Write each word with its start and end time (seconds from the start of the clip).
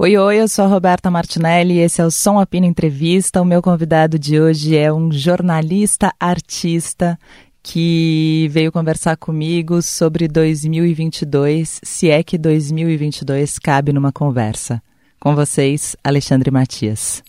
Oi, 0.00 0.16
oi, 0.16 0.36
eu 0.36 0.46
sou 0.46 0.64
a 0.64 0.68
Roberta 0.68 1.10
Martinelli 1.10 1.74
e 1.74 1.78
esse 1.80 2.00
é 2.00 2.04
o 2.06 2.10
Som 2.10 2.38
Apino 2.38 2.64
Entrevista. 2.64 3.42
O 3.42 3.44
meu 3.44 3.60
convidado 3.60 4.16
de 4.16 4.40
hoje 4.40 4.76
é 4.76 4.92
um 4.92 5.10
jornalista 5.10 6.14
artista 6.20 7.18
que 7.60 8.46
veio 8.48 8.70
conversar 8.70 9.16
comigo 9.16 9.82
sobre 9.82 10.28
2022, 10.28 11.80
se 11.82 12.10
é 12.10 12.22
que 12.22 12.38
2022 12.38 13.58
cabe 13.58 13.92
numa 13.92 14.12
conversa. 14.12 14.80
Com 15.18 15.34
vocês, 15.34 15.96
Alexandre 16.04 16.52
Matias. 16.52 17.20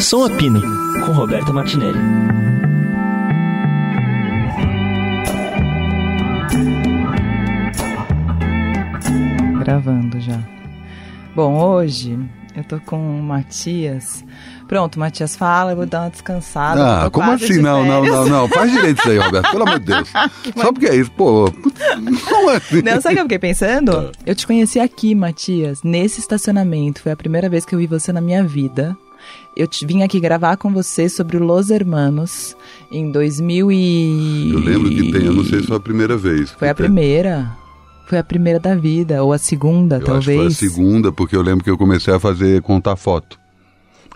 Som 0.00 0.24
Apino, 0.24 0.60
com 1.06 1.12
Roberta 1.12 1.52
Martinelli. 1.52 2.00
Gravando 9.60 10.20
já. 10.20 10.59
Bom, 11.40 11.58
hoje 11.58 12.18
eu 12.54 12.62
tô 12.62 12.78
com 12.80 12.98
o 12.98 13.22
Matias. 13.22 14.22
Pronto, 14.68 15.00
Matias 15.00 15.34
fala, 15.34 15.72
eu 15.72 15.76
vou 15.76 15.86
dar 15.86 16.02
uma 16.02 16.10
descansada. 16.10 17.06
Ah, 17.06 17.10
como 17.10 17.30
assim? 17.30 17.62
Não, 17.62 17.82
não, 17.82 18.04
não, 18.04 18.28
não. 18.28 18.46
Faz 18.46 18.70
direito 18.70 18.98
isso 19.00 19.08
aí, 19.08 19.16
Roberto, 19.24 19.50
pelo 19.50 19.62
amor 19.62 19.78
de 19.78 19.86
Deus. 19.86 20.06
Só 20.54 20.70
porque 20.70 20.84
é 20.84 20.96
isso, 20.96 21.10
pô. 21.12 21.50
Como 22.28 22.50
assim? 22.50 22.82
Não, 22.82 23.00
sabe 23.00 23.14
o 23.14 23.16
que 23.16 23.20
eu 23.20 23.24
fiquei 23.24 23.38
pensando? 23.38 24.12
Eu 24.26 24.34
te 24.34 24.46
conheci 24.46 24.78
aqui, 24.78 25.14
Matias, 25.14 25.82
nesse 25.82 26.20
estacionamento. 26.20 27.00
Foi 27.00 27.12
a 27.12 27.16
primeira 27.16 27.48
vez 27.48 27.64
que 27.64 27.74
eu 27.74 27.78
vi 27.78 27.86
você 27.86 28.12
na 28.12 28.20
minha 28.20 28.44
vida. 28.44 28.94
Eu 29.56 29.66
te, 29.66 29.86
vim 29.86 30.02
aqui 30.02 30.20
gravar 30.20 30.58
com 30.58 30.70
você 30.70 31.08
sobre 31.08 31.38
o 31.38 31.42
Los 31.42 31.70
Hermanos 31.70 32.54
em 32.92 33.10
2000 33.10 33.72
e... 33.72 34.50
Eu 34.52 34.58
lembro 34.58 34.90
que 34.90 35.10
tem, 35.10 35.24
eu 35.24 35.32
não 35.32 35.44
sei 35.44 35.60
se 35.60 35.68
foi 35.68 35.78
a 35.78 35.80
primeira 35.80 36.18
vez. 36.18 36.50
Foi 36.50 36.68
a 36.68 36.74
primeira. 36.74 37.50
Foi 38.10 38.18
a 38.18 38.24
primeira 38.24 38.58
da 38.58 38.74
vida, 38.74 39.22
ou 39.22 39.32
a 39.32 39.38
segunda, 39.38 39.98
eu 39.98 40.04
talvez. 40.04 40.40
Acho 40.40 40.58
que 40.58 40.66
foi 40.66 40.68
a 40.68 40.70
segunda, 40.72 41.12
porque 41.12 41.36
eu 41.36 41.42
lembro 41.42 41.62
que 41.62 41.70
eu 41.70 41.78
comecei 41.78 42.12
a 42.12 42.18
fazer 42.18 42.60
contar 42.60 42.96
foto. 42.96 43.39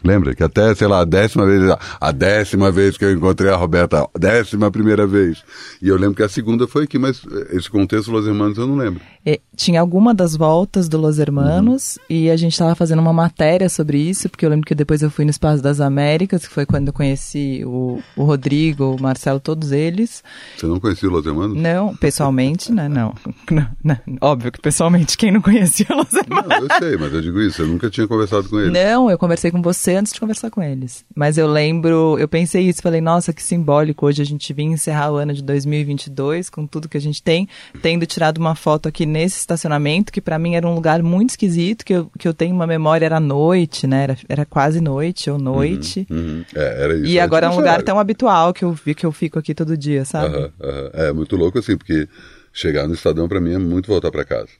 Lembra? 0.04 0.34
Que 0.34 0.42
até, 0.42 0.74
sei 0.74 0.86
lá, 0.86 1.00
a 1.00 1.04
décima 1.04 1.46
vez, 1.46 1.76
a 1.98 2.12
décima 2.12 2.70
vez 2.70 2.98
que 2.98 3.04
eu 3.06 3.12
encontrei 3.12 3.50
a 3.50 3.56
Roberta, 3.56 4.06
a 4.14 4.18
décima 4.18 4.70
primeira 4.70 5.06
vez. 5.06 5.42
E 5.80 5.88
eu 5.88 5.96
lembro 5.96 6.14
que 6.14 6.22
a 6.22 6.28
segunda 6.28 6.68
foi 6.68 6.84
aqui, 6.84 6.98
mas 6.98 7.22
esse 7.50 7.70
contexto 7.70 8.10
Los 8.10 8.26
Hermanos 8.26 8.58
eu 8.58 8.66
não 8.66 8.76
lembro. 8.76 9.00
E, 9.24 9.40
tinha 9.56 9.80
alguma 9.80 10.12
das 10.12 10.36
voltas 10.36 10.88
do 10.90 10.98
Los 10.98 11.18
Hermanos 11.18 11.96
uhum. 11.96 12.16
e 12.16 12.30
a 12.30 12.36
gente 12.36 12.52
estava 12.52 12.74
fazendo 12.74 12.98
uma 12.98 13.14
matéria 13.14 13.70
sobre 13.70 13.96
isso, 13.96 14.28
porque 14.28 14.44
eu 14.44 14.50
lembro 14.50 14.66
que 14.66 14.74
depois 14.74 15.00
eu 15.00 15.10
fui 15.10 15.24
no 15.24 15.30
Espaço 15.30 15.62
das 15.62 15.80
Américas, 15.80 16.46
que 16.46 16.52
foi 16.52 16.66
quando 16.66 16.88
eu 16.88 16.92
conheci 16.92 17.62
o, 17.64 18.02
o 18.14 18.24
Rodrigo, 18.24 18.94
o 18.94 19.00
Marcelo, 19.00 19.40
todos 19.40 19.72
eles. 19.72 20.22
Você 20.58 20.66
não 20.66 20.78
conhecia 20.78 21.08
o 21.08 21.12
Los 21.12 21.24
Hermanos? 21.24 21.56
Não, 21.56 21.96
pessoalmente, 21.96 22.70
né? 22.70 22.90
Não. 22.90 23.14
não, 23.50 23.66
não. 23.82 23.98
Óbvio 24.20 24.52
que 24.52 24.60
pessoalmente, 24.60 25.16
quem 25.16 25.32
não 25.32 25.40
conhecia 25.40 25.86
o 25.88 25.96
Los 25.96 26.12
Hermanos? 26.12 26.48
Não, 26.48 26.58
eu 26.58 26.68
sei, 26.78 26.96
mas 26.98 27.14
eu 27.14 27.22
digo 27.22 27.40
isso, 27.40 27.62
eu 27.62 27.68
nunca 27.68 27.88
tinha 27.88 28.06
conversado 28.06 28.50
com 28.50 28.60
eles. 28.60 28.72
Não, 28.72 29.10
eu 29.10 29.16
conversei 29.16 29.50
com 29.50 29.62
você 29.62 29.93
antes 29.94 30.12
de 30.12 30.20
conversar 30.20 30.50
com 30.50 30.62
eles. 30.62 31.04
Mas 31.14 31.38
eu 31.38 31.46
lembro, 31.46 32.16
eu 32.18 32.28
pensei 32.28 32.68
isso, 32.68 32.82
falei, 32.82 33.00
nossa, 33.00 33.32
que 33.32 33.42
simbólico 33.42 34.06
hoje 34.06 34.22
a 34.22 34.24
gente 34.24 34.52
vir 34.52 34.64
encerrar 34.64 35.12
o 35.12 35.16
ano 35.16 35.32
de 35.32 35.42
2022 35.42 36.50
com 36.50 36.66
tudo 36.66 36.88
que 36.88 36.96
a 36.96 37.00
gente 37.00 37.22
tem, 37.22 37.48
tendo 37.82 38.06
tirado 38.06 38.38
uma 38.38 38.54
foto 38.54 38.88
aqui 38.88 39.06
nesse 39.06 39.38
estacionamento, 39.38 40.12
que 40.12 40.20
para 40.20 40.38
mim 40.38 40.54
era 40.54 40.66
um 40.66 40.74
lugar 40.74 41.02
muito 41.02 41.30
esquisito, 41.30 41.84
que 41.84 41.94
eu, 41.94 42.10
que 42.18 42.26
eu 42.26 42.34
tenho 42.34 42.54
uma 42.54 42.66
memória, 42.66 43.06
era 43.06 43.20
noite, 43.20 43.86
né? 43.86 44.04
Era, 44.04 44.18
era 44.28 44.44
quase 44.44 44.80
noite 44.80 45.30
ou 45.30 45.38
noite. 45.38 46.06
Uhum, 46.10 46.16
uhum. 46.16 46.44
É, 46.54 46.82
era 46.84 46.94
isso. 46.94 47.06
E 47.06 47.20
agora 47.20 47.46
é 47.46 47.50
um 47.50 47.56
lugar 47.56 47.82
tão 47.82 47.98
habitual 47.98 48.52
que 48.52 48.64
eu 48.64 48.72
vi 48.72 48.94
que 48.94 49.06
eu 49.06 49.12
fico 49.12 49.38
aqui 49.38 49.54
todo 49.54 49.76
dia, 49.76 50.04
sabe? 50.04 50.36
Uhum, 50.36 50.50
é 50.92 51.12
muito 51.12 51.36
louco 51.36 51.58
assim, 51.58 51.76
porque 51.76 52.08
chegar 52.52 52.86
no 52.86 52.94
Estadão 52.94 53.28
para 53.28 53.40
mim 53.40 53.54
é 53.54 53.58
muito 53.58 53.88
voltar 53.88 54.10
para 54.10 54.24
casa. 54.24 54.50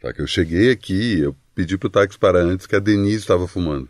Tá? 0.00 0.12
Que 0.12 0.22
eu 0.22 0.26
cheguei 0.26 0.70
aqui, 0.70 1.20
eu 1.20 1.34
pedi 1.54 1.76
pro 1.76 1.90
táxi 1.90 2.18
parar 2.18 2.40
antes 2.40 2.66
que 2.66 2.76
a 2.76 2.78
Denise 2.78 3.16
estava 3.16 3.48
fumando. 3.48 3.88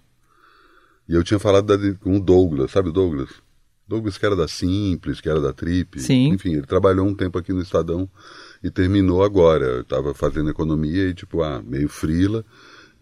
E 1.08 1.14
eu 1.14 1.24
tinha 1.24 1.38
falado 1.38 1.66
da, 1.66 1.94
com 1.94 2.16
o 2.16 2.20
Douglas, 2.20 2.70
sabe 2.70 2.90
o 2.90 2.92
Douglas? 2.92 3.30
Douglas 3.86 4.18
que 4.18 4.26
era 4.26 4.36
da 4.36 4.46
Simples, 4.46 5.20
que 5.20 5.28
era 5.28 5.40
da 5.40 5.52
Trip. 5.52 5.98
Sim. 5.98 6.28
Enfim, 6.28 6.52
ele 6.52 6.66
trabalhou 6.66 7.06
um 7.06 7.14
tempo 7.14 7.38
aqui 7.38 7.52
no 7.52 7.62
Estadão 7.62 8.08
e 8.62 8.70
terminou 8.70 9.24
agora. 9.24 9.64
Eu 9.64 9.80
estava 9.80 10.12
fazendo 10.12 10.50
economia 10.50 11.08
e, 11.08 11.14
tipo, 11.14 11.42
ah, 11.42 11.62
meio 11.64 11.88
frila 11.88 12.44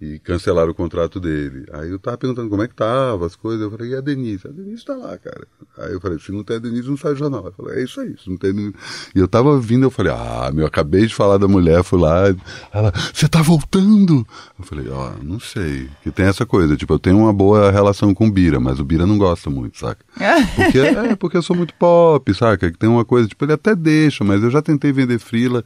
e 0.00 0.18
cancelaram 0.18 0.70
o 0.70 0.74
contrato 0.74 1.18
dele. 1.18 1.64
Aí 1.72 1.90
eu 1.90 1.98
tava 1.98 2.18
perguntando 2.18 2.50
como 2.50 2.62
é 2.62 2.68
que 2.68 2.74
tava 2.74 3.24
as 3.24 3.34
coisas. 3.34 3.62
Eu 3.62 3.70
falei, 3.70 3.92
e 3.92 3.96
a 3.96 4.00
Denise? 4.00 4.46
A 4.46 4.50
Denise 4.50 4.84
tá 4.84 4.94
lá, 4.94 5.16
cara. 5.16 5.46
Aí 5.78 5.92
eu 5.92 6.00
falei, 6.00 6.18
se 6.18 6.30
não 6.32 6.44
tem 6.44 6.56
a 6.56 6.58
Denise, 6.58 6.88
não 6.88 6.98
sai 6.98 7.12
o 7.12 7.16
jornal. 7.16 7.46
Eu 7.46 7.52
falei, 7.52 7.80
é 7.80 7.84
isso 7.84 8.00
aí, 8.00 8.14
se 8.22 8.28
não 8.28 8.36
tem 8.36 8.52
Denise. 8.52 8.74
E 9.14 9.18
eu 9.18 9.26
tava 9.26 9.58
vindo, 9.58 9.84
eu 9.84 9.90
falei, 9.90 10.12
ah, 10.12 10.50
meu, 10.52 10.66
acabei 10.66 11.06
de 11.06 11.14
falar 11.14 11.38
da 11.38 11.48
mulher, 11.48 11.82
fui 11.82 11.98
lá. 11.98 12.24
Ela, 12.72 12.92
você 13.12 13.26
tá 13.26 13.40
voltando? 13.40 14.26
Eu 14.58 14.64
falei, 14.64 14.88
ó, 14.88 15.12
oh, 15.12 15.24
não 15.24 15.40
sei. 15.40 15.88
Que 16.02 16.10
tem 16.10 16.26
essa 16.26 16.44
coisa, 16.44 16.76
tipo, 16.76 16.92
eu 16.92 16.98
tenho 16.98 17.18
uma 17.18 17.32
boa 17.32 17.70
relação 17.70 18.12
com 18.12 18.26
o 18.26 18.30
Bira, 18.30 18.60
mas 18.60 18.78
o 18.78 18.84
Bira 18.84 19.06
não 19.06 19.16
gosta 19.16 19.48
muito, 19.48 19.78
saca? 19.78 20.04
Porque, 20.56 20.78
é, 20.78 21.16
porque 21.16 21.36
eu 21.36 21.42
sou 21.42 21.56
muito 21.56 21.74
pop, 21.74 22.34
saca? 22.34 22.70
Que 22.70 22.78
tem 22.78 22.88
uma 22.88 23.04
coisa, 23.04 23.28
tipo, 23.28 23.44
ele 23.44 23.52
até 23.52 23.74
deixa, 23.74 24.24
mas 24.24 24.42
eu 24.42 24.50
já 24.50 24.60
tentei 24.60 24.92
vender 24.92 25.18
frila 25.18 25.64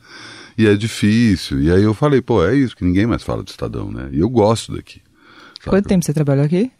e 0.61 0.67
é 0.67 0.75
difícil. 0.75 1.63
E 1.63 1.73
aí 1.73 1.83
eu 1.83 1.95
falei, 1.95 2.21
pô, 2.21 2.45
é 2.45 2.55
isso 2.55 2.77
que 2.77 2.85
ninguém 2.85 3.07
mais 3.07 3.23
fala 3.23 3.43
do 3.43 3.49
Estadão, 3.49 3.91
né? 3.91 4.11
E 4.13 4.21
eu 4.21 4.29
gosto 4.29 4.75
daqui. 4.75 5.01
Saca? 5.59 5.71
Quanto 5.71 5.89
tempo 5.89 6.05
você 6.05 6.13
trabalhou 6.13 6.45
aqui? 6.45 6.71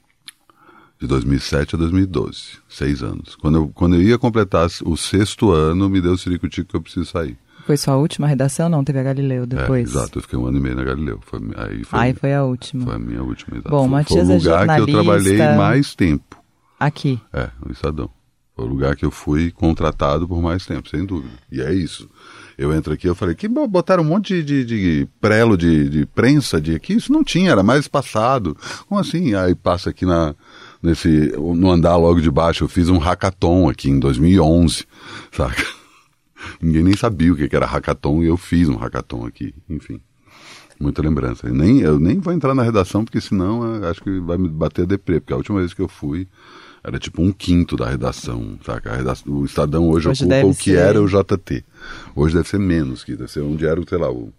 De 1.01 1.07
2007 1.07 1.77
a 1.77 1.79
2012, 1.79 2.59
seis 2.69 3.03
anos. 3.03 3.35
Quando 3.37 3.57
eu, 3.57 3.69
quando 3.69 3.97
eu 3.97 4.03
ia 4.03 4.19
completar 4.19 4.69
o 4.85 4.97
sexto 4.97 5.51
ano, 5.51 5.89
me 5.89 5.99
deu 5.99 6.13
o 6.13 6.19
ciricutico 6.19 6.69
que 6.69 6.77
eu 6.77 6.83
preciso 6.83 7.07
sair. 7.07 7.39
Foi 7.65 7.77
sua 7.77 7.97
última 7.97 8.27
redação? 8.27 8.69
Não, 8.69 8.85
teve 8.85 8.99
a 8.99 9.03
Galileu 9.03 9.47
depois. 9.47 9.89
É, 9.89 9.99
exato, 9.99 10.19
eu 10.19 10.23
fiquei 10.23 10.39
um 10.39 10.47
ano 10.47 10.59
e 10.59 10.61
meio 10.61 10.75
na 10.75 10.85
Galileu. 10.85 11.21
Foi, 11.23 11.41
aí 11.57 11.85
foi, 11.85 11.99
aí 11.99 12.15
foi 12.15 12.35
a 12.35 12.45
última. 12.45 12.85
Foi 12.85 12.95
a 12.97 12.99
minha 12.99 13.23
última, 13.23 13.57
exato. 13.57 13.71
Bom, 13.71 13.83
foi, 13.83 13.91
Matias 13.91 14.27
foi 14.27 14.37
o 14.37 14.39
lugar 14.39 14.69
é 14.69 14.75
que 14.75 14.81
eu 14.81 14.87
trabalhei 14.87 15.39
mais 15.57 15.95
tempo. 15.95 16.43
Aqui? 16.79 17.21
É, 17.33 17.49
no 17.65 17.73
Estadão. 17.73 18.11
Foi 18.55 18.65
o 18.67 18.69
lugar 18.69 18.95
que 18.95 19.05
eu 19.07 19.11
fui 19.11 19.51
contratado 19.51 20.29
por 20.29 20.43
mais 20.43 20.67
tempo, 20.67 20.89
sem 20.89 21.07
dúvida. 21.07 21.33
E 21.51 21.63
é 21.63 21.73
isso. 21.73 22.11
Eu 22.61 22.75
entro 22.75 22.93
aqui, 22.93 23.09
eu 23.09 23.15
falei, 23.15 23.35
que 23.35 23.49
botaram 23.49 24.03
um 24.03 24.07
monte 24.07 24.43
de, 24.43 24.67
de, 24.67 24.67
de 24.67 25.09
prelo 25.19 25.57
de, 25.57 25.89
de, 25.89 26.05
prensa 26.05 26.61
de 26.61 26.75
aqui, 26.75 26.93
isso 26.93 27.11
não 27.11 27.25
tinha, 27.25 27.53
era 27.53 27.63
mais 27.63 27.89
passado. 27.89 28.55
Como 28.87 29.01
assim? 29.01 29.35
Aí 29.35 29.55
passa 29.55 29.89
aqui 29.89 30.05
na, 30.05 30.35
nesse, 30.83 31.33
no 31.39 31.71
andar 31.71 31.97
logo 31.97 32.21
de 32.21 32.31
baixo, 32.31 32.65
eu 32.65 32.69
fiz 32.69 32.91
um 32.91 32.99
hackathon 32.99 33.71
aqui 33.71 33.89
em 33.89 33.99
2011, 33.99 34.85
saca? 35.33 35.65
Ninguém 36.61 36.83
nem 36.83 36.95
sabia 36.95 37.33
o 37.33 37.37
que 37.37 37.57
era 37.57 37.65
hackathon 37.65 38.23
e 38.23 38.27
eu 38.27 38.37
fiz 38.37 38.69
um 38.69 38.77
hackathon 38.77 39.25
aqui, 39.25 39.55
enfim. 39.67 39.99
Muita 40.79 41.01
lembrança. 41.01 41.47
Eu 41.47 41.55
nem, 41.55 41.81
eu 41.81 41.99
nem 41.99 42.19
vou 42.19 42.31
entrar 42.31 42.55
na 42.55 42.63
redação, 42.63 43.07
porque 43.07 43.23
senão 43.23 43.83
acho 43.87 44.03
que 44.03 44.21
vai 44.21 44.37
me 44.37 44.51
bater 44.51 44.83
a 44.83 44.87
deprê, 44.87 45.19
porque 45.19 45.33
a 45.33 45.37
última 45.39 45.61
vez 45.61 45.73
que 45.73 45.81
eu 45.81 45.89
fui, 45.89 46.29
era 46.83 46.99
tipo 46.99 47.23
um 47.23 47.33
quinto 47.33 47.77
da 47.77 47.89
redação, 47.89 48.59
saca? 48.65 48.97
Redação, 48.97 49.33
o 49.33 49.45
Estadão 49.45 49.89
hoje, 49.89 50.09
hoje 50.09 50.25
ocupa 50.25 50.47
o 50.47 50.55
que 50.55 50.73
ser... 50.73 50.79
era 50.79 51.03
o 51.03 51.07
JT. 51.07 51.65
Hoje 52.15 52.35
deve 52.35 52.49
ser 52.49 52.59
menos, 52.59 53.05
que 53.05 53.15
deve 53.15 53.31
ser 53.31 53.41
onde 53.41 53.67
era, 53.67 53.81
sei 53.87 53.99
lá, 53.99 54.11
o 54.11 54.33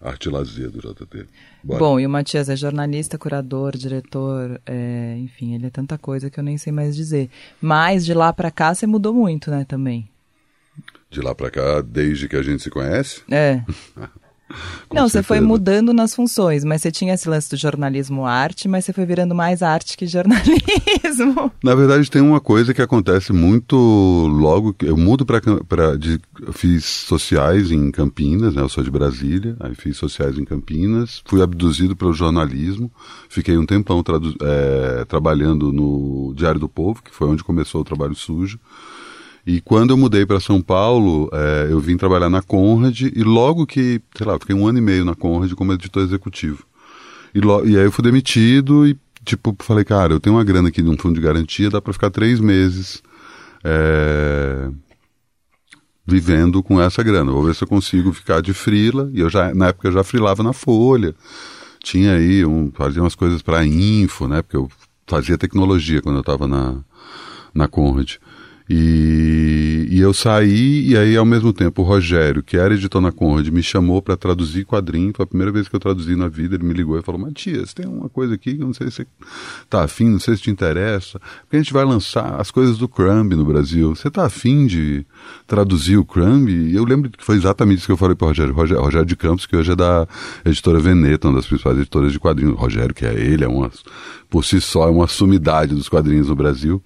arte 0.00 0.28
lazer 0.28 0.70
do 0.70 0.80
JT. 0.80 1.26
Bora. 1.62 1.78
Bom, 1.78 2.00
e 2.00 2.06
o 2.06 2.10
Matias 2.10 2.48
é 2.48 2.56
jornalista, 2.56 3.18
curador, 3.18 3.76
diretor, 3.76 4.60
é, 4.66 5.16
enfim, 5.18 5.54
ele 5.54 5.66
é 5.66 5.70
tanta 5.70 5.96
coisa 5.96 6.30
que 6.30 6.38
eu 6.38 6.44
nem 6.44 6.58
sei 6.58 6.72
mais 6.72 6.94
dizer. 6.96 7.30
Mas 7.60 8.04
de 8.04 8.12
lá 8.14 8.32
para 8.32 8.50
cá 8.50 8.74
você 8.74 8.86
mudou 8.86 9.14
muito, 9.14 9.50
né, 9.50 9.64
também? 9.66 10.08
De 11.10 11.20
lá 11.20 11.34
para 11.34 11.50
cá, 11.50 11.80
desde 11.80 12.28
que 12.28 12.36
a 12.36 12.42
gente 12.42 12.62
se 12.62 12.70
conhece? 12.70 13.22
É. 13.30 13.62
Com 14.88 14.94
não, 14.94 15.08
certeza. 15.08 15.08
você 15.08 15.22
foi 15.22 15.40
mudando 15.40 15.92
nas 15.92 16.14
funções, 16.14 16.64
mas 16.64 16.82
você 16.82 16.90
tinha 16.90 17.14
esse 17.14 17.28
lance 17.28 17.48
do 17.50 17.56
jornalismo 17.56 18.26
arte, 18.26 18.68
mas 18.68 18.84
você 18.84 18.92
foi 18.92 19.06
virando 19.06 19.34
mais 19.34 19.62
arte 19.62 19.96
que 19.96 20.06
jornalismo. 20.06 21.50
Na 21.64 21.74
verdade, 21.74 22.10
tem 22.10 22.20
uma 22.20 22.40
coisa 22.40 22.74
que 22.74 22.82
acontece 22.82 23.32
muito 23.32 23.76
logo 23.76 24.74
que 24.74 24.86
eu 24.86 24.96
mudo 24.96 25.24
para 25.24 25.40
fiz 26.52 26.84
sociais 26.84 27.70
em 27.70 27.90
Campinas, 27.90 28.54
né? 28.54 28.62
Eu 28.62 28.68
sou 28.68 28.84
de 28.84 28.90
Brasília, 28.90 29.56
aí 29.60 29.74
fiz 29.74 29.96
sociais 29.96 30.38
em 30.38 30.44
Campinas, 30.44 31.22
fui 31.24 31.42
abduzido 31.42 31.96
pelo 31.96 32.12
jornalismo, 32.12 32.92
fiquei 33.28 33.56
um 33.56 33.66
tempão 33.66 34.04
é, 34.42 35.04
trabalhando 35.06 35.72
no 35.72 36.34
Diário 36.36 36.60
do 36.60 36.68
Povo, 36.68 37.02
que 37.02 37.14
foi 37.14 37.28
onde 37.28 37.42
começou 37.42 37.80
o 37.80 37.84
trabalho 37.84 38.14
sujo. 38.14 38.58
E 39.46 39.60
quando 39.60 39.90
eu 39.90 39.96
mudei 39.96 40.24
para 40.24 40.40
São 40.40 40.62
Paulo, 40.62 41.28
é, 41.32 41.68
eu 41.70 41.78
vim 41.78 41.96
trabalhar 41.96 42.30
na 42.30 42.40
Conrad 42.40 43.02
e 43.02 43.22
logo 43.22 43.66
que, 43.66 44.00
sei 44.16 44.26
lá, 44.26 44.38
fiquei 44.38 44.54
um 44.54 44.66
ano 44.66 44.78
e 44.78 44.80
meio 44.80 45.04
na 45.04 45.14
Conrad 45.14 45.52
como 45.52 45.72
editor 45.72 46.02
executivo. 46.02 46.64
E, 47.34 47.40
lo, 47.40 47.66
e 47.66 47.76
aí 47.76 47.84
eu 47.84 47.92
fui 47.92 48.02
demitido 48.02 48.86
e, 48.86 48.96
tipo, 49.24 49.54
falei, 49.58 49.84
cara, 49.84 50.14
eu 50.14 50.20
tenho 50.20 50.36
uma 50.36 50.44
grana 50.44 50.68
aqui 50.68 50.80
de 50.80 50.88
um 50.88 50.96
fundo 50.96 51.16
de 51.16 51.20
garantia, 51.20 51.68
dá 51.68 51.80
para 51.80 51.92
ficar 51.92 52.10
três 52.10 52.40
meses 52.40 53.02
é, 53.62 54.70
vivendo 56.06 56.62
com 56.62 56.80
essa 56.80 57.02
grana. 57.02 57.32
Vou 57.32 57.44
ver 57.44 57.54
se 57.54 57.64
eu 57.64 57.68
consigo 57.68 58.12
ficar 58.12 58.40
de 58.40 58.54
frila. 58.54 59.10
E 59.12 59.20
eu 59.20 59.28
já, 59.28 59.54
na 59.54 59.68
época, 59.68 59.88
eu 59.88 59.92
já 59.92 60.04
frilava 60.04 60.42
na 60.42 60.52
Folha. 60.52 61.14
Tinha 61.82 62.14
aí, 62.14 62.44
um, 62.44 62.70
fazia 62.72 63.02
umas 63.02 63.14
coisas 63.14 63.42
para 63.42 63.66
info, 63.66 64.26
né? 64.26 64.40
Porque 64.40 64.56
eu 64.56 64.70
fazia 65.06 65.36
tecnologia 65.36 66.00
quando 66.00 66.16
eu 66.16 66.20
estava 66.20 66.46
na, 66.46 66.76
na 67.54 67.68
Conrad. 67.68 68.16
E, 68.68 69.86
e, 69.90 70.00
eu 70.00 70.14
saí, 70.14 70.88
e 70.88 70.96
aí 70.96 71.14
ao 71.18 71.24
mesmo 71.26 71.52
tempo 71.52 71.82
o 71.82 71.84
Rogério, 71.84 72.42
que 72.42 72.56
era 72.56 72.72
editor 72.72 73.00
na 73.00 73.12
Conrad, 73.12 73.46
me 73.48 73.62
chamou 73.62 74.00
para 74.00 74.16
traduzir 74.16 74.64
quadrinho. 74.64 75.12
Foi 75.14 75.24
a 75.24 75.26
primeira 75.26 75.52
vez 75.52 75.68
que 75.68 75.76
eu 75.76 75.80
traduzi 75.80 76.16
na 76.16 76.28
vida. 76.28 76.54
Ele 76.54 76.64
me 76.64 76.72
ligou 76.72 76.98
e 76.98 77.02
falou: 77.02 77.20
Matias, 77.20 77.74
tem 77.74 77.86
uma 77.86 78.08
coisa 78.08 78.34
aqui 78.34 78.54
que 78.54 78.62
eu 78.62 78.66
não 78.66 78.72
sei 78.72 78.90
se 78.90 79.06
tá 79.68 79.84
afim, 79.84 80.08
não 80.08 80.18
sei 80.18 80.36
se 80.36 80.42
te 80.42 80.50
interessa. 80.50 81.20
Porque 81.42 81.56
a 81.56 81.58
gente 81.58 81.74
vai 81.74 81.84
lançar 81.84 82.40
as 82.40 82.50
coisas 82.50 82.78
do 82.78 82.88
Crumb 82.88 83.34
no 83.34 83.44
Brasil. 83.44 83.94
Você 83.94 84.10
tá 84.10 84.24
afim 84.24 84.66
de 84.66 85.04
traduzir 85.46 85.98
o 85.98 86.04
Crumb? 86.04 86.48
E 86.48 86.74
eu 86.74 86.84
lembro 86.84 87.10
que 87.10 87.22
foi 87.22 87.36
exatamente 87.36 87.78
isso 87.78 87.86
que 87.86 87.92
eu 87.92 87.98
falei 87.98 88.16
para 88.16 88.28
Rogério. 88.28 88.54
Rogério. 88.54 88.82
Rogério 88.82 89.06
de 89.06 89.16
Campos, 89.16 89.44
que 89.44 89.56
hoje 89.56 89.72
é 89.72 89.76
da 89.76 90.08
editora 90.42 90.80
Veneta, 90.80 91.28
uma 91.28 91.36
das 91.36 91.46
principais 91.46 91.76
editoras 91.76 92.12
de 92.12 92.18
quadrinhos. 92.18 92.58
Rogério, 92.58 92.94
que 92.94 93.04
é 93.04 93.12
ele, 93.12 93.44
é 93.44 93.48
uma, 93.48 93.70
por 94.30 94.42
si 94.42 94.58
só, 94.58 94.88
é 94.88 94.90
uma 94.90 95.06
sumidade 95.06 95.74
dos 95.74 95.88
quadrinhos 95.88 96.28
no 96.28 96.34
Brasil. 96.34 96.82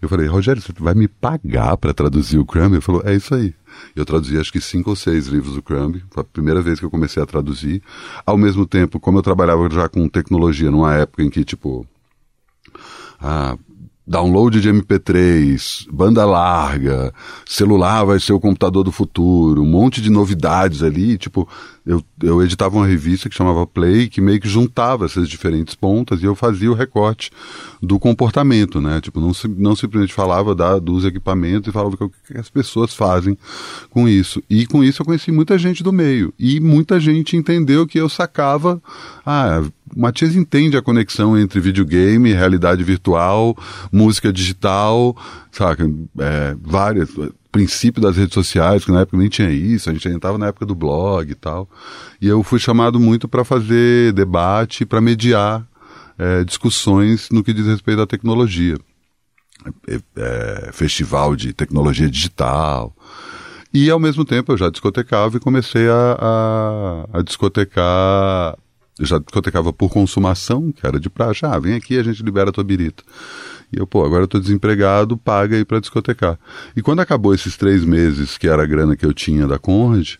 Eu 0.00 0.08
falei, 0.08 0.26
Rogério, 0.26 0.62
você 0.62 0.72
vai 0.78 0.94
me 0.94 1.06
pagar 1.06 1.76
para 1.76 1.92
traduzir 1.92 2.38
o 2.38 2.44
Crumb? 2.44 2.72
Ele 2.72 2.80
falou, 2.80 3.02
é 3.04 3.14
isso 3.14 3.34
aí. 3.34 3.54
Eu 3.94 4.04
traduzi 4.04 4.38
acho 4.38 4.52
que 4.52 4.60
cinco 4.60 4.90
ou 4.90 4.96
seis 4.96 5.26
livros 5.26 5.54
do 5.54 5.62
Crumb, 5.62 6.02
foi 6.10 6.22
a 6.22 6.24
primeira 6.24 6.62
vez 6.62 6.78
que 6.78 6.86
eu 6.86 6.90
comecei 6.90 7.22
a 7.22 7.26
traduzir. 7.26 7.82
Ao 8.24 8.36
mesmo 8.36 8.66
tempo, 8.66 8.98
como 8.98 9.18
eu 9.18 9.22
trabalhava 9.22 9.68
já 9.70 9.88
com 9.88 10.08
tecnologia, 10.08 10.70
numa 10.70 10.94
época 10.94 11.22
em 11.22 11.28
que, 11.28 11.44
tipo, 11.44 11.86
ah, 13.20 13.58
download 14.10 14.60
de 14.60 14.68
MP3, 14.68 15.86
banda 15.92 16.24
larga, 16.24 17.14
celular 17.46 18.02
vai 18.04 18.18
ser 18.18 18.32
o 18.32 18.40
computador 18.40 18.82
do 18.82 18.90
futuro, 18.90 19.62
um 19.62 19.66
monte 19.66 20.00
de 20.00 20.10
novidades 20.10 20.82
ali, 20.82 21.16
tipo, 21.16 21.48
eu, 21.86 22.02
eu 22.22 22.42
editava 22.42 22.76
uma 22.76 22.86
revista 22.86 23.28
que 23.28 23.34
chamava 23.34 23.66
Play, 23.66 24.08
que 24.08 24.20
meio 24.20 24.40
que 24.40 24.48
juntava 24.48 25.06
essas 25.06 25.28
diferentes 25.28 25.74
pontas 25.74 26.22
e 26.22 26.26
eu 26.26 26.34
fazia 26.34 26.70
o 26.70 26.74
recorte 26.74 27.30
do 27.82 27.98
comportamento, 27.98 28.80
né? 28.80 29.00
Tipo, 29.00 29.20
não, 29.20 29.32
não 29.56 29.74
simplesmente 29.74 30.12
falava 30.12 30.54
da, 30.54 30.78
dos 30.78 31.04
equipamentos 31.04 31.68
e 31.68 31.72
falava 31.72 31.96
o 31.98 32.08
que 32.10 32.36
as 32.36 32.50
pessoas 32.50 32.94
fazem 32.94 33.36
com 33.88 34.08
isso. 34.08 34.42
E 34.48 34.66
com 34.66 34.84
isso 34.84 35.02
eu 35.02 35.06
conheci 35.06 35.32
muita 35.32 35.58
gente 35.58 35.82
do 35.82 35.92
meio. 35.92 36.32
E 36.38 36.60
muita 36.60 37.00
gente 37.00 37.36
entendeu 37.36 37.86
que 37.86 37.98
eu 37.98 38.08
sacava. 38.08 38.80
Ah, 39.24 39.62
Matias 39.96 40.36
entende 40.36 40.76
a 40.76 40.82
conexão 40.82 41.38
entre 41.38 41.60
videogame, 41.60 42.32
realidade 42.32 42.84
virtual, 42.84 43.56
música 43.90 44.32
digital, 44.32 45.16
saca? 45.50 45.90
É, 46.18 46.56
várias 46.60 47.10
princípio 47.50 48.00
das 48.00 48.16
redes 48.16 48.34
sociais, 48.34 48.84
que 48.84 48.92
na 48.92 49.00
época 49.00 49.16
nem 49.16 49.28
tinha 49.28 49.50
isso, 49.50 49.90
a 49.90 49.92
gente 49.92 50.06
ainda 50.06 50.18
estava 50.18 50.38
na 50.38 50.46
época 50.48 50.66
do 50.66 50.74
blog 50.74 51.30
e 51.30 51.34
tal. 51.34 51.68
E 52.20 52.28
eu 52.28 52.42
fui 52.42 52.58
chamado 52.58 53.00
muito 53.00 53.28
para 53.28 53.44
fazer 53.44 54.12
debate, 54.12 54.86
para 54.86 55.00
mediar 55.00 55.66
é, 56.18 56.44
discussões 56.44 57.28
no 57.30 57.42
que 57.42 57.52
diz 57.52 57.66
respeito 57.66 58.02
à 58.02 58.06
tecnologia. 58.06 58.76
É, 59.88 60.00
é, 60.16 60.70
festival 60.72 61.36
de 61.36 61.52
tecnologia 61.52 62.08
digital. 62.08 62.94
E 63.72 63.90
ao 63.90 63.98
mesmo 63.98 64.24
tempo 64.24 64.52
eu 64.52 64.56
já 64.56 64.70
discotecava 64.70 65.36
e 65.36 65.40
comecei 65.40 65.88
a, 65.88 66.16
a, 67.12 67.18
a 67.18 67.22
discotecar. 67.22 68.56
Eu 68.98 69.06
já 69.06 69.18
discotecava 69.18 69.72
por 69.72 69.90
consumação, 69.90 70.72
que 70.72 70.86
era 70.86 70.98
de 70.98 71.08
praxe. 71.08 71.44
Ah, 71.44 71.58
vem 71.58 71.74
aqui 71.74 71.98
a 71.98 72.02
gente 72.02 72.22
libera 72.22 72.50
a 72.50 72.52
tua 72.52 72.64
birita. 72.64 73.02
E 73.72 73.78
eu, 73.78 73.86
pô, 73.86 74.04
agora 74.04 74.24
eu 74.24 74.28
tô 74.28 74.38
desempregado, 74.38 75.16
paga 75.16 75.56
aí 75.56 75.64
para 75.64 75.80
discotecar. 75.80 76.38
E 76.76 76.82
quando 76.82 77.00
acabou 77.00 77.34
esses 77.34 77.56
três 77.56 77.84
meses, 77.84 78.36
que 78.36 78.48
era 78.48 78.62
a 78.62 78.66
grana 78.66 78.96
que 78.96 79.06
eu 79.06 79.12
tinha 79.12 79.46
da 79.46 79.58
Conrad, 79.58 80.16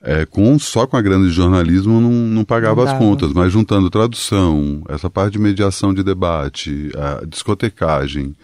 é, 0.00 0.26
com, 0.26 0.58
só 0.58 0.86
com 0.86 0.96
a 0.96 1.02
grana 1.02 1.24
de 1.26 1.32
jornalismo 1.32 1.98
não, 2.00 2.10
não 2.10 2.44
pagava 2.44 2.84
não 2.84 2.92
as 2.92 2.98
contas, 2.98 3.32
mas 3.32 3.52
juntando 3.52 3.88
tradução, 3.88 4.82
essa 4.88 5.08
parte 5.08 5.32
de 5.32 5.38
mediação 5.38 5.94
de 5.94 6.02
debate, 6.02 6.90
a 6.94 7.24
discotecagem 7.24 8.36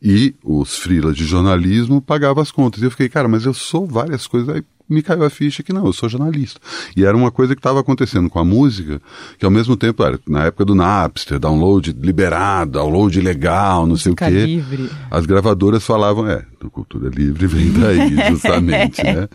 e 0.00 0.34
os 0.42 0.76
freelas 0.76 1.16
de 1.16 1.24
jornalismo 1.24 2.00
pagava 2.00 2.40
as 2.40 2.50
contas. 2.50 2.80
E 2.80 2.84
eu 2.84 2.90
fiquei, 2.90 3.08
cara, 3.08 3.28
mas 3.28 3.44
eu 3.44 3.52
sou 3.52 3.86
várias 3.86 4.26
coisas. 4.26 4.48
Aí 4.48 4.62
me 4.88 5.02
caiu 5.02 5.24
a 5.24 5.30
ficha 5.30 5.62
que 5.62 5.72
não, 5.72 5.86
eu 5.86 5.92
sou 5.92 6.08
jornalista. 6.08 6.60
E 6.96 7.04
era 7.04 7.16
uma 7.16 7.30
coisa 7.30 7.54
que 7.54 7.60
estava 7.60 7.80
acontecendo 7.80 8.30
com 8.30 8.38
a 8.38 8.44
música, 8.44 9.00
que 9.38 9.44
ao 9.44 9.50
mesmo 9.50 9.76
tempo 9.76 10.02
era 10.02 10.18
na 10.28 10.44
época 10.44 10.64
do 10.64 10.74
Napster, 10.74 11.38
download 11.38 11.96
liberado, 12.00 12.72
download 12.72 13.20
legal, 13.20 13.86
não 13.86 13.96
sei 13.96 14.12
o 14.12 14.16
quê. 14.16 14.28
Livre. 14.28 14.90
As 15.10 15.26
gravadoras 15.26 15.84
falavam, 15.84 16.28
é, 16.28 16.44
cultura 16.70 17.08
livre 17.08 17.46
vem 17.46 17.72
daí, 17.72 18.16
justamente, 18.30 19.02
né? 19.02 19.28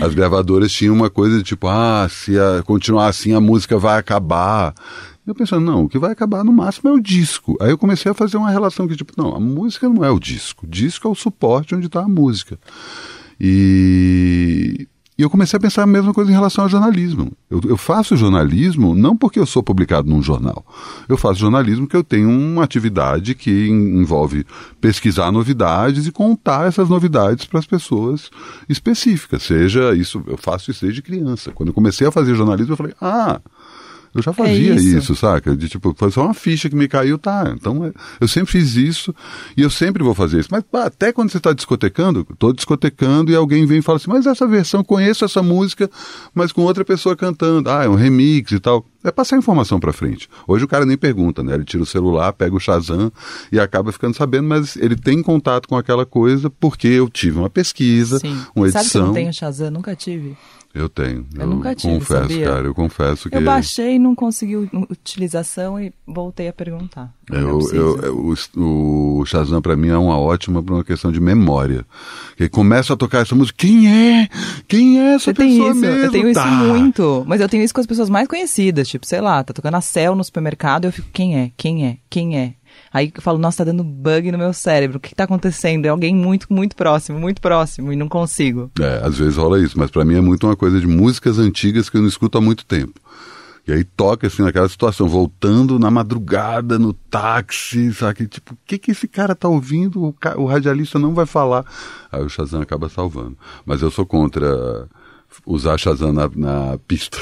As 0.00 0.14
gravadoras 0.14 0.72
tinham 0.72 0.94
uma 0.94 1.10
coisa 1.10 1.38
de 1.38 1.44
tipo, 1.44 1.68
ah, 1.68 2.06
se 2.10 2.38
a, 2.38 2.62
continuar 2.62 3.08
assim 3.08 3.34
a 3.34 3.40
música 3.40 3.78
vai 3.78 3.98
acabar. 3.98 4.74
Eu 5.26 5.34
pensando, 5.34 5.64
não, 5.64 5.84
o 5.84 5.88
que 5.88 5.98
vai 5.98 6.10
acabar 6.10 6.42
no 6.42 6.52
máximo 6.52 6.90
é 6.90 6.92
o 6.92 7.00
disco. 7.00 7.56
Aí 7.60 7.70
eu 7.70 7.78
comecei 7.78 8.10
a 8.10 8.14
fazer 8.14 8.36
uma 8.36 8.50
relação 8.50 8.88
que, 8.88 8.96
tipo, 8.96 9.12
não, 9.16 9.36
a 9.36 9.40
música 9.40 9.88
não 9.88 10.04
é 10.04 10.10
o 10.10 10.18
disco. 10.18 10.66
O 10.66 10.68
disco 10.68 11.06
é 11.06 11.10
o 11.10 11.14
suporte 11.14 11.74
onde 11.74 11.86
está 11.86 12.00
a 12.00 12.08
música. 12.08 12.58
E, 13.40 14.88
e 15.22 15.24
eu 15.24 15.30
comecei 15.30 15.56
a 15.56 15.60
pensar 15.60 15.84
a 15.84 15.86
mesma 15.86 16.12
coisa 16.12 16.32
em 16.32 16.34
relação 16.34 16.64
ao 16.64 16.68
jornalismo. 16.68 17.30
Eu, 17.48 17.60
eu, 17.64 17.76
faço 17.76 18.16
jornalismo 18.16 18.92
não 18.92 19.16
porque 19.16 19.38
eu 19.38 19.46
sou 19.46 19.62
publicado 19.62 20.10
num 20.10 20.20
jornal. 20.20 20.66
Eu 21.08 21.16
faço 21.16 21.38
jornalismo 21.38 21.86
porque 21.86 21.96
eu 21.96 22.02
tenho 22.02 22.28
uma 22.28 22.64
atividade 22.64 23.36
que 23.36 23.68
envolve 23.68 24.44
pesquisar 24.80 25.30
novidades 25.30 26.08
e 26.08 26.10
contar 26.10 26.66
essas 26.66 26.88
novidades 26.88 27.44
para 27.44 27.60
as 27.60 27.66
pessoas 27.66 28.32
específicas. 28.68 29.44
Seja 29.44 29.94
isso, 29.94 30.24
eu 30.26 30.36
faço 30.36 30.72
isso 30.72 30.84
desde 30.84 31.00
criança. 31.00 31.52
Quando 31.52 31.68
eu 31.68 31.74
comecei 31.74 32.04
a 32.04 32.10
fazer 32.10 32.34
jornalismo, 32.34 32.72
eu 32.72 32.76
falei, 32.76 32.94
ah, 33.00 33.40
eu 34.14 34.22
já 34.22 34.32
fazia 34.32 34.72
é 34.72 34.76
isso. 34.76 34.98
isso. 34.98 35.16
saca? 35.16 35.56
De 35.56 35.68
tipo, 35.68 35.94
foi 35.96 36.10
só 36.10 36.24
uma 36.24 36.34
ficha 36.34 36.68
que 36.68 36.76
me 36.76 36.86
caiu, 36.86 37.18
tá. 37.18 37.52
Então 37.56 37.84
é, 37.84 37.92
eu 38.20 38.28
sempre 38.28 38.52
fiz 38.52 38.76
isso 38.76 39.14
e 39.56 39.62
eu 39.62 39.70
sempre 39.70 40.02
vou 40.02 40.14
fazer 40.14 40.40
isso. 40.40 40.48
Mas 40.50 40.64
até 40.84 41.12
quando 41.12 41.30
você 41.30 41.38
está 41.38 41.52
discotecando, 41.52 42.26
estou 42.30 42.52
discotecando 42.52 43.30
e 43.30 43.36
alguém 43.36 43.64
vem 43.64 43.78
e 43.78 43.82
fala 43.82 43.96
assim, 43.96 44.10
mas 44.10 44.26
essa 44.26 44.46
versão, 44.46 44.84
conheço 44.84 45.24
essa 45.24 45.42
música, 45.42 45.90
mas 46.34 46.52
com 46.52 46.62
outra 46.62 46.84
pessoa 46.84 47.16
cantando. 47.16 47.70
Ah, 47.70 47.84
é 47.84 47.88
um 47.88 47.94
remix 47.94 48.52
e 48.52 48.60
tal. 48.60 48.84
É 49.04 49.10
passar 49.10 49.36
informação 49.36 49.80
para 49.80 49.92
frente. 49.92 50.28
Hoje 50.46 50.64
o 50.64 50.68
cara 50.68 50.86
nem 50.86 50.96
pergunta, 50.96 51.42
né? 51.42 51.54
Ele 51.54 51.64
tira 51.64 51.82
o 51.82 51.86
celular, 51.86 52.32
pega 52.32 52.54
o 52.54 52.60
Shazam 52.60 53.10
e 53.50 53.58
acaba 53.58 53.90
ficando 53.90 54.16
sabendo, 54.16 54.48
mas 54.48 54.76
ele 54.76 54.94
tem 54.94 55.22
contato 55.22 55.68
com 55.68 55.76
aquela 55.76 56.06
coisa 56.06 56.48
porque 56.48 56.86
eu 56.86 57.08
tive 57.08 57.38
uma 57.38 57.50
pesquisa, 57.50 58.18
Sim. 58.18 58.40
uma 58.54 58.66
edição. 58.66 58.82
Sabe 58.82 58.90
que 58.90 58.98
eu 58.98 59.06
não 59.06 59.12
tenho 59.12 59.32
Shazam? 59.32 59.70
Nunca 59.70 59.96
tive. 59.96 60.36
Eu 60.74 60.88
tenho. 60.88 61.26
Eu, 61.34 61.42
eu 61.42 61.46
nunca 61.46 61.74
tive, 61.74 61.98
confesso, 61.98 62.22
sabia? 62.22 62.46
cara, 62.46 62.66
eu 62.66 62.74
confesso 62.74 63.28
que. 63.28 63.36
Eu 63.36 63.42
baixei, 63.42 63.98
não 63.98 64.14
consegui 64.14 64.56
utilização 64.56 65.78
e 65.78 65.92
voltei 66.06 66.48
a 66.48 66.52
perguntar. 66.52 67.12
Eu, 67.30 67.60
eu, 67.72 68.00
eu, 68.00 68.34
o, 68.56 69.20
o 69.20 69.26
Shazam 69.26 69.60
para 69.60 69.76
mim 69.76 69.88
é 69.88 69.98
uma 69.98 70.18
ótima 70.18 70.62
para 70.62 70.74
uma 70.74 70.84
questão 70.84 71.12
de 71.12 71.20
memória. 71.20 71.84
Que 72.36 72.48
começa 72.48 72.94
a 72.94 72.96
tocar 72.96 73.18
essa 73.18 73.34
música, 73.34 73.58
quem 73.58 73.86
é? 73.86 74.28
Quem 74.66 74.98
é 74.98 75.14
essa 75.14 75.26
Você 75.26 75.34
pessoa 75.34 75.58
tem 75.58 75.70
isso? 75.70 75.80
mesmo? 75.80 76.04
Eu 76.04 76.10
tenho 76.10 76.32
tá. 76.32 76.46
isso 76.46 76.56
muito, 76.64 77.24
mas 77.26 77.40
eu 77.42 77.48
tenho 77.50 77.62
isso 77.62 77.74
com 77.74 77.80
as 77.80 77.86
pessoas 77.86 78.08
mais 78.08 78.26
conhecidas, 78.26 78.88
tipo, 78.88 79.06
sei 79.06 79.20
lá, 79.20 79.44
tá 79.44 79.52
tocando 79.52 79.74
a 79.74 79.80
Cell 79.82 80.14
no 80.14 80.24
supermercado, 80.24 80.86
eu 80.86 80.92
fico, 80.92 81.08
quem 81.12 81.38
é? 81.38 81.50
Quem 81.54 81.86
é? 81.86 81.98
Quem 82.08 82.38
é? 82.38 82.54
Aí 82.92 83.10
eu 83.14 83.22
falo, 83.22 83.38
nossa, 83.38 83.58
tá 83.58 83.70
dando 83.70 83.82
bug 83.82 84.30
no 84.30 84.38
meu 84.38 84.52
cérebro. 84.52 84.98
O 84.98 85.00
que, 85.00 85.10
que 85.10 85.14
tá 85.14 85.24
acontecendo? 85.24 85.86
É 85.86 85.88
alguém 85.88 86.14
muito, 86.14 86.52
muito 86.52 86.76
próximo, 86.76 87.18
muito 87.18 87.40
próximo, 87.40 87.92
e 87.92 87.96
não 87.96 88.08
consigo. 88.08 88.70
É, 88.78 89.00
às 89.02 89.16
vezes 89.16 89.36
rola 89.36 89.58
isso, 89.58 89.78
mas 89.78 89.90
para 89.90 90.04
mim 90.04 90.16
é 90.16 90.20
muito 90.20 90.46
uma 90.46 90.56
coisa 90.56 90.78
de 90.78 90.86
músicas 90.86 91.38
antigas 91.38 91.88
que 91.88 91.96
eu 91.96 92.02
não 92.02 92.08
escuto 92.08 92.36
há 92.36 92.40
muito 92.40 92.66
tempo. 92.66 93.00
E 93.66 93.72
aí 93.72 93.84
toca 93.84 94.26
assim 94.26 94.42
naquela 94.42 94.68
situação, 94.68 95.08
voltando 95.08 95.78
na 95.78 95.90
madrugada, 95.90 96.78
no 96.78 96.92
táxi, 96.92 97.94
sabe? 97.94 98.26
Tipo, 98.26 98.54
o 98.54 98.58
que 98.66 98.76
que 98.76 98.90
esse 98.90 99.06
cara 99.06 99.36
tá 99.36 99.48
ouvindo? 99.48 100.04
O, 100.04 100.12
ca... 100.12 100.36
o 100.36 100.46
radialista 100.46 100.98
não 100.98 101.14
vai 101.14 101.26
falar. 101.26 101.64
Aí 102.10 102.22
o 102.22 102.28
Shazam 102.28 102.60
acaba 102.60 102.88
salvando. 102.88 103.38
Mas 103.64 103.80
eu 103.80 103.90
sou 103.90 104.04
contra 104.04 104.88
usar 105.46 105.78
Shazam 105.78 106.12
na, 106.12 106.28
na 106.34 106.78
pista. 106.88 107.16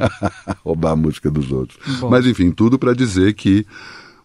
Roubar 0.62 0.92
a 0.92 0.96
música 0.96 1.30
dos 1.30 1.50
outros. 1.50 1.78
Bom. 1.98 2.10
Mas 2.10 2.26
enfim, 2.26 2.50
tudo 2.50 2.78
para 2.78 2.92
dizer 2.92 3.32
que 3.32 3.66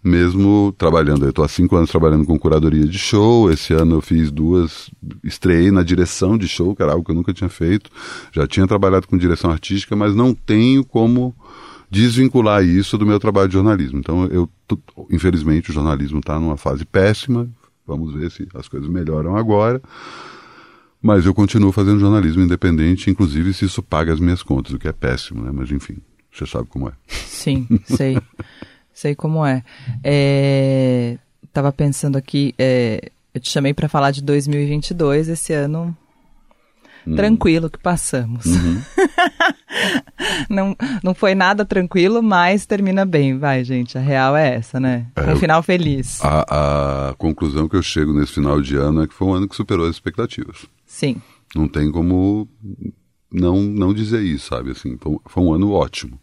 mesmo 0.06 0.72
trabalhando. 0.78 1.26
Eu 1.26 1.32
estou 1.32 1.44
há 1.44 1.48
cinco 1.48 1.76
anos 1.76 1.90
trabalhando 1.90 2.26
com 2.26 2.38
curadoria 2.38 2.86
de 2.86 3.00
show. 3.00 3.52
Esse 3.52 3.74
ano 3.74 3.96
eu 3.96 4.02
fiz 4.02 4.32
duas, 4.32 4.92
estreiei 5.24 5.72
na 5.72 5.82
direção 5.82 6.38
de 6.38 6.48
show, 6.48 6.76
que 6.76 6.84
era 6.84 6.92
algo 6.92 7.04
que 7.04 7.10
eu 7.10 7.16
nunca 7.16 7.34
tinha 7.34 7.50
feito. 7.50 7.90
Já 8.32 8.46
tinha 8.46 8.68
trabalhado 8.68 9.08
com 9.08 9.18
direção 9.18 9.50
artística, 9.50 9.96
mas 9.96 10.14
não 10.14 10.32
tenho 10.32 10.86
como 10.86 11.36
desvincular 11.90 12.64
isso 12.64 13.00
do 13.00 13.06
meu 13.06 13.20
trabalho 13.20 13.48
de 13.48 13.56
jornalismo. 13.56 13.98
Então, 13.98 14.26
eu, 14.28 14.48
infelizmente, 15.10 15.72
o 15.72 15.74
jornalismo 15.74 16.20
está 16.20 16.40
numa 16.40 16.56
fase 16.56 16.86
péssima. 16.86 17.50
Vamos 17.88 18.14
ver 18.14 18.30
se 18.30 18.48
as 18.54 18.68
coisas 18.68 18.88
melhoram 18.88 19.36
agora. 19.36 19.82
Mas 21.02 21.26
eu 21.26 21.34
continuo 21.34 21.72
fazendo 21.72 22.00
jornalismo 22.00 22.44
independente, 22.44 23.10
inclusive 23.10 23.54
se 23.54 23.66
isso 23.66 23.82
paga 23.82 24.14
as 24.14 24.20
minhas 24.20 24.44
contas, 24.44 24.74
o 24.74 24.80
que 24.80 24.88
é 24.88 24.92
péssimo, 24.92 25.44
né? 25.44 25.52
Mas 25.54 25.72
enfim, 25.72 25.98
você 26.32 26.46
sabe 26.46 26.68
como 26.68 26.90
é. 26.90 26.94
Sim, 27.08 27.68
sei. 27.86 28.18
Sei 28.96 29.14
como 29.14 29.46
é. 29.46 29.62
é 30.02 31.18
tava 31.52 31.72
pensando 31.72 32.18
aqui, 32.18 32.56
é, 32.58 33.12
eu 33.34 33.42
te 33.42 33.50
chamei 33.50 33.74
para 33.74 33.90
falar 33.90 34.12
de 34.12 34.22
2022, 34.22 35.28
esse 35.30 35.54
ano 35.54 35.96
hum. 37.06 37.16
tranquilo 37.16 37.70
que 37.70 37.78
passamos. 37.78 38.46
Uhum. 38.46 38.82
não, 40.50 40.76
não 41.04 41.14
foi 41.14 41.36
nada 41.36 41.66
tranquilo, 41.66 42.24
mas 42.24 42.66
termina 42.66 43.06
bem, 43.06 43.38
vai, 43.38 43.64
gente. 43.66 43.98
A 43.98 44.02
real 44.02 44.36
é 44.36 44.56
essa, 44.56 44.80
né? 44.80 45.08
É, 45.16 45.34
um 45.34 45.36
final 45.36 45.62
feliz. 45.62 46.20
A, 46.24 47.10
a 47.10 47.14
conclusão 47.16 47.68
que 47.68 47.76
eu 47.76 47.84
chego 47.84 48.14
nesse 48.14 48.34
final 48.34 48.62
de 48.62 48.78
ano 48.78 49.04
é 49.04 49.08
que 49.08 49.14
foi 49.14 49.28
um 49.28 49.34
ano 49.34 49.48
que 49.48 49.56
superou 49.56 49.88
as 49.88 49.96
expectativas. 49.96 50.66
Sim. 50.86 51.22
Não 51.54 51.68
tem 51.68 51.92
como 51.92 52.48
não, 53.32 53.62
não 53.62 53.94
dizer 53.94 54.22
isso, 54.24 54.48
sabe? 54.48 54.72
Assim, 54.72 54.98
foi 55.26 55.44
um 55.44 55.54
ano 55.54 55.72
ótimo. 55.72 56.20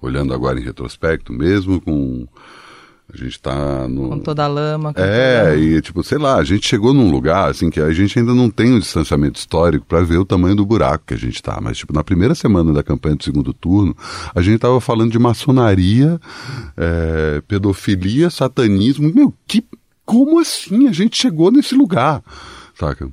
Olhando 0.00 0.34
agora 0.34 0.58
em 0.58 0.62
retrospecto, 0.62 1.32
mesmo 1.32 1.80
com. 1.80 2.26
A 3.12 3.16
gente 3.16 3.40
tá 3.40 3.86
no. 3.88 4.08
Com 4.08 4.18
toda 4.18 4.44
a 4.44 4.48
lama. 4.48 4.92
Com 4.92 5.00
É, 5.00 5.44
toda... 5.44 5.56
e 5.56 5.80
tipo, 5.80 6.02
sei 6.02 6.18
lá, 6.18 6.36
a 6.36 6.44
gente 6.44 6.66
chegou 6.66 6.92
num 6.92 7.08
lugar 7.10 7.48
assim 7.50 7.70
que 7.70 7.80
a 7.80 7.92
gente 7.92 8.18
ainda 8.18 8.34
não 8.34 8.50
tem 8.50 8.72
um 8.74 8.80
distanciamento 8.80 9.38
histórico 9.38 9.86
para 9.86 10.02
ver 10.02 10.18
o 10.18 10.24
tamanho 10.24 10.56
do 10.56 10.66
buraco 10.66 11.04
que 11.06 11.14
a 11.14 11.16
gente 11.16 11.40
tá, 11.40 11.60
mas 11.62 11.78
tipo, 11.78 11.92
na 11.92 12.02
primeira 12.02 12.34
semana 12.34 12.72
da 12.72 12.82
campanha 12.82 13.14
do 13.14 13.22
segundo 13.22 13.52
turno, 13.52 13.96
a 14.34 14.42
gente 14.42 14.58
tava 14.58 14.80
falando 14.80 15.12
de 15.12 15.18
maçonaria, 15.20 16.20
é, 16.76 17.40
pedofilia, 17.46 18.28
satanismo, 18.28 19.12
meu, 19.14 19.32
que 19.46 19.64
como 20.04 20.40
assim 20.40 20.88
a 20.88 20.92
gente 20.92 21.16
chegou 21.16 21.50
nesse 21.52 21.76
lugar, 21.76 22.22
saca? 22.74 23.08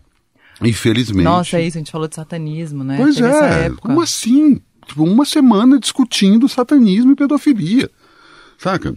Infelizmente. 0.62 1.24
Nossa, 1.24 1.58
é 1.58 1.68
isso, 1.68 1.78
a 1.78 1.82
gente 1.82 1.92
falou 1.92 2.08
de 2.08 2.16
satanismo, 2.16 2.84
né? 2.84 2.98
Pois 2.98 3.16
Teve 3.16 3.28
é, 3.28 3.70
como 3.80 4.02
assim? 4.02 4.60
Tipo, 4.86 5.04
uma 5.04 5.26
semana 5.26 5.80
discutindo 5.80 6.50
satanismo 6.50 7.12
e 7.12 7.16
pedofilia, 7.16 7.90
saca? 8.58 8.96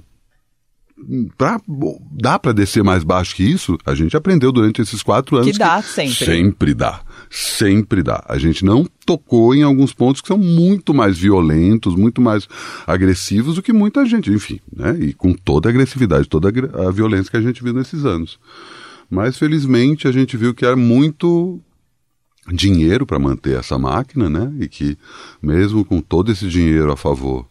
Pra, 1.37 1.61
bom, 1.69 2.01
dá 2.11 2.39
pra 2.39 2.53
descer 2.53 2.83
mais 2.83 3.05
baixo 3.05 3.37
que 3.37 3.45
isso? 3.45 3.77
A 3.85 3.95
gente 3.95 4.17
aprendeu 4.17 4.51
durante 4.51 4.81
esses 4.81 5.03
quatro 5.03 5.37
anos. 5.37 5.53
Que 5.53 5.59
dá 5.59 5.83
sempre. 5.83 6.15
Sempre 6.15 6.75
dá. 6.75 7.03
Sempre 7.31 8.03
dá. 8.03 8.25
A 8.27 8.39
gente 8.39 8.65
não 8.65 8.87
tocou 9.05 9.55
em 9.55 9.63
alguns 9.63 9.93
pontos 9.93 10.23
que 10.23 10.29
são 10.29 10.39
muito 10.39 10.95
mais 10.95 11.19
violentos, 11.19 11.95
muito 11.95 12.23
mais 12.23 12.49
agressivos 12.87 13.57
do 13.57 13.63
que 13.63 13.75
muita 13.75 14.07
gente. 14.07 14.33
Enfim, 14.33 14.59
né? 14.75 14.97
E 14.99 15.13
com 15.13 15.35
toda 15.35 15.69
a 15.69 15.71
agressividade, 15.71 16.29
toda 16.29 16.49
a 16.49 16.91
violência 16.91 17.31
que 17.31 17.37
a 17.37 17.43
gente 17.43 17.63
viu 17.63 17.75
nesses 17.75 18.07
anos. 18.07 18.39
Mas 19.11 19.37
felizmente 19.37 20.09
a 20.09 20.13
gente 20.13 20.35
viu 20.37 20.55
que 20.55 20.65
era 20.65 20.77
muito 20.77 21.61
dinheiro 22.53 23.05
para 23.07 23.19
manter 23.19 23.59
essa 23.59 23.79
máquina, 23.79 24.29
né? 24.29 24.53
E 24.61 24.69
que 24.69 24.97
mesmo 25.43 25.85
com 25.85 26.01
todo 26.01 26.31
esse 26.31 26.49
dinheiro 26.49 26.91
a 26.93 26.97
favor, 26.97 27.47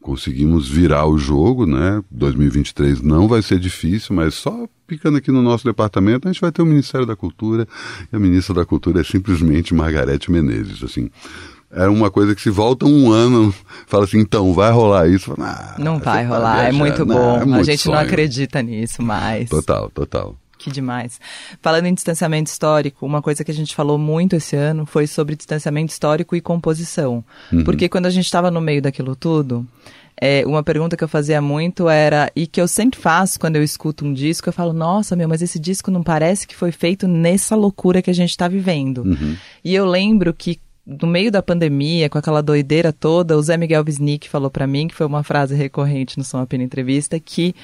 conseguimos 0.00 0.68
virar 0.68 1.06
o 1.06 1.18
jogo, 1.18 1.66
né? 1.66 2.02
2023 2.10 3.02
não 3.02 3.26
vai 3.26 3.42
ser 3.42 3.58
difícil, 3.58 4.14
mas 4.14 4.34
só 4.34 4.68
ficando 4.86 5.18
aqui 5.18 5.32
no 5.32 5.42
nosso 5.42 5.64
departamento, 5.64 6.28
a 6.28 6.32
gente 6.32 6.40
vai 6.40 6.52
ter 6.52 6.62
o 6.62 6.66
Ministério 6.66 7.04
da 7.06 7.16
Cultura, 7.16 7.66
e 8.12 8.14
a 8.14 8.18
ministra 8.18 8.54
da 8.54 8.64
Cultura 8.64 9.00
é 9.00 9.04
simplesmente 9.04 9.74
Margarete 9.74 10.30
Menezes, 10.30 10.82
assim. 10.84 11.10
Era 11.68 11.90
uma 11.90 12.08
coisa 12.08 12.34
que 12.36 12.40
se 12.40 12.48
volta 12.50 12.86
um 12.86 13.10
ano, 13.10 13.52
fala 13.88 14.04
assim, 14.04 14.20
então, 14.20 14.54
vai 14.54 14.70
rolar 14.70 15.08
isso? 15.08 15.34
Fala, 15.34 15.48
"Ah, 15.50 15.74
Não 15.76 15.98
vai 15.98 16.22
tá 16.24 16.28
rolar, 16.36 16.64
é 16.68 16.72
muito 16.72 17.04
né? 17.04 17.12
bom. 17.14 17.36
É 17.38 17.42
a 17.42 17.46
muito 17.46 17.64
gente 17.64 17.86
não 17.88 17.94
sonho." 17.96 18.06
acredita 18.06 18.62
nisso 18.62 19.02
mais. 19.02 19.50
Total, 19.50 19.90
total. 19.90 20.36
Que 20.58 20.70
demais. 20.70 21.20
Falando 21.60 21.86
em 21.86 21.94
distanciamento 21.94 22.50
histórico, 22.50 23.04
uma 23.04 23.20
coisa 23.20 23.44
que 23.44 23.50
a 23.50 23.54
gente 23.54 23.74
falou 23.74 23.98
muito 23.98 24.36
esse 24.36 24.56
ano 24.56 24.86
foi 24.86 25.06
sobre 25.06 25.36
distanciamento 25.36 25.92
histórico 25.92 26.34
e 26.34 26.40
composição. 26.40 27.24
Porque 27.64 27.88
quando 27.88 28.06
a 28.06 28.10
gente 28.10 28.24
estava 28.24 28.50
no 28.50 28.60
meio 28.60 28.80
daquilo 28.80 29.14
tudo, 29.14 29.66
é, 30.18 30.44
uma 30.46 30.62
pergunta 30.62 30.96
que 30.96 31.04
eu 31.04 31.08
fazia 31.08 31.42
muito 31.42 31.88
era, 31.88 32.30
e 32.34 32.46
que 32.46 32.60
eu 32.60 32.66
sempre 32.66 32.98
faço 32.98 33.38
quando 33.38 33.56
eu 33.56 33.62
escuto 33.62 34.04
um 34.04 34.14
disco, 34.14 34.48
eu 34.48 34.52
falo, 34.52 34.72
nossa, 34.72 35.14
meu, 35.14 35.28
mas 35.28 35.42
esse 35.42 35.58
disco 35.58 35.90
não 35.90 36.02
parece 36.02 36.46
que 36.46 36.56
foi 36.56 36.72
feito 36.72 37.06
nessa 37.06 37.54
loucura 37.54 38.00
que 38.00 38.10
a 38.10 38.14
gente 38.14 38.30
está 38.30 38.48
vivendo. 38.48 39.04
E 39.62 39.74
eu 39.74 39.84
lembro 39.84 40.32
que 40.32 40.58
no 40.86 41.08
meio 41.08 41.32
da 41.32 41.42
pandemia, 41.42 42.08
com 42.08 42.16
aquela 42.16 42.40
doideira 42.40 42.92
toda, 42.92 43.36
o 43.36 43.42
Zé 43.42 43.56
Miguel 43.56 43.84
Wisnik 43.84 44.28
falou 44.28 44.48
para 44.48 44.68
mim, 44.68 44.86
que 44.86 44.94
foi 44.94 45.04
uma 45.04 45.24
frase 45.24 45.54
recorrente 45.54 46.16
no 46.16 46.22
Som 46.22 46.38
Apena 46.38 46.62
Entrevista, 46.62 47.18
que 47.18 47.54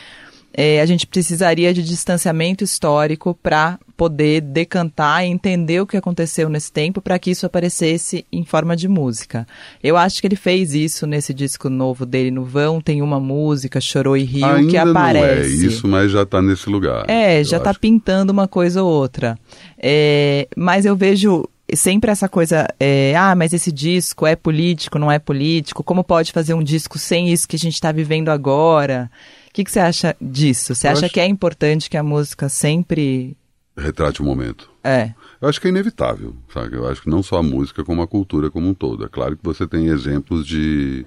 é, 0.55 0.81
a 0.81 0.87
gente 0.87 1.07
precisaria 1.07 1.73
de 1.73 1.83
distanciamento 1.83 2.63
histórico 2.63 3.37
para 3.43 3.79
poder 3.97 4.41
decantar 4.41 5.25
e 5.25 5.29
entender 5.29 5.81
o 5.81 5.87
que 5.87 5.97
aconteceu 5.97 6.49
nesse 6.49 6.73
tempo 6.73 7.01
para 7.01 7.19
que 7.19 7.31
isso 7.31 7.47
aparecesse 7.47 8.27
em 8.33 8.45
forma 8.45 8.75
de 8.77 8.89
música. 8.89 9.47
Eu 9.83 9.97
acho 9.97 10.21
que 10.21 10.27
ele 10.27 10.37
fez 10.37 10.75
isso 10.75 11.07
nesse 11.07 11.33
disco 11.33 11.71
novo 11.71 12.05
dele, 12.05 12.31
no 12.31 12.45
Vão, 12.45 12.81
tem 12.81 13.01
uma 13.01 13.21
música, 13.21 13.81
Chorou 13.81 14.17
e 14.17 14.25
Rio, 14.25 14.45
Ainda 14.45 14.71
que 14.71 14.77
aparece. 14.77 15.27
não 15.27 15.63
é 15.65 15.67
isso, 15.67 15.89
mas 15.89 16.11
já 16.11 16.23
está 16.23 16.43
nesse 16.43 16.69
lugar. 16.69 17.09
É, 17.09 17.43
já 17.45 17.61
tá 17.61 17.71
acho. 17.71 17.81
pintando 17.81 18.33
uma 18.33 18.49
coisa 18.49 18.83
ou 18.83 18.91
outra. 18.91 19.39
É, 19.79 20.49
mas 20.57 20.85
eu 20.85 20.97
vejo 20.97 21.45
sempre 21.77 22.11
essa 22.11 22.29
coisa, 22.29 22.67
é, 22.79 23.15
ah, 23.17 23.35
mas 23.35 23.53
esse 23.53 23.71
disco 23.73 24.27
é 24.27 24.35
político, 24.37 24.99
não 24.99 25.11
é 25.11 25.19
político? 25.19 25.83
Como 25.83 26.05
pode 26.05 26.33
fazer 26.33 26.55
um 26.55 26.63
disco 26.63 26.99
sem 26.99 27.33
isso 27.33 27.47
que 27.49 27.57
a 27.57 27.59
gente 27.59 27.75
está 27.75 27.91
vivendo 27.93 28.29
agora? 28.29 29.11
O 29.49 29.53
que, 29.53 29.65
que 29.65 29.71
você 29.71 29.81
acha 29.81 30.17
disso? 30.21 30.75
Você 30.75 30.87
Eu 30.87 30.93
acha 30.93 31.07
acho- 31.07 31.15
que 31.15 31.21
é 31.21 31.27
importante 31.27 31.89
que 31.91 31.97
a 31.97 32.03
música 32.03 32.49
sempre. 32.49 33.37
Retrate 33.77 34.21
o 34.21 34.25
momento. 34.25 34.71
É. 34.85 35.13
Eu 35.41 35.49
acho 35.49 35.61
que 35.61 35.67
é 35.67 35.71
inevitável, 35.71 36.35
sabe? 36.53 36.77
Eu 36.77 36.87
acho 36.89 37.03
que 37.03 37.09
não 37.11 37.23
só 37.23 37.39
a 37.39 37.43
música, 37.43 37.83
como 37.85 38.03
a 38.03 38.07
cultura 38.07 38.51
como 38.51 38.69
um 38.69 38.75
todo. 38.75 39.05
É 39.05 39.09
claro 39.09 39.37
que 39.37 39.43
você 39.45 39.67
tem 39.67 39.87
exemplos 39.87 40.47
de, 40.47 41.07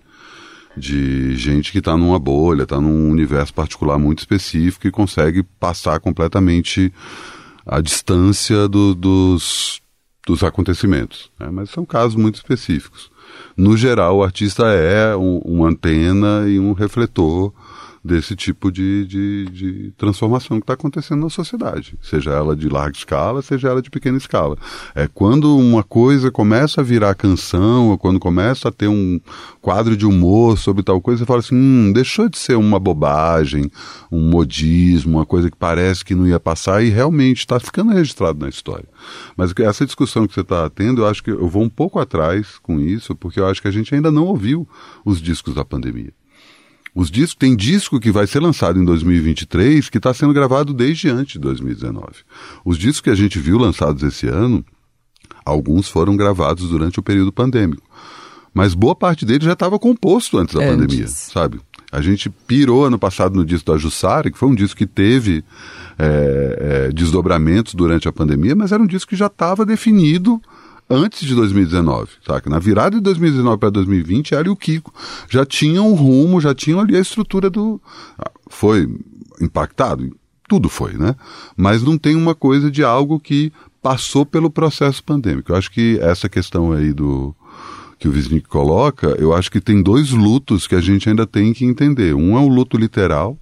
de 0.75 1.35
gente 1.35 1.71
que 1.71 1.77
está 1.77 1.95
numa 1.95 2.17
bolha, 2.19 2.63
está 2.63 2.81
num 2.81 3.09
universo 3.09 3.53
particular 3.53 3.97
muito 3.99 4.19
específico 4.19 4.87
e 4.87 4.91
consegue 4.91 5.43
passar 5.59 5.99
completamente 5.99 6.91
a 7.65 7.79
distância 7.81 8.67
do- 8.67 8.93
dos, 8.95 9.79
dos 10.25 10.43
acontecimentos. 10.43 11.29
né? 11.39 11.49
Mas 11.51 11.69
são 11.69 11.85
casos 11.85 12.15
muito 12.15 12.35
específicos. 12.35 13.11
No 13.55 13.75
geral, 13.77 14.17
o 14.17 14.23
artista 14.23 14.65
é 14.67 15.15
um, 15.15 15.37
uma 15.39 15.69
antena 15.69 16.45
e 16.47 16.59
um 16.59 16.73
refletor 16.73 17.53
desse 18.05 18.35
tipo 18.35 18.71
de, 18.71 19.07
de, 19.07 19.45
de 19.45 19.93
transformação 19.97 20.59
que 20.59 20.63
está 20.63 20.73
acontecendo 20.73 21.21
na 21.21 21.29
sociedade, 21.29 21.97
seja 22.03 22.29
ela 22.29 22.55
de 22.55 22.69
larga 22.69 22.95
escala, 22.95 23.41
seja 23.41 23.69
ela 23.69 23.81
de 23.81 23.89
pequena 23.89 24.15
escala. 24.15 24.55
É 24.93 25.07
quando 25.07 25.57
uma 25.57 25.83
coisa 25.83 26.29
começa 26.29 26.81
a 26.81 26.83
virar 26.83 27.15
canção, 27.15 27.89
ou 27.89 27.97
quando 27.97 28.19
começa 28.19 28.69
a 28.69 28.71
ter 28.71 28.87
um 28.87 29.19
quadro 29.59 29.97
de 29.97 30.05
humor 30.05 30.55
sobre 30.55 30.83
tal 30.83 31.01
coisa, 31.01 31.19
você 31.19 31.25
fala 31.25 31.39
assim, 31.39 31.55
hum, 31.55 31.91
deixou 31.91 32.29
de 32.29 32.37
ser 32.37 32.55
uma 32.55 32.79
bobagem, 32.79 33.71
um 34.11 34.29
modismo, 34.29 35.17
uma 35.17 35.25
coisa 35.25 35.49
que 35.49 35.57
parece 35.57 36.05
que 36.05 36.13
não 36.13 36.27
ia 36.27 36.39
passar 36.39 36.83
e 36.83 36.89
realmente 36.89 37.39
está 37.39 37.59
ficando 37.59 37.91
registrado 37.91 38.37
na 38.37 38.49
história. 38.49 38.87
Mas 39.35 39.51
essa 39.57 39.83
discussão 39.83 40.27
que 40.27 40.33
você 40.35 40.41
está 40.41 40.69
tendo, 40.69 41.01
eu 41.01 41.07
acho 41.07 41.23
que 41.23 41.31
eu 41.31 41.47
vou 41.47 41.63
um 41.63 41.69
pouco 41.69 41.97
atrás 41.97 42.59
com 42.61 42.79
isso, 42.79 43.15
porque 43.15 43.39
eu 43.39 43.47
acho 43.47 43.63
que 43.63 43.67
a 43.67 43.71
gente 43.71 43.95
ainda 43.95 44.11
não 44.11 44.25
ouviu 44.25 44.67
os 45.03 45.19
discos 45.19 45.55
da 45.55 45.65
pandemia. 45.65 46.13
Os 46.95 47.11
discos, 47.11 47.35
tem 47.35 47.53
disco 47.57 47.99
que 47.99 48.09
vai 48.09 48.25
ser 48.25 48.39
lançado 48.39 48.79
em 48.79 48.85
2023 48.85 49.89
que 49.89 49.97
está 49.97 50.13
sendo 50.13 50.31
gravado 50.31 50.73
desde 50.73 51.09
antes 51.09 51.33
de 51.33 51.39
2019. 51.39 52.07
Os 52.63 52.77
discos 52.77 53.01
que 53.01 53.09
a 53.09 53.15
gente 53.15 53.37
viu 53.37 53.57
lançados 53.57 54.01
esse 54.01 54.27
ano, 54.27 54.63
alguns 55.45 55.89
foram 55.89 56.15
gravados 56.15 56.69
durante 56.69 56.97
o 56.97 57.03
período 57.03 57.33
pandêmico. 57.33 57.83
Mas 58.53 58.73
boa 58.73 58.95
parte 58.95 59.25
deles 59.25 59.43
já 59.43 59.51
estava 59.51 59.77
composto 59.77 60.37
antes 60.37 60.55
da 60.55 60.61
Antes. 60.63 60.75
pandemia, 60.75 61.07
sabe? 61.09 61.59
A 61.91 62.01
gente 62.01 62.29
pirou 62.29 62.85
ano 62.85 62.97
passado 62.97 63.35
no 63.35 63.45
disco 63.45 63.69
da 63.69 63.77
Jussara, 63.77 64.31
que 64.31 64.37
foi 64.37 64.47
um 64.47 64.55
disco 64.55 64.77
que 64.77 64.87
teve 64.87 65.43
é, 65.99 66.87
é, 66.87 66.91
desdobramentos 66.93 67.73
durante 67.73 68.07
a 68.07 68.13
pandemia, 68.13 68.55
mas 68.55 68.71
era 68.71 68.81
um 68.81 68.87
disco 68.87 69.09
que 69.09 69.15
já 69.17 69.27
estava 69.27 69.65
definido 69.65 70.41
antes 70.89 71.27
de 71.27 71.33
2019, 71.35 72.09
saca? 72.25 72.49
Na 72.49 72.59
virada 72.59 72.97
de 72.97 73.03
2019 73.03 73.57
para 73.57 73.69
2020, 73.69 74.33
ela 74.33 74.47
e 74.47 74.49
o 74.49 74.55
Kiko 74.55 74.93
já 75.29 75.45
tinham 75.45 75.91
um 75.91 75.95
rumo, 75.95 76.41
já 76.41 76.53
tinham 76.53 76.79
ali 76.79 76.95
a 76.95 77.01
estrutura 77.01 77.49
do. 77.49 77.81
Ah, 78.17 78.31
Foi 78.47 78.87
impactado? 79.41 80.15
Tudo 80.47 80.69
foi, 80.69 80.93
né? 80.93 81.15
Mas 81.57 81.81
não 81.81 81.97
tem 81.97 82.15
uma 82.15 82.35
coisa 82.35 82.69
de 82.69 82.83
algo 82.83 83.19
que 83.19 83.51
passou 83.81 84.25
pelo 84.25 84.49
processo 84.49 85.03
pandêmico. 85.03 85.51
Eu 85.51 85.55
acho 85.55 85.71
que 85.71 85.97
essa 86.01 86.29
questão 86.29 86.71
aí 86.71 86.93
do 86.93 87.35
que 87.97 88.07
o 88.07 88.11
Wisnik 88.11 88.47
coloca, 88.47 89.15
eu 89.19 89.33
acho 89.33 89.49
que 89.49 89.61
tem 89.61 89.81
dois 89.81 90.11
lutos 90.11 90.67
que 90.67 90.75
a 90.75 90.81
gente 90.81 91.09
ainda 91.09 91.25
tem 91.25 91.53
que 91.53 91.65
entender. 91.65 92.13
Um 92.13 92.37
é 92.37 92.41
o 92.41 92.47
luto 92.47 92.77
literal, 92.77 93.37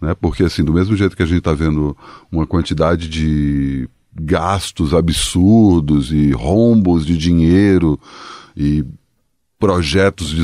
né? 0.00 0.14
Porque 0.14 0.42
assim, 0.42 0.64
do 0.64 0.72
mesmo 0.72 0.96
jeito 0.96 1.16
que 1.16 1.22
a 1.22 1.26
gente 1.26 1.38
está 1.38 1.52
vendo 1.52 1.96
uma 2.30 2.46
quantidade 2.46 3.08
de 3.08 3.88
gastos 4.14 4.92
absurdos 4.92 6.12
e 6.12 6.32
rombos 6.32 7.06
de 7.06 7.16
dinheiro 7.16 7.98
e 8.56 8.84
projetos 9.58 10.34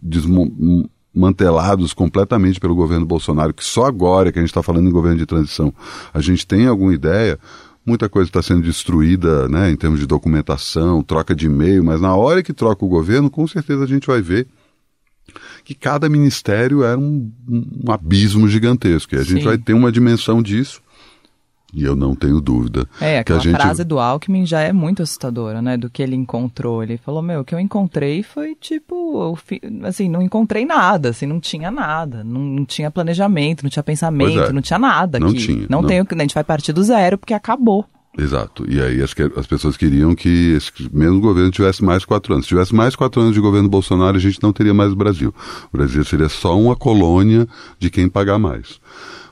desmantelados 0.00 1.92
completamente 1.92 2.60
pelo 2.60 2.74
governo 2.74 3.04
Bolsonaro, 3.04 3.52
que 3.52 3.64
só 3.64 3.84
agora 3.84 4.32
que 4.32 4.38
a 4.38 4.42
gente 4.42 4.50
está 4.50 4.62
falando 4.62 4.88
em 4.88 4.92
governo 4.92 5.18
de 5.18 5.26
transição, 5.26 5.74
a 6.14 6.20
gente 6.20 6.46
tem 6.46 6.66
alguma 6.66 6.94
ideia, 6.94 7.38
muita 7.84 8.08
coisa 8.08 8.28
está 8.28 8.42
sendo 8.42 8.62
destruída 8.62 9.48
né, 9.48 9.70
em 9.70 9.76
termos 9.76 10.00
de 10.00 10.06
documentação, 10.06 11.02
troca 11.02 11.34
de 11.34 11.46
e-mail, 11.46 11.84
mas 11.84 12.00
na 12.00 12.14
hora 12.14 12.42
que 12.42 12.52
troca 12.52 12.84
o 12.84 12.88
governo, 12.88 13.28
com 13.28 13.46
certeza 13.46 13.84
a 13.84 13.86
gente 13.86 14.06
vai 14.06 14.22
ver 14.22 14.46
que 15.64 15.74
cada 15.74 16.08
ministério 16.08 16.82
era 16.82 16.98
um, 16.98 17.30
um 17.46 17.92
abismo 17.92 18.48
gigantesco. 18.48 19.14
E 19.14 19.18
a 19.18 19.22
gente 19.22 19.40
Sim. 19.40 19.44
vai 19.44 19.58
ter 19.58 19.74
uma 19.74 19.92
dimensão 19.92 20.42
disso 20.42 20.80
E 21.72 21.84
eu 21.84 21.94
não 21.94 22.14
tenho 22.14 22.40
dúvida. 22.40 22.88
É, 22.98 23.22
que 23.22 23.32
a 23.32 23.36
aquela 23.36 23.40
gente... 23.40 23.56
frase 23.56 23.84
do 23.84 23.98
Alckmin 23.98 24.46
já 24.46 24.60
é 24.60 24.72
muito 24.72 25.02
assustadora, 25.02 25.60
né? 25.60 25.76
Do 25.76 25.90
que 25.90 26.02
ele 26.02 26.16
encontrou. 26.16 26.82
Ele 26.82 26.96
falou, 26.96 27.20
meu, 27.20 27.40
o 27.40 27.44
que 27.44 27.54
eu 27.54 27.60
encontrei 27.60 28.22
foi 28.22 28.54
tipo, 28.54 29.38
assim, 29.84 30.08
não 30.08 30.22
encontrei 30.22 30.64
nada, 30.64 31.10
assim, 31.10 31.26
não 31.26 31.38
tinha 31.38 31.70
nada. 31.70 32.24
Não, 32.24 32.40
não 32.40 32.64
tinha 32.64 32.90
planejamento, 32.90 33.62
não 33.62 33.70
tinha 33.70 33.82
pensamento, 33.82 34.40
é. 34.44 34.52
não 34.52 34.62
tinha 34.62 34.78
nada 34.78 35.18
Não 35.18 35.28
aqui. 35.28 35.38
tinha, 35.38 35.66
Não, 35.68 35.82
não. 35.82 35.88
tem 35.88 36.02
que. 36.04 36.14
A 36.14 36.18
gente 36.18 36.34
vai 36.34 36.44
partir 36.44 36.72
do 36.72 36.82
zero 36.82 37.18
porque 37.18 37.34
acabou. 37.34 37.84
Exato. 38.16 38.64
E 38.68 38.80
aí 38.80 39.00
as, 39.00 39.14
as 39.36 39.46
pessoas 39.46 39.76
queriam 39.76 40.14
que 40.14 40.54
esse 40.56 40.72
mesmo 40.92 41.20
governo 41.20 41.50
tivesse 41.50 41.84
mais 41.84 42.04
quatro 42.04 42.32
anos. 42.32 42.46
Se 42.46 42.48
tivesse 42.48 42.74
mais 42.74 42.96
quatro 42.96 43.20
anos 43.20 43.34
de 43.34 43.40
governo 43.40 43.68
Bolsonaro, 43.68 44.16
a 44.16 44.20
gente 44.20 44.42
não 44.42 44.52
teria 44.52 44.74
mais 44.74 44.92
o 44.92 44.96
Brasil. 44.96 45.32
O 45.72 45.76
Brasil 45.76 46.02
seria 46.04 46.28
só 46.28 46.58
uma 46.58 46.74
colônia 46.74 47.46
de 47.78 47.90
quem 47.90 48.08
pagar 48.08 48.38
mais. 48.38 48.80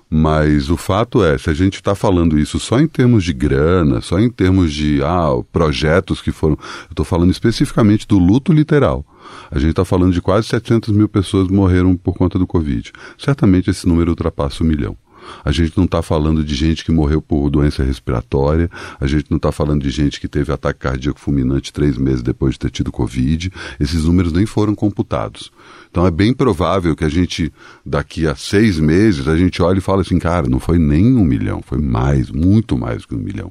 Mas 0.09 0.71
o 0.71 0.77
fato 0.77 1.23
é, 1.25 1.37
se 1.37 1.51
a 1.51 1.55
gente 1.55 1.75
está 1.75 1.95
falando 1.95 2.39
isso 2.39 2.61
só 2.61 2.79
em 2.79 2.87
termos 2.87 3.25
de 3.25 3.33
grana, 3.33 4.01
só 4.01 4.21
em 4.21 4.31
termos 4.31 4.73
de 4.73 5.03
ah, 5.03 5.31
projetos 5.51 6.21
que 6.21 6.31
foram. 6.31 6.57
Eu 6.85 6.93
estou 6.93 7.05
falando 7.05 7.31
especificamente 7.31 8.07
do 8.07 8.19
luto 8.19 8.53
literal. 8.53 9.05
A 9.51 9.59
gente 9.59 9.71
está 9.71 9.85
falando 9.85 10.13
de 10.13 10.23
quase 10.23 10.47
700 10.47 10.95
mil 10.95 11.09
pessoas 11.09 11.49
morreram 11.49 11.97
por 11.97 12.15
conta 12.15 12.39
do 12.39 12.47
Covid. 12.47 12.93
Certamente 13.19 13.71
esse 13.71 13.89
número 13.89 14.11
ultrapassa 14.11 14.63
um 14.63 14.67
milhão. 14.67 14.97
A 15.45 15.53
gente 15.53 15.77
não 15.77 15.85
está 15.85 16.03
falando 16.03 16.45
de 16.45 16.55
gente 16.55 16.85
que 16.85 16.93
morreu 16.93 17.21
por 17.21 17.51
doença 17.51 17.83
respiratória, 17.83 18.71
a 19.01 19.07
gente 19.07 19.31
não 19.31 19.37
está 19.37 19.53
falando 19.53 19.83
de 19.83 19.91
gente 19.91 20.21
que 20.21 20.29
teve 20.29 20.53
ataque 20.53 20.81
cardíaco 20.81 21.21
fulminante 21.21 21.73
três 21.73 21.97
meses 21.97 22.23
depois 22.23 22.55
de 22.55 22.61
ter 22.61 22.71
tido 22.71 22.93
Covid. 22.93 23.53
Esses 23.81 24.05
números 24.05 24.33
nem 24.33 24.47
foram 24.47 24.75
computados. 24.75 25.51
Então 25.91 26.07
é 26.07 26.11
bem 26.11 26.35
provável 26.35 26.95
que 26.95 27.05
a 27.05 27.09
gente, 27.09 27.53
daqui 27.85 28.27
a 28.27 28.35
seis 28.35 28.79
meses, 28.79 29.27
a 29.29 29.37
gente 29.37 29.63
olhe 29.63 29.79
e 29.79 29.83
fale 29.83 30.03
assim, 30.03 30.19
cara, 30.19 30.49
não 30.49 30.61
foi 30.61 30.79
nem 30.79 31.17
um 31.17 31.25
milhão, 31.25 31.63
foi 31.63 31.79
mais, 31.79 32.31
muito 32.31 32.77
mais 32.77 33.07
que 33.07 33.15
um 33.15 33.19
milhão. 33.19 33.51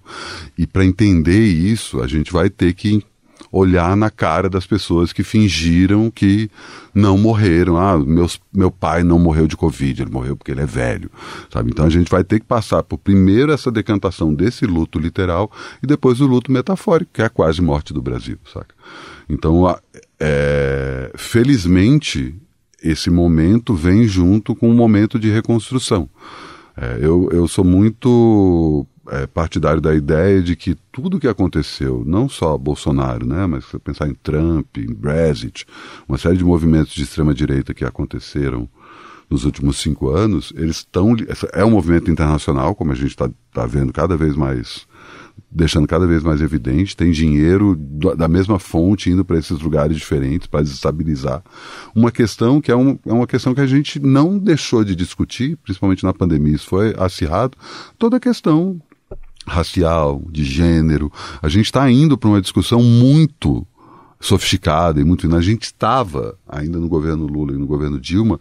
E 0.57 0.67
para 0.67 0.85
entender 0.85 1.43
isso, 1.43 2.01
a 2.01 2.07
gente 2.07 2.31
vai 2.31 2.49
ter 2.49 2.73
que 2.73 3.03
olhar 3.51 3.95
na 3.95 4.09
cara 4.09 4.49
das 4.49 4.65
pessoas 4.65 5.13
que 5.13 5.23
fingiram 5.23 6.11
que 6.11 6.49
não 6.93 7.17
morreram. 7.17 7.77
Ah, 7.77 7.97
meus, 7.97 8.39
meu 8.53 8.69
pai 8.69 9.03
não 9.03 9.17
morreu 9.19 9.47
de 9.47 9.55
Covid, 9.55 10.01
ele 10.01 10.11
morreu 10.11 10.35
porque 10.35 10.51
ele 10.51 10.61
é 10.61 10.65
velho. 10.65 11.09
Sabe? 11.51 11.71
Então 11.71 11.85
a 11.85 11.89
gente 11.89 12.09
vai 12.09 12.23
ter 12.23 12.39
que 12.39 12.45
passar 12.45 12.83
por 12.83 12.97
primeiro 12.97 13.51
essa 13.51 13.71
decantação 13.71 14.33
desse 14.33 14.65
luto 14.65 14.99
literal 14.99 15.51
e 15.81 15.87
depois 15.87 16.21
o 16.21 16.27
luto 16.27 16.51
metafórico, 16.51 17.11
que 17.13 17.21
é 17.21 17.25
a 17.25 17.29
quase 17.29 17.61
morte 17.61 17.93
do 17.93 18.01
Brasil. 18.01 18.37
Saca? 18.51 18.75
Então, 19.29 19.63
é, 20.19 21.11
felizmente, 21.15 22.35
esse 22.83 23.09
momento 23.09 23.73
vem 23.73 24.07
junto 24.07 24.55
com 24.55 24.69
um 24.69 24.75
momento 24.75 25.17
de 25.17 25.29
reconstrução. 25.31 26.09
É, 26.77 26.99
eu, 27.01 27.29
eu 27.31 27.47
sou 27.47 27.63
muito 27.63 28.85
é, 29.09 29.27
partidário 29.27 29.81
da 29.81 29.93
ideia 29.93 30.41
de 30.41 30.55
que 30.55 30.75
tudo 30.91 31.19
que 31.19 31.27
aconteceu, 31.27 32.03
não 32.05 32.27
só 32.27 32.57
Bolsonaro, 32.57 33.25
né, 33.25 33.45
mas 33.45 33.65
se 33.65 33.79
pensar 33.79 34.07
em 34.07 34.13
Trump, 34.13 34.77
em 34.77 34.93
Brexit, 34.93 35.65
uma 36.07 36.17
série 36.17 36.37
de 36.37 36.43
movimentos 36.43 36.93
de 36.93 37.03
extrema-direita 37.03 37.73
que 37.73 37.85
aconteceram 37.85 38.69
nos 39.29 39.43
últimos 39.43 39.77
cinco 39.77 40.09
anos, 40.09 40.53
eles 40.55 40.77
estão. 40.77 41.15
É 41.53 41.65
um 41.65 41.71
movimento 41.71 42.11
internacional, 42.11 42.75
como 42.75 42.91
a 42.91 42.95
gente 42.95 43.07
está 43.07 43.29
tá 43.51 43.65
vendo 43.65 43.91
cada 43.91 44.15
vez 44.15 44.35
mais 44.35 44.87
deixando 45.51 45.87
cada 45.87 46.05
vez 46.05 46.21
mais 46.21 46.41
evidente, 46.41 46.95
tem 46.95 47.11
dinheiro 47.11 47.75
da 48.17 48.27
mesma 48.27 48.59
fonte 48.59 49.09
indo 49.09 49.23
para 49.23 49.37
esses 49.37 49.59
lugares 49.59 49.95
diferentes 49.95 50.47
para 50.47 50.61
desestabilizar. 50.61 51.43
Uma 51.93 52.11
questão 52.11 52.59
que 52.59 52.71
é, 52.71 52.75
um, 52.75 52.99
é 53.05 53.13
uma 53.13 53.27
questão 53.27 53.53
que 53.53 53.61
a 53.61 53.67
gente 53.67 53.99
não 53.99 54.37
deixou 54.37 54.83
de 54.83 54.95
discutir, 54.95 55.57
principalmente 55.57 56.03
na 56.03 56.13
pandemia, 56.13 56.55
isso 56.55 56.67
foi 56.67 56.93
acirrado, 56.97 57.57
toda 57.97 58.17
a 58.17 58.19
questão 58.19 58.81
racial, 59.45 60.21
de 60.29 60.43
gênero. 60.43 61.11
A 61.41 61.47
gente 61.47 61.65
está 61.65 61.89
indo 61.89 62.17
para 62.17 62.29
uma 62.29 62.41
discussão 62.41 62.81
muito 62.81 63.65
sofisticada 64.19 64.99
e 64.99 65.03
muito. 65.03 65.33
A 65.35 65.41
gente 65.41 65.63
estava 65.63 66.37
ainda 66.47 66.79
no 66.79 66.87
governo 66.87 67.27
Lula 67.27 67.53
e 67.53 67.57
no 67.57 67.67
governo 67.67 67.99
Dilma, 67.99 68.39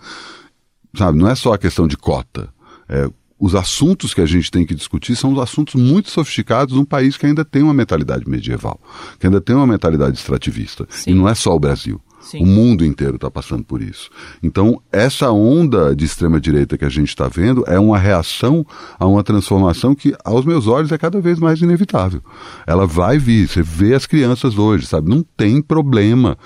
sabe, 0.96 1.18
não 1.18 1.28
é 1.28 1.34
só 1.34 1.52
a 1.52 1.58
questão 1.58 1.86
de 1.86 1.96
cota. 1.96 2.48
É, 2.88 3.08
os 3.38 3.54
assuntos 3.54 4.14
que 4.14 4.20
a 4.20 4.26
gente 4.26 4.50
tem 4.50 4.64
que 4.64 4.74
discutir 4.74 5.16
são 5.16 5.32
os 5.32 5.38
assuntos 5.38 5.74
muito 5.74 6.10
sofisticados 6.10 6.74
num 6.74 6.84
país 6.84 7.16
que 7.16 7.26
ainda 7.26 7.44
tem 7.44 7.62
uma 7.62 7.74
mentalidade 7.74 8.28
medieval, 8.28 8.80
que 9.18 9.26
ainda 9.26 9.40
tem 9.40 9.54
uma 9.54 9.66
mentalidade 9.66 10.16
extrativista. 10.16 10.86
Sim. 10.88 11.10
E 11.10 11.14
não 11.14 11.28
é 11.28 11.34
só 11.34 11.54
o 11.54 11.60
Brasil. 11.60 12.00
Sim. 12.24 12.42
O 12.42 12.46
mundo 12.46 12.84
inteiro 12.86 13.16
está 13.16 13.30
passando 13.30 13.62
por 13.62 13.82
isso. 13.82 14.08
Então, 14.42 14.80
essa 14.90 15.30
onda 15.30 15.94
de 15.94 16.06
extrema-direita 16.06 16.78
que 16.78 16.84
a 16.84 16.88
gente 16.88 17.10
está 17.10 17.28
vendo 17.28 17.62
é 17.66 17.78
uma 17.78 17.98
reação 17.98 18.66
a 18.98 19.06
uma 19.06 19.22
transformação 19.22 19.94
que, 19.94 20.14
aos 20.24 20.46
meus 20.46 20.66
olhos, 20.66 20.90
é 20.90 20.96
cada 20.96 21.20
vez 21.20 21.38
mais 21.38 21.60
inevitável. 21.60 22.22
Ela 22.66 22.86
vai 22.86 23.18
vir. 23.18 23.46
Você 23.46 23.62
vê 23.62 23.94
as 23.94 24.06
crianças 24.06 24.56
hoje, 24.56 24.86
sabe? 24.86 25.10
Não 25.10 25.22
tem 25.36 25.60
problema. 25.60 26.38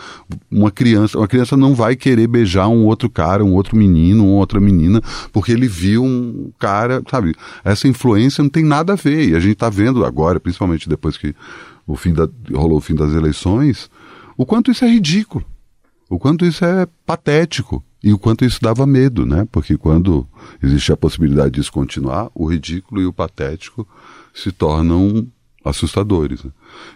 Uma 0.51 0.73
criança, 0.73 1.17
uma 1.17 1.29
criança 1.29 1.57
não 1.57 1.77
vai 1.77 1.95
querer 1.95 2.27
beijar 2.27 2.67
um 2.67 2.85
outro 2.85 3.09
cara, 3.09 3.45
um 3.45 3.55
outro 3.55 3.77
menino, 3.77 4.27
uma 4.27 4.39
outra 4.39 4.59
menina, 4.59 5.01
porque 5.33 5.53
ele 5.53 5.69
viu 5.69 6.03
um 6.03 6.51
cara, 6.59 7.03
sabe? 7.09 7.37
Essa 7.65 7.87
influência 7.87 8.43
não 8.43 8.51
tem 8.51 8.65
nada 8.65 8.95
a 8.95 8.97
ver. 8.97 9.29
E 9.29 9.37
a 9.37 9.41
gente 9.41 9.53
está 9.53 9.71
vendo 9.71 10.05
agora, 10.05 10.41
principalmente 10.41 10.89
depois 10.89 11.17
que 11.17 11.33
o 11.87 11.95
fim 11.95 12.13
da, 12.13 12.29
rolou 12.53 12.79
o 12.79 12.81
fim 12.81 12.97
das 12.97 13.13
eleições, 13.13 13.89
o 14.37 14.45
quanto 14.45 14.73
isso 14.73 14.85
é 14.85 14.89
ridículo 14.89 15.45
o 16.09 16.19
quanto 16.19 16.45
isso 16.45 16.65
é 16.65 16.87
patético 17.05 17.85
e 18.03 18.13
o 18.13 18.19
quanto 18.19 18.45
isso 18.45 18.61
dava 18.63 18.87
medo, 18.87 19.27
né? 19.27 19.47
Porque 19.51 19.77
quando 19.77 20.27
existe 20.63 20.93
a 20.93 20.97
possibilidade 20.97 21.53
disso 21.53 21.73
continuar, 21.73 22.31
o 22.35 22.47
ridículo 22.47 23.03
e 23.03 23.07
o 23.07 23.13
patético 23.13 23.87
se 24.33 24.53
tornam 24.53 25.27
assustadores. 25.65 26.43
né? 26.45 26.51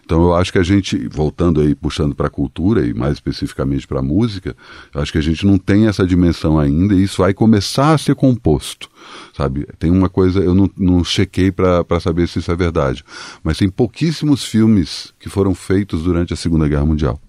Então 0.05 0.23
eu 0.23 0.35
acho 0.35 0.53
que 0.53 0.59
a 0.59 0.63
gente, 0.63 1.09
voltando 1.09 1.61
aí, 1.61 1.75
puxando 1.75 2.15
para 2.15 2.29
a 2.29 2.31
cultura 2.31 2.87
e 2.87 2.95
mais 2.95 3.15
especificamente 3.15 3.87
para 3.87 3.99
a 3.99 4.03
música, 4.03 4.57
eu 4.95 5.03
acho 5.03 5.13
que 5.13 5.19
a 5.19 5.23
gente 5.23 5.45
não 5.45 5.59
tem 5.59 5.89
essa 5.89 6.07
dimensão 6.07 6.59
ainda 6.59 6.95
e 6.95 7.03
isso 7.03 7.21
vai 7.21 7.35
começar 7.35 7.93
a 7.93 7.99
ser 7.99 8.15
composto, 8.15 8.89
sabe? 9.37 9.67
Tem 9.79 9.91
uma 9.91 10.09
coisa, 10.09 10.41
eu 10.41 10.55
não, 10.55 10.71
não 10.77 11.05
chequei 11.05 11.51
para 11.51 12.01
saber 12.01 12.29
se 12.29 12.39
isso 12.39 12.51
é 12.51 12.57
verdade, 12.57 13.05
mas 13.43 13.59
tem 13.59 13.69
pouquíssimos 13.69 14.45
filmes 14.45 15.13
que 15.19 15.29
foram 15.29 15.55
feitos 15.55 16.03
durante 16.03 16.33
a 16.33 16.37
Segunda 16.37 16.69
Guerra 16.69 16.87
Mundial, 16.87 17.21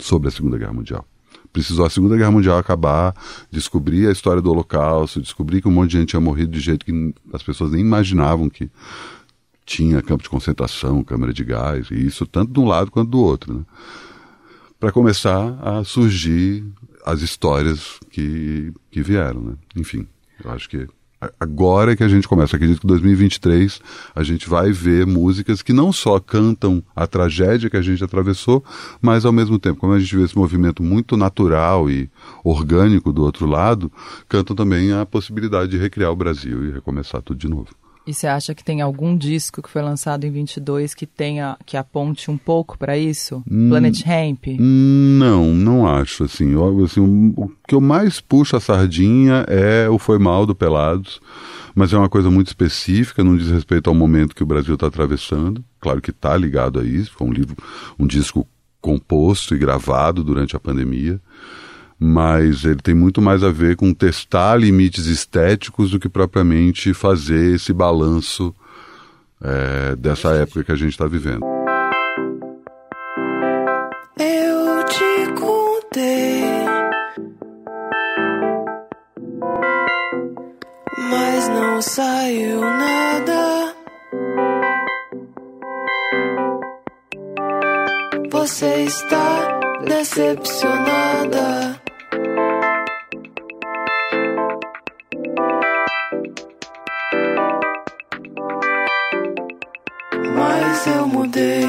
sobre 0.00 0.28
a 0.28 0.30
Segunda 0.30 0.58
Guerra 0.58 0.72
Mundial 0.72 1.06
precisou 1.58 1.84
a 1.84 1.90
Segunda 1.90 2.16
Guerra 2.16 2.30
Mundial 2.30 2.56
acabar, 2.56 3.12
descobrir 3.50 4.06
a 4.06 4.12
história 4.12 4.40
do 4.40 4.48
Holocausto, 4.48 5.20
descobrir 5.20 5.60
que 5.60 5.66
um 5.66 5.72
monte 5.72 5.90
de 5.90 5.98
gente 5.98 6.10
tinha 6.10 6.20
morrido 6.20 6.52
de 6.52 6.60
jeito 6.60 6.86
que 6.86 7.14
as 7.32 7.42
pessoas 7.42 7.72
nem 7.72 7.80
imaginavam 7.80 8.48
que 8.48 8.70
tinha 9.66 10.00
campo 10.00 10.22
de 10.22 10.28
concentração, 10.28 11.02
câmara 11.02 11.32
de 11.32 11.42
gás, 11.42 11.90
e 11.90 12.06
isso 12.06 12.26
tanto 12.26 12.52
de 12.52 12.60
um 12.60 12.64
lado 12.64 12.92
quanto 12.92 13.10
do 13.10 13.18
outro. 13.18 13.54
Né? 13.54 13.64
Para 14.78 14.92
começar 14.92 15.58
a 15.60 15.82
surgir 15.82 16.64
as 17.04 17.22
histórias 17.22 17.98
que, 18.08 18.72
que 18.88 19.02
vieram. 19.02 19.40
Né? 19.40 19.52
Enfim, 19.74 20.06
eu 20.44 20.52
acho 20.52 20.68
que 20.68 20.86
agora 21.38 21.92
é 21.92 21.96
que 21.96 22.04
a 22.04 22.08
gente 22.08 22.28
começa. 22.28 22.56
Acredito 22.56 22.80
que 22.80 22.86
em 22.86 22.88
2023 22.88 23.80
a 24.14 24.22
gente 24.22 24.48
vai 24.48 24.70
ver 24.70 25.06
músicas 25.06 25.62
que 25.62 25.72
não 25.72 25.92
só 25.92 26.18
cantam 26.20 26.82
a 26.94 27.06
tragédia 27.06 27.70
que 27.70 27.76
a 27.76 27.82
gente 27.82 28.02
atravessou, 28.02 28.64
mas 29.00 29.24
ao 29.24 29.32
mesmo 29.32 29.58
tempo, 29.58 29.80
como 29.80 29.92
a 29.92 29.98
gente 29.98 30.16
vê 30.16 30.22
esse 30.22 30.36
movimento 30.36 30.82
muito 30.82 31.16
natural 31.16 31.90
e 31.90 32.08
orgânico 32.44 33.12
do 33.12 33.22
outro 33.22 33.46
lado, 33.46 33.90
cantam 34.28 34.54
também 34.54 34.92
a 34.92 35.04
possibilidade 35.04 35.70
de 35.70 35.78
recriar 35.78 36.10
o 36.12 36.16
Brasil 36.16 36.64
e 36.64 36.70
recomeçar 36.70 37.22
tudo 37.22 37.38
de 37.38 37.48
novo. 37.48 37.68
E 38.08 38.14
você 38.14 38.26
acha 38.26 38.54
que 38.54 38.64
tem 38.64 38.80
algum 38.80 39.14
disco 39.14 39.60
que 39.60 39.68
foi 39.68 39.82
lançado 39.82 40.24
em 40.24 40.30
22 40.30 40.94
que 40.94 41.04
tenha 41.04 41.58
que 41.66 41.76
aponte 41.76 42.30
um 42.30 42.38
pouco 42.38 42.78
para 42.78 42.96
isso? 42.96 43.44
Hum, 43.46 43.68
Planet 43.68 44.00
Hemp? 44.00 44.46
Não, 44.58 45.52
não 45.52 45.86
acho. 45.86 46.24
Assim, 46.24 46.52
eu, 46.52 46.84
assim, 46.86 47.34
o, 47.36 47.52
que 47.68 47.74
eu 47.74 47.82
mais 47.82 48.18
puxo 48.18 48.56
a 48.56 48.60
sardinha 48.60 49.44
é 49.46 49.90
o 49.90 49.98
Foi 49.98 50.18
Mal 50.18 50.46
do 50.46 50.54
Pelados, 50.54 51.20
mas 51.74 51.92
é 51.92 51.98
uma 51.98 52.08
coisa 52.08 52.30
muito 52.30 52.46
específica, 52.46 53.22
não 53.22 53.36
diz 53.36 53.50
respeito 53.50 53.90
ao 53.90 53.94
momento 53.94 54.34
que 54.34 54.42
o 54.42 54.46
Brasil 54.46 54.72
está 54.72 54.86
atravessando. 54.86 55.62
Claro 55.78 56.00
que 56.00 56.10
está 56.10 56.34
ligado 56.34 56.80
a 56.80 56.84
isso, 56.84 57.12
foi 57.12 57.26
um 57.26 57.32
livro, 57.32 57.58
um 57.98 58.06
disco 58.06 58.48
composto 58.80 59.54
e 59.54 59.58
gravado 59.58 60.24
durante 60.24 60.56
a 60.56 60.60
pandemia 60.60 61.20
mas 61.98 62.64
ele 62.64 62.80
tem 62.80 62.94
muito 62.94 63.20
mais 63.20 63.42
a 63.42 63.50
ver 63.50 63.74
com 63.74 63.92
testar 63.92 64.56
limites 64.56 65.06
estéticos 65.06 65.90
do 65.90 65.98
que 65.98 66.08
propriamente 66.08 66.94
fazer 66.94 67.56
esse 67.56 67.72
balanço 67.72 68.54
é, 69.42 69.96
dessa 69.96 70.30
época 70.30 70.64
que 70.64 70.72
a 70.72 70.76
gente 70.76 70.92
está 70.92 71.06
vivendo. 71.06 71.44
Eu 74.16 74.84
te 74.84 75.40
contei, 75.40 76.42
mas 81.10 81.48
não 81.48 81.82
saiu 81.82 82.60
nada. 82.60 83.74
Você 88.30 88.84
está 88.84 89.58
decepcionada. 89.84 91.87
Mas 100.60 100.86
eu 100.86 101.06
mudei. 101.06 101.66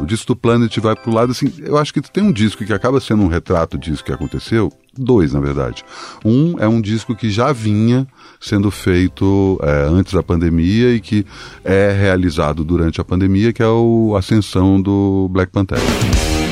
O 0.00 0.04
disco 0.04 0.28
do 0.28 0.36
Planet 0.36 0.76
vai 0.78 0.96
pro 0.96 1.12
lado 1.12 1.30
assim. 1.30 1.52
Eu 1.60 1.78
acho 1.78 1.92
que 1.94 2.00
tem 2.00 2.24
um 2.24 2.32
disco 2.32 2.64
que 2.64 2.72
acaba 2.72 3.00
sendo 3.00 3.22
um 3.22 3.28
retrato 3.28 3.78
disso 3.78 4.04
que 4.04 4.12
aconteceu. 4.12 4.72
Dois, 4.96 5.32
na 5.32 5.40
verdade. 5.40 5.84
Um 6.24 6.58
é 6.58 6.66
um 6.66 6.80
disco 6.80 7.14
que 7.14 7.30
já 7.30 7.52
vinha 7.52 8.06
sendo 8.40 8.70
feito 8.70 9.58
é, 9.62 9.86
antes 9.88 10.12
da 10.12 10.22
pandemia 10.22 10.92
e 10.92 11.00
que 11.00 11.24
é 11.64 11.92
realizado 11.92 12.64
durante 12.64 13.00
a 13.00 13.04
pandemia, 13.04 13.52
que 13.52 13.62
é 13.62 13.68
o 13.68 14.14
Ascensão 14.16 14.82
do 14.82 15.28
Black 15.30 15.52
Panther. 15.52 15.78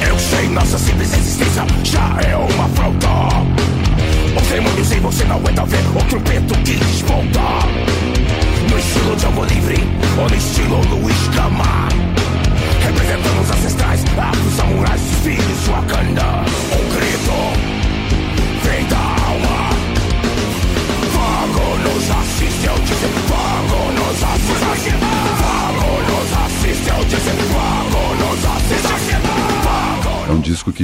Eu 0.09 0.19
sei, 0.19 0.49
nossa 0.49 0.79
simples 0.79 1.13
existência 1.13 1.67
já 1.85 2.10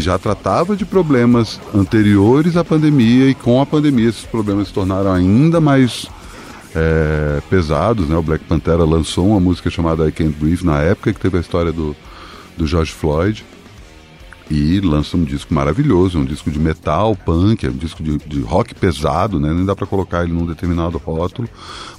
já 0.07 0.17
tratava 0.21 0.77
de 0.77 0.87
problemas 0.87 1.61
anteriores 1.75 2.57
à 2.57 2.65
pandemia 2.65 3.29
e 3.29 3.35
com 3.35 3.61
a 3.61 3.67
pandemia 3.67 4.09
esses 4.09 4.25
problemas 4.25 4.69
se 4.69 4.73
tornaram 4.73 5.13
ainda 5.13 5.61
mais 5.61 6.07
é, 6.77 7.43
pesados. 7.51 8.09
Né? 8.09 8.17
O 8.17 8.23
Black 8.23 8.45
Pantera 8.45 8.85
lançou 8.85 9.31
uma 9.31 9.41
música 9.41 9.69
chamada 9.69 10.09
I 10.09 10.13
Can't 10.13 10.37
Breathe 10.39 10.65
na 10.65 10.81
época 10.81 11.13
que 11.13 11.19
teve 11.19 11.39
a 11.39 11.41
história 11.41 11.73
do, 11.73 11.97
do 12.57 12.69
George 12.69 12.93
Floyd 12.93 13.45
e 14.51 14.81
lança 14.81 15.17
um 15.17 15.25
disco 15.25 15.53
maravilhoso, 15.53 16.19
um 16.19 16.25
disco 16.25 16.51
de 16.51 16.59
metal, 16.59 17.17
punk, 17.17 17.67
é 17.67 17.71
um 17.71 17.77
disco 17.77 18.03
de, 18.03 18.17
de 18.19 18.41
rock 18.41 18.75
pesado, 18.75 19.41
né? 19.41 19.53
Nem 19.53 19.65
dá 19.65 19.75
para 19.75 19.87
colocar 19.87 20.23
ele 20.23 20.33
num 20.33 20.47
determinado 20.47 20.99
rótulo, 20.99 21.49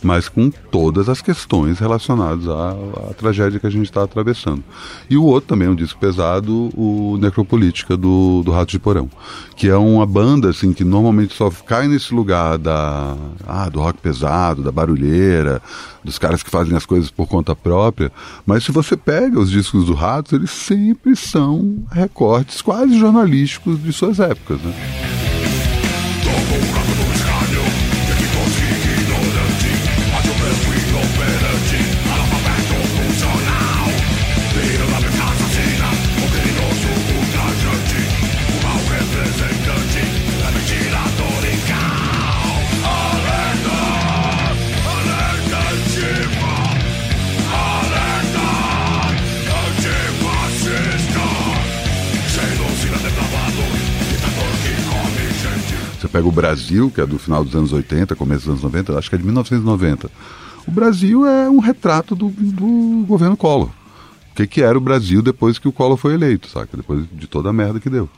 mas 0.01 0.29
com 0.29 0.49
todas 0.49 1.09
as 1.09 1.21
questões 1.21 1.79
relacionadas 1.79 2.47
à, 2.47 2.71
à 3.09 3.13
tragédia 3.13 3.59
que 3.59 3.67
a 3.67 3.69
gente 3.69 3.85
está 3.85 4.03
atravessando. 4.03 4.63
E 5.09 5.17
o 5.17 5.23
outro 5.23 5.49
também 5.49 5.67
é 5.67 5.71
um 5.71 5.75
disco 5.75 5.99
pesado, 5.99 6.69
o 6.73 7.17
Necropolítica 7.19 7.97
do, 7.97 8.41
do 8.43 8.51
Rato 8.51 8.71
de 8.71 8.79
Porão, 8.79 9.09
que 9.55 9.67
é 9.67 9.75
uma 9.75 10.05
banda 10.05 10.49
assim 10.49 10.71
que 10.71 10.85
normalmente 10.85 11.33
só 11.33 11.49
cai 11.49 11.87
nesse 11.87 12.13
lugar 12.13 12.57
da 12.57 13.15
ah, 13.45 13.69
do 13.69 13.81
rock 13.81 13.99
pesado, 13.99 14.63
da 14.63 14.71
barulheira, 14.71 15.61
dos 16.03 16.17
caras 16.17 16.41
que 16.41 16.49
fazem 16.49 16.75
as 16.75 16.85
coisas 16.85 17.11
por 17.11 17.27
conta 17.27 17.53
própria, 17.53 18.11
mas 18.45 18.63
se 18.63 18.71
você 18.71 18.95
pega 18.95 19.39
os 19.39 19.51
discos 19.51 19.85
do 19.85 19.93
Ratos, 19.93 20.31
eles 20.31 20.51
sempre 20.51 21.15
são 21.15 21.83
recortes 22.37 22.61
quase 22.61 22.97
jornalísticos 22.97 23.81
de 23.81 23.91
suas 23.91 24.19
épocas, 24.19 24.59
né? 24.61 25.26
Pega 56.17 56.27
o 56.27 56.31
Brasil, 56.31 56.89
que 56.89 56.99
é 56.99 57.05
do 57.05 57.19
final 57.19 57.43
dos 57.43 57.55
anos 57.55 57.71
80, 57.71 58.15
começo 58.15 58.45
dos 58.45 58.49
anos 58.49 58.63
90, 58.63 58.97
acho 58.97 59.07
que 59.07 59.15
é 59.15 59.19
de 59.19 59.23
1990. 59.23 60.09
O 60.67 60.71
Brasil 60.71 61.27
é 61.27 61.47
um 61.47 61.59
retrato 61.59 62.15
do, 62.15 62.29
do 62.29 63.05
governo 63.07 63.37
Collor. 63.37 63.69
O 64.31 64.35
que, 64.35 64.47
que 64.47 64.63
era 64.63 64.75
o 64.75 64.81
Brasil 64.81 65.21
depois 65.21 65.59
que 65.59 65.67
o 65.67 65.71
Collor 65.71 65.95
foi 65.95 66.15
eleito, 66.15 66.47
saca? 66.47 66.75
Depois 66.75 67.05
de 67.11 67.27
toda 67.27 67.49
a 67.49 67.53
merda 67.53 67.79
que 67.79 67.89
deu. 67.89 68.09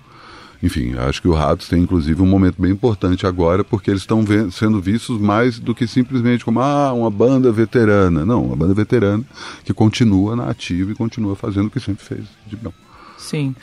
Enfim, 0.64 0.94
acho 0.98 1.22
que 1.22 1.28
o 1.28 1.34
Ratos 1.34 1.68
tem 1.68 1.82
inclusive 1.82 2.22
um 2.22 2.26
momento 2.26 2.62
bem 2.62 2.72
importante 2.72 3.28
agora, 3.28 3.66
porque 3.66 3.90
eles 3.92 4.02
estão 4.02 4.24
sendo 4.52 4.82
vistos 4.82 5.20
mais 5.20 5.60
do 5.60 5.76
que 5.76 5.86
simplesmente 5.86 6.46
como 6.46 6.62
ah, 6.62 6.94
uma 6.94 7.10
banda 7.10 7.52
veterana. 7.52 8.26
Não, 8.26 8.46
uma 8.46 8.56
banda 8.56 8.74
veterana 8.74 9.26
que 9.66 9.74
continua 9.74 10.38
na 10.38 10.50
ativa 10.50 10.92
e 10.92 10.96
continua 10.96 11.36
fazendo 11.36 11.68
o 11.68 11.70
que 11.70 11.82
sempre 11.82 12.04
fez 12.04 12.24
de 12.48 12.56
bom. 12.56 12.72
Sim. 13.18 13.54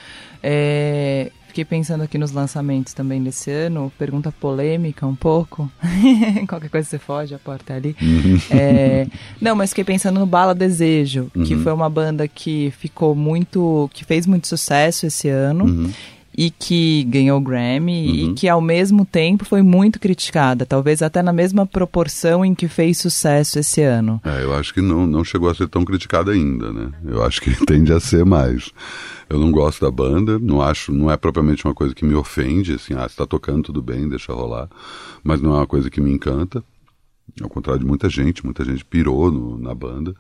É, 0.43 1.33
fiquei 1.57 1.65
pensando 1.65 2.03
aqui 2.03 2.19
nos 2.19 2.33
lançamentos 2.33 2.93
também 2.93 3.23
desse 3.23 3.51
ano, 3.51 3.91
pergunta 3.99 4.31
polêmica 4.31 5.07
um 5.07 5.15
pouco. 5.15 5.71
Qualquer 6.47 6.69
coisa 6.69 6.87
você 6.87 6.99
foge, 6.99 7.35
a 7.35 7.39
porta 7.39 7.73
é 7.73 7.77
ali. 7.77 7.97
É, 8.51 9.07
não, 9.41 9.57
mas 9.57 9.71
fiquei 9.71 9.85
pensando 9.85 10.21
no 10.21 10.27
Bala 10.27 10.55
Desejo, 10.55 11.31
que 11.47 11.57
foi 11.57 11.73
uma 11.73 11.89
banda 11.89 12.29
que 12.29 12.71
ficou 12.79 13.15
muito. 13.15 13.89
que 13.95 14.05
fez 14.05 14.27
muito 14.27 14.47
sucesso 14.47 15.07
esse 15.07 15.31
ano. 15.31 15.91
E 16.39 16.51
que 16.51 17.03
ganhou 17.05 17.39
o 17.39 17.41
Grammy 17.41 18.27
e 18.27 18.35
que 18.35 18.47
ao 18.47 18.61
mesmo 18.61 19.07
tempo 19.07 19.47
foi 19.47 19.63
muito 19.63 19.99
criticada, 19.99 20.67
talvez 20.67 21.01
até 21.01 21.23
na 21.23 21.33
mesma 21.33 21.65
proporção 21.65 22.45
em 22.45 22.55
que 22.55 22.69
fez 22.69 22.99
sucesso 22.99 23.59
esse 23.59 23.81
ano. 23.81 24.21
É, 24.23 24.43
eu 24.43 24.55
acho 24.55 24.75
que 24.75 24.83
não, 24.83 25.07
não 25.07 25.25
chegou 25.25 25.49
a 25.49 25.55
ser 25.55 25.67
tão 25.67 25.83
criticada 25.83 26.33
ainda, 26.33 26.71
né? 26.71 26.91
Eu 27.07 27.25
acho 27.25 27.41
que 27.41 27.57
tende 27.65 27.91
a 27.91 27.99
ser 27.99 28.27
mais. 28.27 28.71
Eu 29.29 29.39
não 29.39 29.51
gosto 29.51 29.85
da 29.85 29.91
banda, 29.91 30.39
não 30.39 30.63
acho, 30.63 30.93
não 30.93 31.11
é 31.11 31.17
propriamente 31.17 31.65
uma 31.65 31.75
coisa 31.75 31.95
que 31.95 32.05
me 32.05 32.15
ofende, 32.15 32.75
assim, 32.75 32.95
ah, 32.95 33.09
você 33.09 33.17
tá 33.17 33.27
tocando 33.27 33.65
tudo 33.65 33.83
bem, 33.83 34.09
deixa 34.09 34.33
rolar, 34.33 34.69
mas 35.23 35.41
não 35.41 35.55
é 35.55 35.57
uma 35.59 35.67
coisa 35.67 35.91
que 35.91 36.01
me 36.01 36.13
encanta. 36.13 36.63
Ao 37.43 37.49
contrário 37.49 37.81
de 37.81 37.87
muita 37.87 38.09
gente, 38.09 38.45
muita 38.45 38.65
gente 38.65 38.85
pirou 38.85 39.31
no, 39.33 39.59
na 39.59 39.75
banda. 39.75 40.15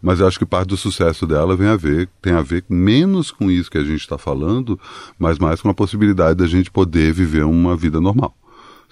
Mas 0.00 0.20
eu 0.20 0.26
acho 0.26 0.38
que 0.38 0.46
parte 0.46 0.68
do 0.68 0.76
sucesso 0.76 1.26
dela 1.26 1.54
vem 1.54 1.68
a 1.68 1.76
ver, 1.76 2.08
tem 2.20 2.32
a 2.32 2.40
ver 2.40 2.64
menos 2.68 3.30
com 3.30 3.50
isso 3.50 3.70
que 3.70 3.78
a 3.78 3.84
gente 3.84 4.00
está 4.00 4.16
falando, 4.16 4.80
mas 5.18 5.38
mais 5.38 5.60
com 5.60 5.68
a 5.68 5.74
possibilidade 5.74 6.36
da 6.36 6.46
gente 6.46 6.70
poder 6.70 7.12
viver 7.12 7.44
uma 7.44 7.76
vida 7.76 8.00
normal. 8.00 8.34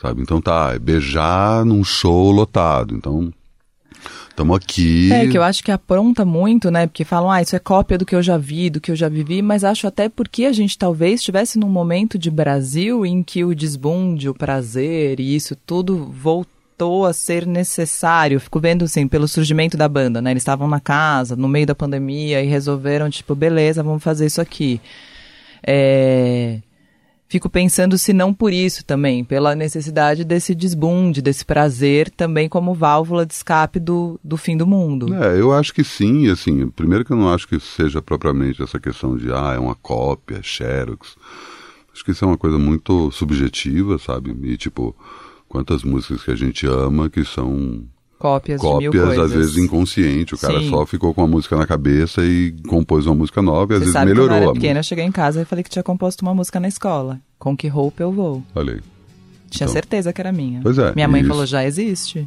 Sabe? 0.01 0.21
Então 0.21 0.41
tá, 0.41 0.73
é 0.75 0.79
beijar 0.79 1.65
num 1.65 1.83
show 1.83 2.31
lotado. 2.31 2.95
Então, 2.95 3.33
estamos 4.35 4.57
aqui. 4.57 5.13
É, 5.13 5.27
que 5.29 5.39
eu 5.39 5.43
acho 5.43 5.63
que 5.63 5.71
apronta 5.71 6.25
muito, 6.25 6.71
né? 6.71 6.87
Porque 6.87 7.05
falam, 7.05 7.31
ah, 7.31 7.41
isso 7.41 7.57
é 7.57 7.59
cópia 7.59 7.97
do 7.97 8.05
que 8.05 8.15
eu 8.15 8.23
já 8.23 8.37
vi, 8.37 8.69
do 8.69 8.81
que 8.81 8.91
eu 8.91 8.97
já 8.97 9.09
vivi, 9.09 9.41
mas 9.41 9.65
acho 9.65 9.87
até 9.87 10.09
porque 10.09 10.45
a 10.45 10.53
gente 10.53 10.77
talvez 10.77 11.21
estivesse 11.21 11.59
num 11.59 11.69
momento 11.69 12.19
de 12.19 12.31
Brasil 12.31 13.07
em 13.07 13.23
que 13.23 13.45
o 13.45 13.55
desbunde, 13.55 14.29
o 14.29 14.35
prazer 14.35 15.21
e 15.21 15.35
isso 15.35 15.57
tudo 15.57 16.07
voltou 16.07 17.07
a 17.07 17.13
ser 17.13 17.47
necessário. 17.47 18.41
Fico 18.41 18.59
vendo, 18.59 18.85
assim, 18.85 19.07
pelo 19.07 19.29
surgimento 19.29 19.77
da 19.77 19.89
banda, 19.89 20.21
né? 20.21 20.33
Eles 20.33 20.43
estavam 20.43 20.69
na 20.69 20.81
casa, 20.81 21.37
no 21.37 21.49
meio 21.49 21.67
da 21.67 21.75
pandemia, 21.75 22.43
e 22.43 22.47
resolveram, 22.47 23.09
tipo, 23.09 23.35
beleza, 23.35 23.83
vamos 23.83 24.03
fazer 24.03 24.27
isso 24.27 24.41
aqui. 24.41 24.81
É... 25.67 26.59
Fico 27.27 27.49
pensando 27.49 27.97
se 27.97 28.13
não 28.13 28.35
por 28.35 28.53
isso 28.53 28.85
também, 28.85 29.25
pela 29.25 29.55
necessidade 29.55 30.25
desse 30.25 30.55
desbunde, 30.55 31.23
desse 31.23 31.45
prazer 31.45 32.11
também 32.11 32.49
como 32.49 32.75
válvula 32.75 33.25
de 33.25 33.33
escape 33.33 33.81
do, 33.81 34.21
do 34.23 34.37
fim 34.37 34.57
do 34.57 34.67
mundo. 34.67 35.13
É, 35.15 35.41
eu 35.41 35.53
acho 35.53 35.73
que 35.73 35.83
sim, 35.83 36.29
assim, 36.31 36.69
primeiro 36.69 37.05
que 37.05 37.13
eu 37.13 37.17
não 37.17 37.33
acho 37.33 37.49
que 37.49 37.59
seja 37.59 38.03
propriamente 38.03 38.63
essa 38.63 38.79
questão 38.79 39.17
de, 39.17 39.33
ah, 39.33 39.55
é 39.55 39.59
uma 39.59 39.75
cópia, 39.75 40.37
é 40.37 40.43
xerox. 40.43 41.17
Acho 41.93 42.05
que 42.05 42.11
isso 42.11 42.25
é 42.25 42.29
uma 42.29 42.39
coisa 42.39 42.59
muito 42.59 43.11
subjetiva, 43.11 43.99
sabe? 43.99 44.37
E, 44.43 44.57
tipo, 44.57 44.95
quantas 45.49 45.83
músicas 45.83 46.25
que 46.25 46.31
a 46.31 46.37
gente 46.37 46.67
ama 46.67 47.09
que 47.09 47.25
são 47.25 47.85
Cópias, 48.25 48.59
de 48.59 48.67
mil 48.67 48.91
cópias, 48.91 49.05
coisas. 49.05 49.25
às 49.25 49.33
vezes 49.33 49.59
inconsciente. 49.59 50.35
O 50.35 50.39
cara 50.39 50.59
Sim. 50.59 50.71
só 50.71 50.87
ficou 50.87 51.13
com 51.13 51.23
a 51.23 51.27
música 51.27 51.57
na 51.57 51.67
cabeça 51.67 52.25
e 52.25 52.55
compôs 52.67 53.05
uma 53.05 53.15
música 53.15 53.43
nova 53.43 53.75
e 53.75 53.77
às 53.77 53.81
Você 53.81 53.81
vezes 53.81 53.93
sabe, 53.93 54.07
melhorou 54.07 54.31
quando 54.31 54.43
eu 54.43 54.49
era 54.51 54.53
pequena, 54.55 54.81
eu 54.81 54.83
cheguei 54.83 55.05
em 55.05 55.13
casa 55.13 55.43
e 55.43 55.45
falei 55.45 55.63
que 55.63 55.69
tinha 55.69 55.83
composto 55.83 56.23
uma 56.25 56.35
música 56.35 56.59
na 56.59 56.67
escola. 56.67 57.21
Com 57.39 57.55
que 57.55 57.69
roupa 57.69 58.03
eu 58.03 58.11
vou? 58.11 58.43
Olha 58.55 58.73
aí. 58.73 58.81
Tinha 59.55 59.67
Então. 59.67 59.73
certeza 59.73 60.13
que 60.13 60.21
era 60.21 60.33
minha. 60.33 60.61
Pois 60.63 60.77
é, 60.79 60.93
Minha 60.95 61.07
mãe 61.07 61.21
isso. 61.21 61.31
falou, 61.31 61.47
já 61.47 61.65
existe. 61.65 62.27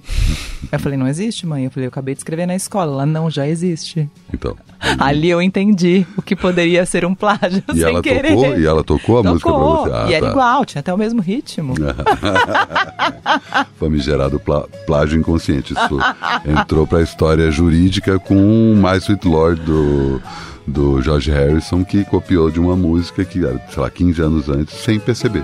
eu 0.71 0.79
falei, 0.79 0.97
não 0.97 1.07
existe, 1.07 1.45
mãe. 1.45 1.65
Eu 1.65 1.71
falei, 1.71 1.87
eu 1.87 1.89
acabei 1.89 2.13
de 2.15 2.21
escrever 2.21 2.45
na 2.45 2.55
escola. 2.55 2.91
Ela, 2.93 3.05
não, 3.05 3.29
já 3.29 3.45
existe. 3.47 4.09
Então. 4.33 4.55
Ali 4.97 5.29
eu 5.29 5.41
entendi 5.41 6.05
o 6.15 6.21
que 6.21 6.35
poderia 6.35 6.85
ser 6.85 7.03
um 7.03 7.13
plágio 7.13 7.61
E 7.73 7.79
sem 7.79 7.83
ela 7.83 8.01
querer. 8.01 8.29
tocou? 8.35 8.57
E 8.59 8.65
ela 8.65 8.83
tocou 8.83 9.17
a 9.19 9.23
música 9.23 9.49
pra 9.49 9.59
Tocou. 9.59 9.83
você? 9.85 9.91
Ah, 9.93 10.05
e 10.09 10.13
era 10.13 10.25
tá. 10.27 10.31
igual, 10.31 10.65
tinha 10.65 10.79
até 10.79 10.93
o 10.93 10.97
mesmo 10.97 11.21
ritmo. 11.21 11.73
Famigerado 13.79 14.39
plá- 14.39 14.65
plágio 14.85 15.19
inconsciente. 15.19 15.73
Isso 15.73 15.99
entrou 16.45 16.87
pra 16.87 17.01
história 17.01 17.49
jurídica 17.51 18.19
com 18.19 18.75
My 18.75 18.97
Sweet 18.97 19.27
Lord 19.27 19.61
do, 19.63 20.21
do 20.65 21.01
George 21.01 21.29
Harrison, 21.31 21.83
que 21.83 22.03
copiou 22.05 22.49
de 22.49 22.59
uma 22.59 22.75
música 22.75 23.25
que 23.25 23.43
era, 23.45 23.61
sei 23.69 23.81
lá, 23.83 23.89
15 23.89 24.21
anos 24.21 24.49
antes, 24.49 24.73
sem 24.75 24.99
perceber. 24.99 25.43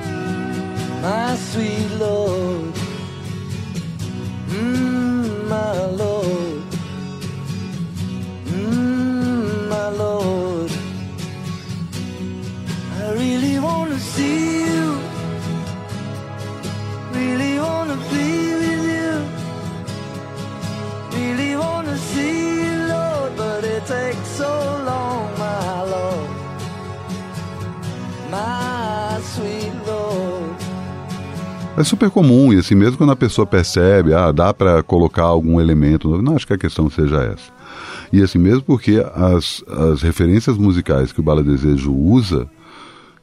My 1.03 1.35
sweet 1.35 1.92
é 31.83 31.85
super 31.85 32.09
comum, 32.09 32.53
e 32.53 32.57
assim, 32.57 32.75
mesmo 32.75 32.97
quando 32.97 33.11
a 33.11 33.15
pessoa 33.15 33.45
percebe, 33.45 34.13
ah, 34.13 34.31
dá 34.31 34.53
para 34.53 34.81
colocar 34.81 35.23
algum 35.23 35.59
elemento, 35.59 36.21
não 36.21 36.35
acho 36.35 36.47
que 36.47 36.53
a 36.53 36.57
questão 36.57 36.89
seja 36.89 37.21
essa. 37.21 37.51
E 38.11 38.23
assim, 38.23 38.39
mesmo 38.39 38.61
porque 38.61 39.05
as, 39.13 39.63
as 39.67 40.01
referências 40.01 40.57
musicais 40.57 41.11
que 41.11 41.19
o 41.19 41.23
Bala 41.23 41.43
Desejo 41.43 41.93
usa 41.93 42.49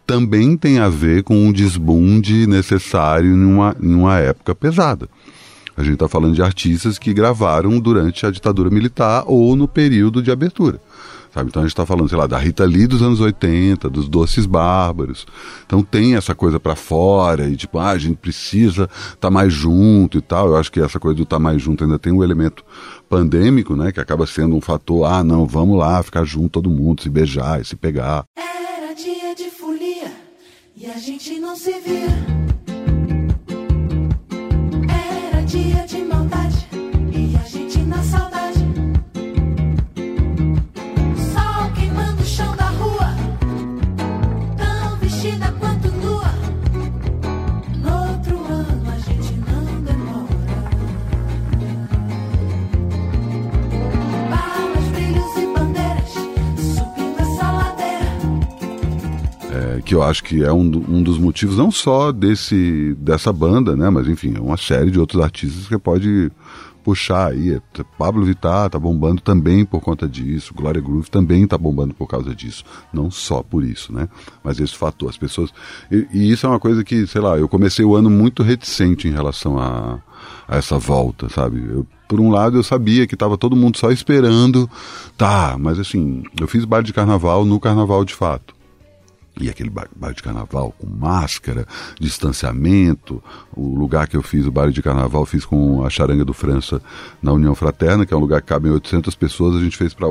também 0.06 0.56
tem 0.56 0.78
a 0.78 0.88
ver 0.88 1.22
com 1.22 1.36
um 1.36 1.52
desbunde 1.52 2.46
necessário 2.46 3.30
em 3.30 3.44
uma, 3.44 3.76
em 3.80 3.94
uma 3.94 4.18
época 4.18 4.54
pesada. 4.54 5.08
A 5.76 5.82
gente 5.82 5.94
está 5.94 6.08
falando 6.08 6.34
de 6.34 6.42
artistas 6.42 6.98
que 6.98 7.14
gravaram 7.14 7.80
durante 7.80 8.26
a 8.26 8.30
ditadura 8.30 8.68
militar 8.68 9.24
ou 9.26 9.56
no 9.56 9.66
período 9.66 10.22
de 10.22 10.30
abertura. 10.30 10.80
Sabe? 11.32 11.48
Então 11.48 11.62
a 11.62 11.64
gente 11.64 11.72
está 11.72 11.86
falando, 11.86 12.08
sei 12.08 12.18
lá, 12.18 12.26
da 12.26 12.38
Rita 12.38 12.64
Lee 12.64 12.86
dos 12.86 13.02
anos 13.02 13.20
80, 13.20 13.88
dos 13.88 14.08
Doces 14.08 14.46
Bárbaros. 14.46 15.26
Então 15.64 15.82
tem 15.82 16.16
essa 16.16 16.34
coisa 16.34 16.58
para 16.58 16.74
fora 16.74 17.48
e 17.48 17.56
tipo, 17.56 17.78
ah, 17.78 17.90
a 17.90 17.98
gente 17.98 18.16
precisa 18.16 18.84
estar 18.84 19.16
tá 19.16 19.30
mais 19.30 19.52
junto 19.52 20.18
e 20.18 20.20
tal. 20.20 20.48
Eu 20.48 20.56
acho 20.56 20.72
que 20.72 20.80
essa 20.80 20.98
coisa 20.98 21.16
do 21.16 21.22
estar 21.22 21.36
tá 21.36 21.40
mais 21.40 21.62
junto 21.62 21.84
ainda 21.84 21.98
tem 21.98 22.12
um 22.12 22.22
elemento 22.22 22.64
pandêmico, 23.08 23.74
né, 23.74 23.90
que 23.90 24.00
acaba 24.00 24.26
sendo 24.26 24.54
um 24.54 24.60
fator, 24.60 25.04
ah, 25.04 25.24
não, 25.24 25.44
vamos 25.44 25.76
lá, 25.76 26.00
ficar 26.02 26.24
junto 26.24 26.50
todo 26.50 26.70
mundo, 26.70 27.02
se 27.02 27.10
beijar 27.10 27.60
e 27.60 27.64
se 27.64 27.74
pegar. 27.74 28.24
Era 28.36 28.94
dia 28.94 29.34
de 29.34 29.50
folia 29.50 30.12
e 30.76 30.86
a 30.86 30.98
gente 30.98 31.38
não 31.38 31.56
se 31.56 31.72
via. 31.80 32.49
Que 59.90 59.94
eu 59.96 60.04
acho 60.04 60.22
que 60.22 60.44
é 60.44 60.52
um, 60.52 60.70
um 60.88 61.02
dos 61.02 61.18
motivos 61.18 61.56
não 61.56 61.68
só 61.68 62.12
desse 62.12 62.94
dessa 62.96 63.32
banda, 63.32 63.74
né, 63.74 63.90
mas 63.90 64.06
enfim, 64.06 64.34
é 64.36 64.40
uma 64.40 64.56
série 64.56 64.88
de 64.88 65.00
outros 65.00 65.20
artistas 65.20 65.66
que 65.66 65.76
pode 65.76 66.30
puxar 66.84 67.32
aí. 67.32 67.54
É, 67.54 67.60
Pablo 67.98 68.24
Vittar 68.24 68.70
tá 68.70 68.78
bombando 68.78 69.20
também 69.20 69.64
por 69.64 69.80
conta 69.80 70.06
disso, 70.06 70.54
Gloria 70.54 70.80
Groove 70.80 71.10
também 71.10 71.44
tá 71.44 71.58
bombando 71.58 71.92
por 71.92 72.06
causa 72.06 72.32
disso, 72.32 72.62
não 72.92 73.10
só 73.10 73.42
por 73.42 73.64
isso, 73.64 73.92
né? 73.92 74.08
Mas 74.44 74.60
esse 74.60 74.76
fator, 74.76 75.10
as 75.10 75.18
pessoas 75.18 75.52
e, 75.90 76.06
e 76.12 76.30
isso 76.30 76.46
é 76.46 76.48
uma 76.48 76.60
coisa 76.60 76.84
que, 76.84 77.04
sei 77.08 77.20
lá, 77.20 77.36
eu 77.36 77.48
comecei 77.48 77.84
o 77.84 77.96
ano 77.96 78.08
muito 78.08 78.44
reticente 78.44 79.08
em 79.08 79.10
relação 79.10 79.58
a, 79.58 79.98
a 80.46 80.56
essa 80.56 80.78
volta, 80.78 81.28
sabe? 81.28 81.58
Eu, 81.68 81.84
por 82.06 82.20
um 82.20 82.30
lado 82.30 82.56
eu 82.56 82.62
sabia 82.62 83.08
que 83.08 83.16
estava 83.16 83.36
todo 83.36 83.56
mundo 83.56 83.76
só 83.76 83.90
esperando, 83.90 84.70
tá, 85.18 85.56
mas 85.58 85.80
assim, 85.80 86.22
eu 86.40 86.46
fiz 86.46 86.64
baile 86.64 86.86
de 86.86 86.92
carnaval 86.92 87.44
no 87.44 87.58
carnaval 87.58 88.04
de 88.04 88.14
fato. 88.14 88.59
E 89.40 89.48
aquele 89.48 89.70
ba- 89.70 89.88
baile 89.96 90.14
de 90.16 90.22
carnaval 90.22 90.72
com 90.78 90.86
máscara, 90.86 91.66
distanciamento. 91.98 93.22
O 93.56 93.74
lugar 93.74 94.06
que 94.06 94.16
eu 94.16 94.22
fiz 94.22 94.46
o 94.46 94.52
baile 94.52 94.72
de 94.72 94.82
carnaval, 94.82 95.24
fiz 95.26 95.44
com 95.44 95.84
a 95.84 95.90
Charanga 95.90 96.24
do 96.24 96.32
França 96.34 96.80
na 97.22 97.32
União 97.32 97.54
Fraterna, 97.54 98.04
que 98.04 98.12
é 98.12 98.16
um 98.16 98.20
lugar 98.20 98.40
que 98.40 98.48
cabem 98.48 98.70
800 98.72 99.14
pessoas, 99.14 99.56
a 99.56 99.60
gente 99.60 99.76
fez 99.76 99.94
para 99.94 100.08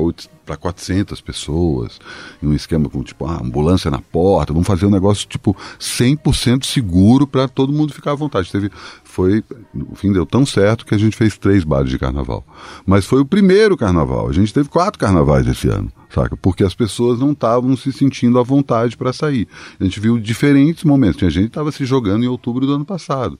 400 0.56 1.20
pessoas. 1.20 1.98
Em 2.42 2.46
um 2.46 2.54
esquema 2.54 2.88
com, 2.88 3.02
tipo, 3.02 3.26
ah, 3.26 3.40
ambulância 3.42 3.90
na 3.90 4.00
porta. 4.00 4.52
Vamos 4.52 4.66
fazer 4.66 4.86
um 4.86 4.90
negócio, 4.90 5.26
tipo, 5.28 5.56
100% 5.78 6.64
seguro 6.64 7.26
para 7.26 7.48
todo 7.48 7.72
mundo 7.72 7.92
ficar 7.92 8.12
à 8.12 8.14
vontade. 8.14 8.50
Teve, 8.50 8.70
foi, 9.04 9.42
no 9.72 9.94
fim, 9.94 10.12
deu 10.12 10.26
tão 10.26 10.44
certo 10.46 10.84
que 10.84 10.94
a 10.94 10.98
gente 10.98 11.16
fez 11.16 11.36
três 11.36 11.64
bailes 11.64 11.90
de 11.90 11.98
carnaval. 11.98 12.44
Mas 12.86 13.04
foi 13.04 13.20
o 13.20 13.24
primeiro 13.24 13.76
carnaval. 13.76 14.28
A 14.28 14.32
gente 14.32 14.52
teve 14.52 14.68
quatro 14.68 14.98
carnavais 14.98 15.46
esse 15.46 15.68
ano 15.68 15.92
saca? 16.10 16.36
Porque 16.36 16.64
as 16.64 16.74
pessoas 16.74 17.18
não 17.18 17.32
estavam 17.32 17.76
se 17.76 17.92
sentindo 17.92 18.38
à 18.38 18.42
vontade 18.42 18.96
para 18.96 19.12
sair. 19.12 19.48
A 19.78 19.84
gente 19.84 20.00
viu 20.00 20.18
diferentes 20.18 20.84
momentos. 20.84 21.16
Tinha 21.16 21.30
gente 21.30 21.44
que 21.44 21.50
estava 21.50 21.72
se 21.72 21.84
jogando 21.84 22.24
em 22.24 22.28
outubro 22.28 22.66
do 22.66 22.74
ano 22.74 22.84
passado. 22.84 23.38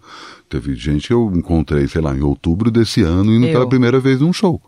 Teve 0.48 0.74
gente 0.74 1.08
que 1.08 1.12
eu 1.12 1.30
encontrei, 1.34 1.86
sei 1.86 2.00
lá, 2.00 2.14
em 2.16 2.22
outubro 2.22 2.70
desse 2.70 3.02
ano, 3.02 3.32
indo 3.32 3.46
Eu. 3.46 3.52
pela 3.52 3.68
primeira 3.68 3.98
vez 4.00 4.20
num 4.20 4.32
show. 4.32 4.62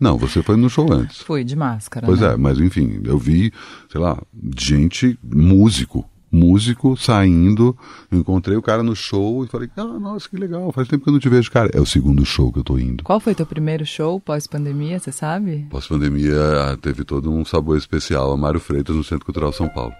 Não, 0.00 0.16
você 0.16 0.42
foi 0.42 0.56
no 0.56 0.70
show 0.70 0.90
antes. 0.90 1.20
Fui 1.20 1.44
de 1.44 1.54
máscara. 1.54 2.06
Pois 2.06 2.20
né? 2.20 2.32
é, 2.32 2.36
mas 2.36 2.58
enfim, 2.58 3.02
eu 3.04 3.18
vi, 3.18 3.52
sei 3.90 4.00
lá, 4.00 4.18
gente, 4.58 5.18
músico, 5.22 6.08
músico 6.32 6.96
saindo, 6.96 7.76
encontrei 8.10 8.56
o 8.56 8.62
cara 8.62 8.82
no 8.82 8.96
show 8.96 9.44
e 9.44 9.48
falei, 9.48 9.68
ah, 9.76 9.84
nossa, 9.84 10.28
que 10.28 10.36
legal, 10.36 10.72
faz 10.72 10.88
tempo 10.88 11.04
que 11.04 11.10
eu 11.10 11.12
não 11.12 11.20
te 11.20 11.28
vejo, 11.28 11.50
cara. 11.50 11.70
É 11.74 11.80
o 11.80 11.86
segundo 11.86 12.24
show 12.24 12.50
que 12.50 12.60
eu 12.60 12.64
tô 12.64 12.78
indo. 12.78 13.04
Qual 13.04 13.20
foi 13.20 13.34
teu 13.34 13.44
primeiro 13.44 13.84
show 13.84 14.18
pós-pandemia, 14.18 14.98
você 14.98 15.12
sabe? 15.12 15.66
Pós-pandemia 15.70 16.78
teve 16.80 17.04
todo 17.04 17.30
um 17.30 17.44
sabor 17.44 17.76
especial. 17.76 18.32
Amário 18.32 18.60
Freitas 18.60 18.96
no 18.96 19.04
Centro 19.04 19.26
Cultural 19.26 19.52
São 19.52 19.68
Paulo. 19.68 19.92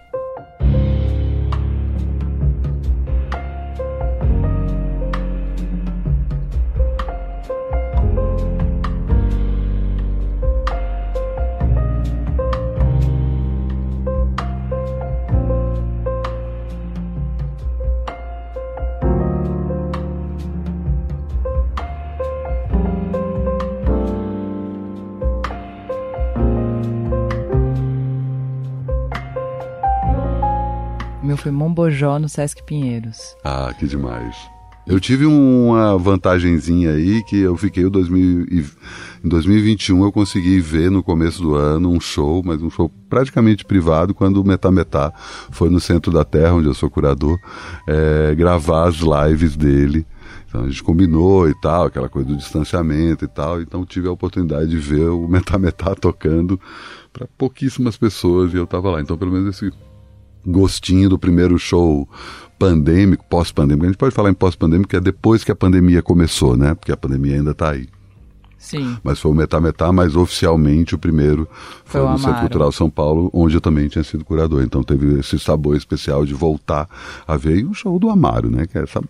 Mombojó 31.71 32.19
no 32.19 32.27
Sesc 32.27 32.63
Pinheiros. 32.63 33.35
Ah, 33.45 33.73
que 33.77 33.87
demais. 33.87 34.35
Eu 34.85 34.99
tive 34.99 35.25
uma 35.25 35.97
vantagenzinha 35.97 36.91
aí 36.91 37.23
que 37.23 37.39
eu 37.39 37.55
fiquei 37.55 37.85
o 37.85 37.89
2000 37.89 38.45
e, 38.51 38.65
em 39.23 39.29
2021 39.29 40.03
eu 40.03 40.11
consegui 40.11 40.59
ver 40.59 40.91
no 40.91 41.01
começo 41.01 41.41
do 41.41 41.55
ano 41.55 41.89
um 41.89 41.99
show, 41.99 42.41
mas 42.43 42.61
um 42.61 42.69
show 42.69 42.91
praticamente 43.07 43.63
privado 43.63 44.13
quando 44.13 44.41
o 44.41 44.43
Metá 44.43 44.69
Metá 44.69 45.13
foi 45.51 45.69
no 45.69 45.79
centro 45.79 46.11
da 46.11 46.25
Terra, 46.25 46.55
onde 46.55 46.67
eu 46.67 46.73
sou 46.73 46.89
curador, 46.89 47.39
eh, 47.87 48.35
gravar 48.35 48.89
as 48.89 48.97
lives 48.97 49.55
dele. 49.55 50.05
Então 50.49 50.65
a 50.65 50.67
gente 50.67 50.83
combinou 50.83 51.47
e 51.47 51.53
tal, 51.61 51.85
aquela 51.85 52.09
coisa 52.09 52.27
do 52.27 52.35
distanciamento 52.35 53.23
e 53.23 53.27
tal. 53.29 53.61
Então 53.61 53.85
tive 53.85 54.09
a 54.09 54.11
oportunidade 54.11 54.69
de 54.69 54.77
ver 54.77 55.07
o 55.07 55.25
Metá 55.25 55.57
Metá 55.57 55.95
tocando 55.95 56.59
para 57.13 57.27
pouquíssimas 57.37 57.95
pessoas 57.95 58.53
e 58.53 58.57
eu 58.57 58.67
tava 58.67 58.91
lá. 58.91 58.99
Então 58.99 59.17
pelo 59.17 59.31
menos 59.31 59.55
esse 59.55 59.71
gostinho 60.45 61.09
do 61.09 61.19
primeiro 61.19 61.57
show 61.59 62.07
pandêmico, 62.57 63.25
pós-pandêmico. 63.27 63.85
A 63.85 63.89
gente 63.89 63.97
pode 63.97 64.13
falar 64.13 64.29
em 64.29 64.33
pós-pandêmico, 64.33 64.89
que 64.89 64.95
é 64.95 64.99
depois 64.99 65.43
que 65.43 65.51
a 65.51 65.55
pandemia 65.55 66.01
começou, 66.01 66.55
né? 66.55 66.75
Porque 66.75 66.91
a 66.91 66.97
pandemia 66.97 67.35
ainda 67.35 67.51
está 67.51 67.71
aí. 67.71 67.87
Sim. 68.61 68.95
Mas 69.03 69.19
foi 69.19 69.31
o 69.31 69.33
Metá 69.33 69.59
Metá, 69.59 69.91
mas 69.91 70.15
oficialmente 70.15 70.93
o 70.93 70.99
primeiro 70.99 71.49
foi, 71.83 71.99
Foi 71.99 72.11
no 72.11 72.17
Centro 72.17 72.29
Amaro. 72.29 72.41
Cultural 72.41 72.71
São 72.71 72.91
Paulo, 72.91 73.31
onde 73.33 73.55
eu 73.55 73.61
também 73.61 73.87
tinha 73.87 74.03
sido 74.03 74.23
curador. 74.23 74.61
Então 74.61 74.83
teve 74.83 75.19
esse 75.19 75.39
sabor 75.39 75.75
especial 75.75 76.23
de 76.23 76.35
voltar 76.35 76.87
a 77.27 77.35
ver 77.35 77.57
e 77.57 77.65
o 77.65 77.73
show 77.73 77.97
do 77.97 78.11
Amaro, 78.11 78.51
né? 78.51 78.67
Que 78.67 78.77
é 78.77 78.83
essa 78.83 79.01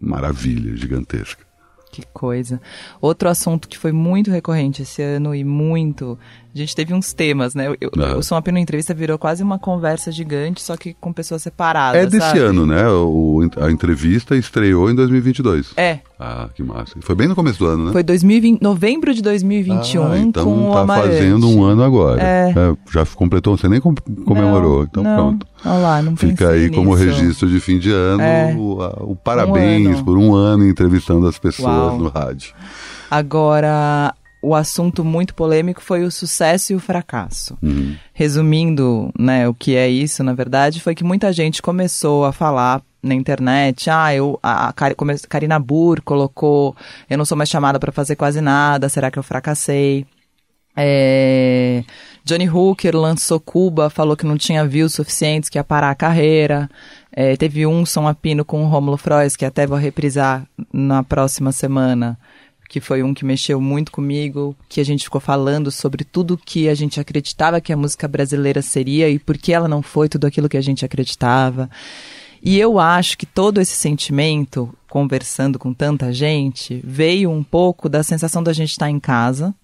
maravilha 0.00 0.76
gigantesca. 0.76 1.46
Que 1.92 2.02
coisa. 2.12 2.60
Outro 3.00 3.28
assunto 3.28 3.68
que 3.68 3.78
foi 3.78 3.92
muito 3.92 4.30
recorrente 4.30 4.82
esse 4.82 5.00
ano 5.00 5.32
e 5.34 5.44
muito. 5.44 6.18
A 6.56 6.58
gente 6.58 6.74
teve 6.74 6.94
uns 6.94 7.12
temas, 7.12 7.54
né? 7.54 7.68
Eu, 7.78 7.90
Aham. 7.98 8.16
o 8.16 8.22
Som 8.22 8.34
Apino 8.34 8.56
Entrevista 8.58 8.94
virou 8.94 9.18
quase 9.18 9.42
uma 9.42 9.58
conversa 9.58 10.10
gigante, 10.10 10.62
só 10.62 10.74
que 10.74 10.94
com 10.98 11.12
pessoas 11.12 11.42
separadas. 11.42 12.00
É 12.00 12.06
desse 12.06 12.26
sabe? 12.26 12.38
ano, 12.38 12.64
né? 12.64 12.88
O, 12.88 13.46
a 13.60 13.70
entrevista 13.70 14.34
estreou 14.34 14.90
em 14.90 14.94
2022. 14.94 15.74
É. 15.76 15.98
Ah, 16.18 16.48
que 16.54 16.62
massa. 16.62 16.94
Foi 17.02 17.14
bem 17.14 17.28
no 17.28 17.34
começo 17.34 17.58
do 17.58 17.66
ano, 17.66 17.84
né? 17.84 17.92
Foi 17.92 18.02
2020, 18.02 18.62
novembro 18.62 19.12
de 19.12 19.20
2021 19.20 20.02
Ah, 20.12 20.18
então 20.18 20.44
com 20.46 20.72
tá 20.72 20.86
fazendo 20.86 21.46
um 21.46 21.62
ano 21.62 21.82
agora. 21.82 22.22
É. 22.22 22.54
já 22.90 23.04
completou, 23.04 23.54
você 23.54 23.68
nem 23.68 23.78
com- 23.78 23.94
comemorou. 24.24 24.78
Não, 24.78 24.84
então 24.84 25.02
não. 25.02 25.14
pronto. 25.14 25.46
Olha 25.62 25.74
lá, 25.78 26.00
não 26.02 26.16
Fica 26.16 26.48
aí 26.48 26.70
como 26.70 26.96
nisso. 26.96 27.04
registro 27.04 27.50
de 27.50 27.60
fim 27.60 27.78
de 27.78 27.90
ano 27.92 28.22
É. 28.22 28.54
o, 28.56 29.10
o 29.12 29.16
parabéns 29.16 29.96
ano. 29.96 30.04
por 30.06 30.16
um 30.16 30.34
ano 30.34 30.66
entrevistando 30.66 31.26
as 31.26 31.38
pessoas 31.38 31.66
Uau. 31.92 31.98
no 31.98 32.08
rádio. 32.08 32.54
Agora, 33.10 34.14
o 34.46 34.54
assunto 34.54 35.04
muito 35.04 35.34
polêmico 35.34 35.82
foi 35.82 36.04
o 36.04 36.10
sucesso 36.10 36.72
e 36.72 36.76
o 36.76 36.78
fracasso. 36.78 37.58
Uhum. 37.60 37.96
Resumindo, 38.12 39.12
né, 39.18 39.48
o 39.48 39.52
que 39.52 39.74
é 39.74 39.88
isso, 39.88 40.22
na 40.22 40.32
verdade, 40.32 40.80
foi 40.80 40.94
que 40.94 41.02
muita 41.02 41.32
gente 41.32 41.60
começou 41.60 42.24
a 42.24 42.32
falar 42.32 42.80
na 43.02 43.12
internet, 43.12 43.90
ah, 43.90 44.14
eu, 44.14 44.38
a, 44.40 44.68
a 44.68 44.72
Karina 45.28 45.58
Burr 45.58 46.00
colocou, 46.00 46.76
eu 47.10 47.18
não 47.18 47.24
sou 47.24 47.36
mais 47.36 47.50
chamada 47.50 47.80
para 47.80 47.90
fazer 47.90 48.14
quase 48.14 48.40
nada, 48.40 48.88
será 48.88 49.10
que 49.10 49.18
eu 49.18 49.22
fracassei? 49.22 50.06
É, 50.76 51.82
Johnny 52.24 52.48
Hooker 52.48 52.94
lançou 52.94 53.40
Cuba, 53.40 53.90
falou 53.90 54.16
que 54.16 54.26
não 54.26 54.36
tinha 54.36 54.66
views 54.66 54.94
suficientes, 54.94 55.48
que 55.48 55.58
ia 55.58 55.64
parar 55.64 55.90
a 55.90 55.94
carreira. 55.94 56.70
É, 57.10 57.36
teve 57.36 57.66
um 57.66 57.84
som 57.84 58.06
a 58.06 58.14
pino 58.14 58.44
com 58.44 58.62
o 58.62 58.68
Rômulo 58.68 58.96
Frois, 58.96 59.34
que 59.34 59.44
até 59.44 59.66
vou 59.66 59.78
reprisar 59.78 60.46
na 60.72 61.02
próxima 61.02 61.50
semana, 61.50 62.16
que 62.68 62.80
foi 62.80 63.02
um 63.02 63.14
que 63.14 63.24
mexeu 63.24 63.60
muito 63.60 63.92
comigo, 63.92 64.56
que 64.68 64.80
a 64.80 64.84
gente 64.84 65.04
ficou 65.04 65.20
falando 65.20 65.70
sobre 65.70 66.04
tudo 66.04 66.36
que 66.36 66.68
a 66.68 66.74
gente 66.74 67.00
acreditava 67.00 67.60
que 67.60 67.72
a 67.72 67.76
música 67.76 68.06
brasileira 68.08 68.62
seria 68.62 69.08
e 69.08 69.18
por 69.18 69.38
que 69.38 69.52
ela 69.52 69.68
não 69.68 69.82
foi 69.82 70.08
tudo 70.08 70.26
aquilo 70.26 70.48
que 70.48 70.56
a 70.56 70.60
gente 70.60 70.84
acreditava. 70.84 71.70
E 72.42 72.58
eu 72.58 72.78
acho 72.78 73.18
que 73.18 73.26
todo 73.26 73.60
esse 73.60 73.74
sentimento, 73.74 74.72
conversando 74.88 75.58
com 75.58 75.72
tanta 75.72 76.12
gente, 76.12 76.80
veio 76.84 77.30
um 77.30 77.42
pouco 77.42 77.88
da 77.88 78.02
sensação 78.02 78.42
da 78.42 78.52
gente 78.52 78.70
estar 78.70 78.90
em 78.90 79.00
casa 79.00 79.54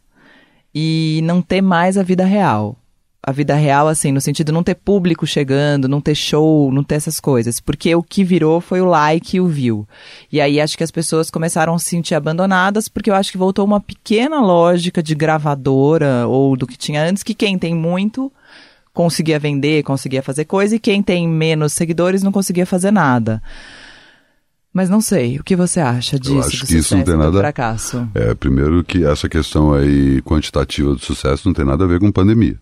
e 0.75 1.21
não 1.23 1.43
ter 1.43 1.61
mais 1.61 1.97
a 1.99 2.03
vida 2.03 2.25
real. 2.25 2.77
A 3.25 3.31
vida 3.31 3.55
real, 3.55 3.87
assim, 3.87 4.11
no 4.11 4.21
sentido 4.21 4.47
de 4.47 4.53
não 4.53 4.65
ter 4.65 4.75
público 4.75 5.25
chegando, 5.25 5.87
não 5.87 6.01
ter 6.01 6.15
show, 6.17 6.73
não 6.73 6.83
ter 6.83 6.97
essas 6.97 7.21
coisas. 7.21 7.61
Porque 7.61 7.95
o 7.95 8.03
que 8.03 8.25
virou 8.25 8.61
foi 8.61 8.81
o 8.81 8.85
like 8.85 9.37
e 9.37 9.41
o 9.41 9.47
view. 9.47 9.87
E 10.31 10.41
aí 10.41 10.61
acho 10.61 10.77
que 10.77 10.83
as 10.83 10.91
pessoas 10.91 11.31
começaram 11.31 11.73
a 11.73 11.79
se 11.79 11.85
sentir 11.91 12.17
abandonadas, 12.17 12.89
porque 12.89 13.09
eu 13.09 13.15
acho 13.15 13.31
que 13.31 13.39
voltou 13.39 13.65
uma 13.65 13.81
pequena 13.81 14.41
lógica 14.41 15.01
de 15.01 15.15
gravadora 15.15 16.27
ou 16.27 16.57
do 16.57 16.67
que 16.67 16.77
tinha 16.77 17.05
antes, 17.05 17.23
que 17.23 17.33
quem 17.33 17.57
tem 17.57 17.75
muito 17.77 18.33
conseguia 18.93 19.39
vender, 19.39 19.85
conseguia 19.85 20.23
fazer 20.23 20.45
coisa, 20.45 20.75
e 20.75 20.81
quem 20.81 21.01
tem 21.01 21.27
menos 21.29 21.73
seguidores 21.73 22.23
não 22.25 22.33
conseguia 22.33 22.67
fazer 22.67 22.91
nada. 22.91 23.41
Mas 24.73 24.89
não 24.91 25.01
sei, 25.01 25.39
o 25.39 25.45
que 25.45 25.55
você 25.55 25.81
acha 25.81 26.19
disso? 26.19 26.41
acho 26.41 26.61
do 26.61 26.67
que 26.67 26.77
isso 26.77 26.97
não 26.97 27.05
tem 27.05 27.17
nada- 27.17 27.39
fracasso? 27.39 28.09
É, 28.15 28.35
primeiro 28.35 28.83
que 28.83 29.05
essa 29.05 29.29
questão 29.29 29.73
aí 29.75 30.21
quantitativa 30.23 30.93
do 30.95 30.99
sucesso 30.99 31.47
não 31.47 31.53
tem 31.55 31.65
nada 31.65 31.85
a 31.85 31.87
ver 31.87 32.01
com 32.01 32.11
pandemia. 32.11 32.59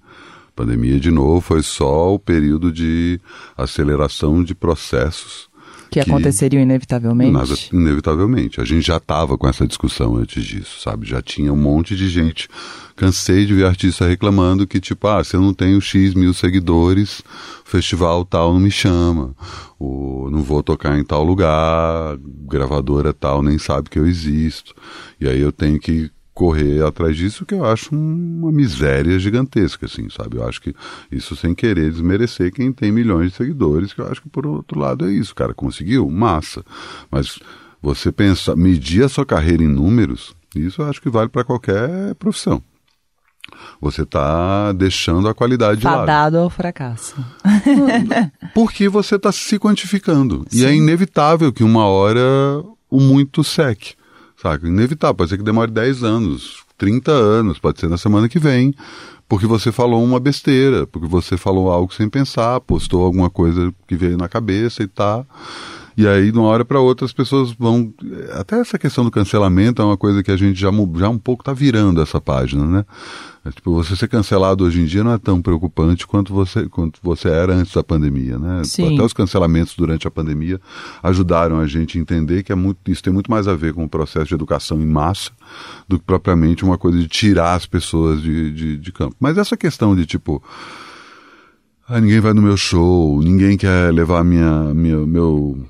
Pandemia, 0.60 1.00
de 1.00 1.10
novo, 1.10 1.40
foi 1.40 1.62
só 1.62 2.12
o 2.12 2.18
período 2.18 2.70
de 2.70 3.18
aceleração 3.56 4.44
de 4.44 4.54
processos 4.54 5.48
Que, 5.90 6.00
aconteceriam 6.00 6.62
inevitavelmente? 6.62 7.32
Nada, 7.32 7.54
inevitavelmente. 7.72 8.60
A 8.60 8.64
gente 8.64 8.86
já 8.86 8.98
estava 8.98 9.38
com 9.38 9.48
essa 9.48 9.66
discussão 9.66 10.16
antes 10.16 10.44
disso, 10.44 10.78
sabe? 10.82 11.08
Já 11.08 11.22
tinha 11.22 11.50
um 11.50 11.56
monte 11.56 11.96
de 11.96 12.10
gente. 12.10 12.46
Cansei 12.94 13.46
de 13.46 13.54
ver 13.54 13.64
artista 13.64 14.06
reclamando 14.06 14.66
que, 14.66 14.78
tipo, 14.78 15.08
ah, 15.08 15.24
se 15.24 15.34
eu 15.34 15.40
não 15.40 15.54
tenho 15.54 15.80
X 15.80 16.12
mil 16.12 16.34
seguidores, 16.34 17.22
festival 17.64 18.22
tal 18.26 18.52
não 18.52 18.60
me 18.60 18.70
chama. 18.70 19.34
Ou 19.78 20.30
não 20.30 20.42
vou 20.42 20.62
tocar 20.62 20.98
em 20.98 21.04
tal 21.04 21.24
lugar, 21.24 22.18
gravadora 22.46 23.14
tal 23.14 23.42
nem 23.42 23.56
sabe 23.56 23.88
que 23.88 23.98
eu 23.98 24.06
existo. 24.06 24.74
E 25.18 25.26
aí 25.26 25.40
eu 25.40 25.50
tenho 25.50 25.80
que 25.80 26.10
correr 26.40 26.82
atrás 26.82 27.14
disso, 27.18 27.44
que 27.44 27.52
eu 27.52 27.66
acho 27.66 27.94
um- 27.94 28.38
uma 28.44 28.50
miséria 28.50 29.18
gigantesca, 29.18 29.84
assim, 29.84 30.08
sabe? 30.08 30.38
Eu 30.38 30.48
acho 30.48 30.58
que 30.62 30.74
isso 31.12 31.36
sem 31.36 31.54
querer 31.54 31.90
desmerecer 31.90 32.50
quem 32.50 32.72
tem 32.72 32.90
milhões 32.90 33.32
de 33.32 33.36
seguidores, 33.36 33.92
que 33.92 34.00
eu 34.00 34.06
acho 34.10 34.22
que 34.22 34.28
por 34.30 34.46
outro 34.46 34.78
lado 34.80 35.04
é 35.06 35.12
isso, 35.12 35.34
cara, 35.34 35.52
conseguiu, 35.52 36.08
massa. 36.08 36.64
Mas 37.10 37.38
você 37.82 38.10
pensar, 38.10 38.56
medir 38.56 39.04
a 39.04 39.08
sua 39.10 39.26
carreira 39.26 39.62
em 39.62 39.68
números, 39.68 40.34
isso 40.56 40.80
eu 40.80 40.86
acho 40.88 41.02
que 41.02 41.10
vale 41.10 41.28
para 41.28 41.44
qualquer 41.44 42.14
profissão. 42.14 42.62
Você 43.78 44.02
está 44.02 44.72
deixando 44.72 45.28
a 45.28 45.34
qualidade 45.34 45.80
de 45.80 45.84
lado. 45.86 45.98
Fadado 45.98 46.38
ao 46.38 46.48
fracasso. 46.48 47.16
Porque 48.54 48.88
você 48.88 49.16
está 49.16 49.30
se 49.30 49.58
quantificando. 49.58 50.46
E 50.50 50.64
é 50.64 50.74
inevitável 50.74 51.52
que 51.52 51.62
uma 51.62 51.84
hora 51.84 52.22
o 52.88 52.98
muito 52.98 53.44
seque. 53.44 53.94
Sabe? 54.40 54.68
Inevitável. 54.68 55.14
Pode 55.14 55.30
ser 55.30 55.38
que 55.38 55.44
demore 55.44 55.70
10 55.70 56.02
anos, 56.02 56.64
30 56.78 57.10
anos, 57.10 57.58
pode 57.58 57.78
ser 57.78 57.88
na 57.88 57.98
semana 57.98 58.28
que 58.28 58.38
vem. 58.38 58.74
Porque 59.28 59.46
você 59.46 59.70
falou 59.70 60.02
uma 60.02 60.18
besteira, 60.18 60.86
porque 60.86 61.06
você 61.06 61.36
falou 61.36 61.70
algo 61.70 61.94
sem 61.94 62.08
pensar, 62.08 62.60
postou 62.60 63.04
alguma 63.04 63.30
coisa 63.30 63.72
que 63.86 63.94
veio 63.94 64.16
na 64.16 64.28
cabeça 64.28 64.82
e 64.82 64.88
tá. 64.88 65.24
E 65.96 66.06
aí, 66.06 66.32
de 66.32 66.38
uma 66.38 66.48
hora 66.48 66.64
para 66.64 66.80
outra, 66.80 67.04
as 67.04 67.12
pessoas 67.12 67.52
vão. 67.52 67.92
Até 68.32 68.58
essa 68.58 68.78
questão 68.78 69.04
do 69.04 69.10
cancelamento 69.10 69.82
é 69.82 69.84
uma 69.84 69.96
coisa 69.96 70.22
que 70.22 70.30
a 70.30 70.36
gente 70.36 70.58
já, 70.58 70.70
já 70.96 71.08
um 71.08 71.18
pouco 71.18 71.42
está 71.42 71.52
virando 71.52 72.00
essa 72.02 72.20
página, 72.20 72.64
né? 72.64 72.84
É, 73.42 73.50
tipo, 73.50 73.72
você 73.72 73.96
ser 73.96 74.06
cancelado 74.06 74.64
hoje 74.64 74.82
em 74.82 74.84
dia 74.84 75.02
não 75.02 75.12
é 75.12 75.18
tão 75.18 75.40
preocupante 75.40 76.06
quanto 76.06 76.34
você, 76.34 76.68
quanto 76.68 77.00
você 77.02 77.28
era 77.28 77.54
antes 77.54 77.72
da 77.72 77.82
pandemia, 77.82 78.38
né? 78.38 78.62
Sim. 78.64 78.94
Até 78.94 79.02
os 79.02 79.14
cancelamentos 79.14 79.74
durante 79.74 80.06
a 80.06 80.10
pandemia 80.10 80.60
ajudaram 81.02 81.58
a 81.58 81.66
gente 81.66 81.96
a 81.96 82.00
entender 82.00 82.42
que 82.42 82.52
é 82.52 82.54
muito, 82.54 82.90
isso 82.90 83.02
tem 83.02 83.12
muito 83.12 83.30
mais 83.30 83.48
a 83.48 83.54
ver 83.54 83.72
com 83.72 83.82
o 83.82 83.88
processo 83.88 84.26
de 84.26 84.34
educação 84.34 84.82
em 84.82 84.86
massa 84.86 85.30
do 85.88 85.98
que 85.98 86.04
propriamente 86.04 86.64
uma 86.64 86.76
coisa 86.76 86.98
de 86.98 87.08
tirar 87.08 87.54
as 87.54 87.64
pessoas 87.64 88.20
de, 88.20 88.52
de, 88.52 88.76
de 88.76 88.92
campo. 88.92 89.16
Mas 89.18 89.38
essa 89.38 89.56
questão 89.56 89.96
de 89.96 90.04
tipo. 90.04 90.42
Ah, 91.88 92.00
ninguém 92.00 92.20
vai 92.20 92.32
no 92.32 92.42
meu 92.42 92.56
show, 92.56 93.20
ninguém 93.20 93.56
quer 93.56 93.92
levar 93.92 94.22
minha, 94.22 94.72
minha, 94.72 94.98
meu, 94.98 95.66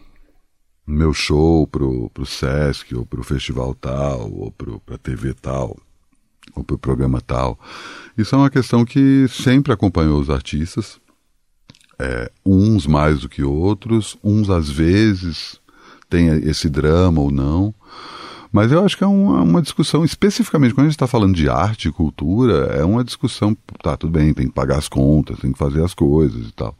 meu 0.86 1.14
show 1.14 1.66
pro, 1.66 2.10
pro 2.10 2.26
Sesc, 2.26 2.94
ou 2.94 3.06
pro 3.06 3.22
festival 3.22 3.74
tal, 3.74 4.30
ou 4.30 4.50
pro, 4.50 4.80
pra 4.80 4.98
TV 4.98 5.32
tal, 5.32 5.78
ou 6.54 6.64
pro 6.64 6.78
programa 6.78 7.20
tal. 7.20 7.58
Isso 8.16 8.34
é 8.34 8.38
uma 8.38 8.50
questão 8.50 8.84
que 8.84 9.26
sempre 9.28 9.72
acompanhou 9.72 10.20
os 10.20 10.30
artistas, 10.30 11.00
é, 11.98 12.30
uns 12.44 12.86
mais 12.86 13.20
do 13.20 13.28
que 13.28 13.42
outros, 13.42 14.16
uns 14.24 14.48
às 14.50 14.68
vezes 14.70 15.60
têm 16.08 16.28
esse 16.28 16.68
drama 16.68 17.20
ou 17.20 17.30
não. 17.30 17.74
Mas 18.52 18.72
eu 18.72 18.84
acho 18.84 18.96
que 18.96 19.04
é 19.04 19.06
uma, 19.06 19.42
uma 19.42 19.62
discussão, 19.62 20.04
especificamente 20.04 20.74
quando 20.74 20.86
a 20.86 20.88
gente 20.88 20.96
está 20.96 21.06
falando 21.06 21.34
de 21.36 21.48
arte 21.48 21.88
e 21.88 21.92
cultura, 21.92 22.74
é 22.74 22.84
uma 22.84 23.04
discussão, 23.04 23.56
tá, 23.80 23.96
tudo 23.96 24.10
bem, 24.10 24.34
tem 24.34 24.48
que 24.48 24.52
pagar 24.52 24.76
as 24.76 24.88
contas, 24.88 25.38
tem 25.38 25.52
que 25.52 25.58
fazer 25.58 25.84
as 25.84 25.94
coisas 25.94 26.48
e 26.48 26.52
tal. 26.52 26.76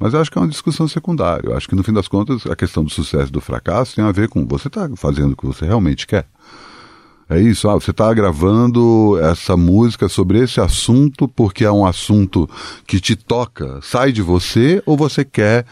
Mas 0.00 0.14
eu 0.14 0.20
acho 0.20 0.30
que 0.30 0.38
é 0.38 0.40
uma 0.40 0.48
discussão 0.48 0.88
secundária. 0.88 1.48
Eu 1.48 1.56
acho 1.56 1.68
que 1.68 1.76
no 1.76 1.84
fim 1.84 1.92
das 1.92 2.08
contas, 2.08 2.44
a 2.46 2.56
questão 2.56 2.82
do 2.82 2.90
sucesso 2.90 3.28
e 3.28 3.32
do 3.32 3.40
fracasso 3.40 3.94
tem 3.94 4.04
a 4.04 4.10
ver 4.10 4.28
com 4.28 4.44
você 4.44 4.66
está 4.66 4.88
fazendo 4.96 5.32
o 5.32 5.36
que 5.36 5.46
você 5.46 5.64
realmente 5.64 6.08
quer. 6.08 6.26
É 7.32 7.40
isso, 7.40 7.68
ah, 7.68 7.74
você 7.74 7.90
está 7.92 8.12
gravando 8.12 9.18
essa 9.22 9.56
música 9.56 10.06
sobre 10.08 10.38
esse 10.42 10.60
assunto 10.60 11.26
porque 11.26 11.64
é 11.64 11.72
um 11.72 11.86
assunto 11.86 12.48
que 12.86 13.00
te 13.00 13.16
toca, 13.16 13.80
sai 13.82 14.12
de 14.12 14.20
você, 14.20 14.82
ou 14.84 14.96
você 14.98 15.24
quer 15.24 15.64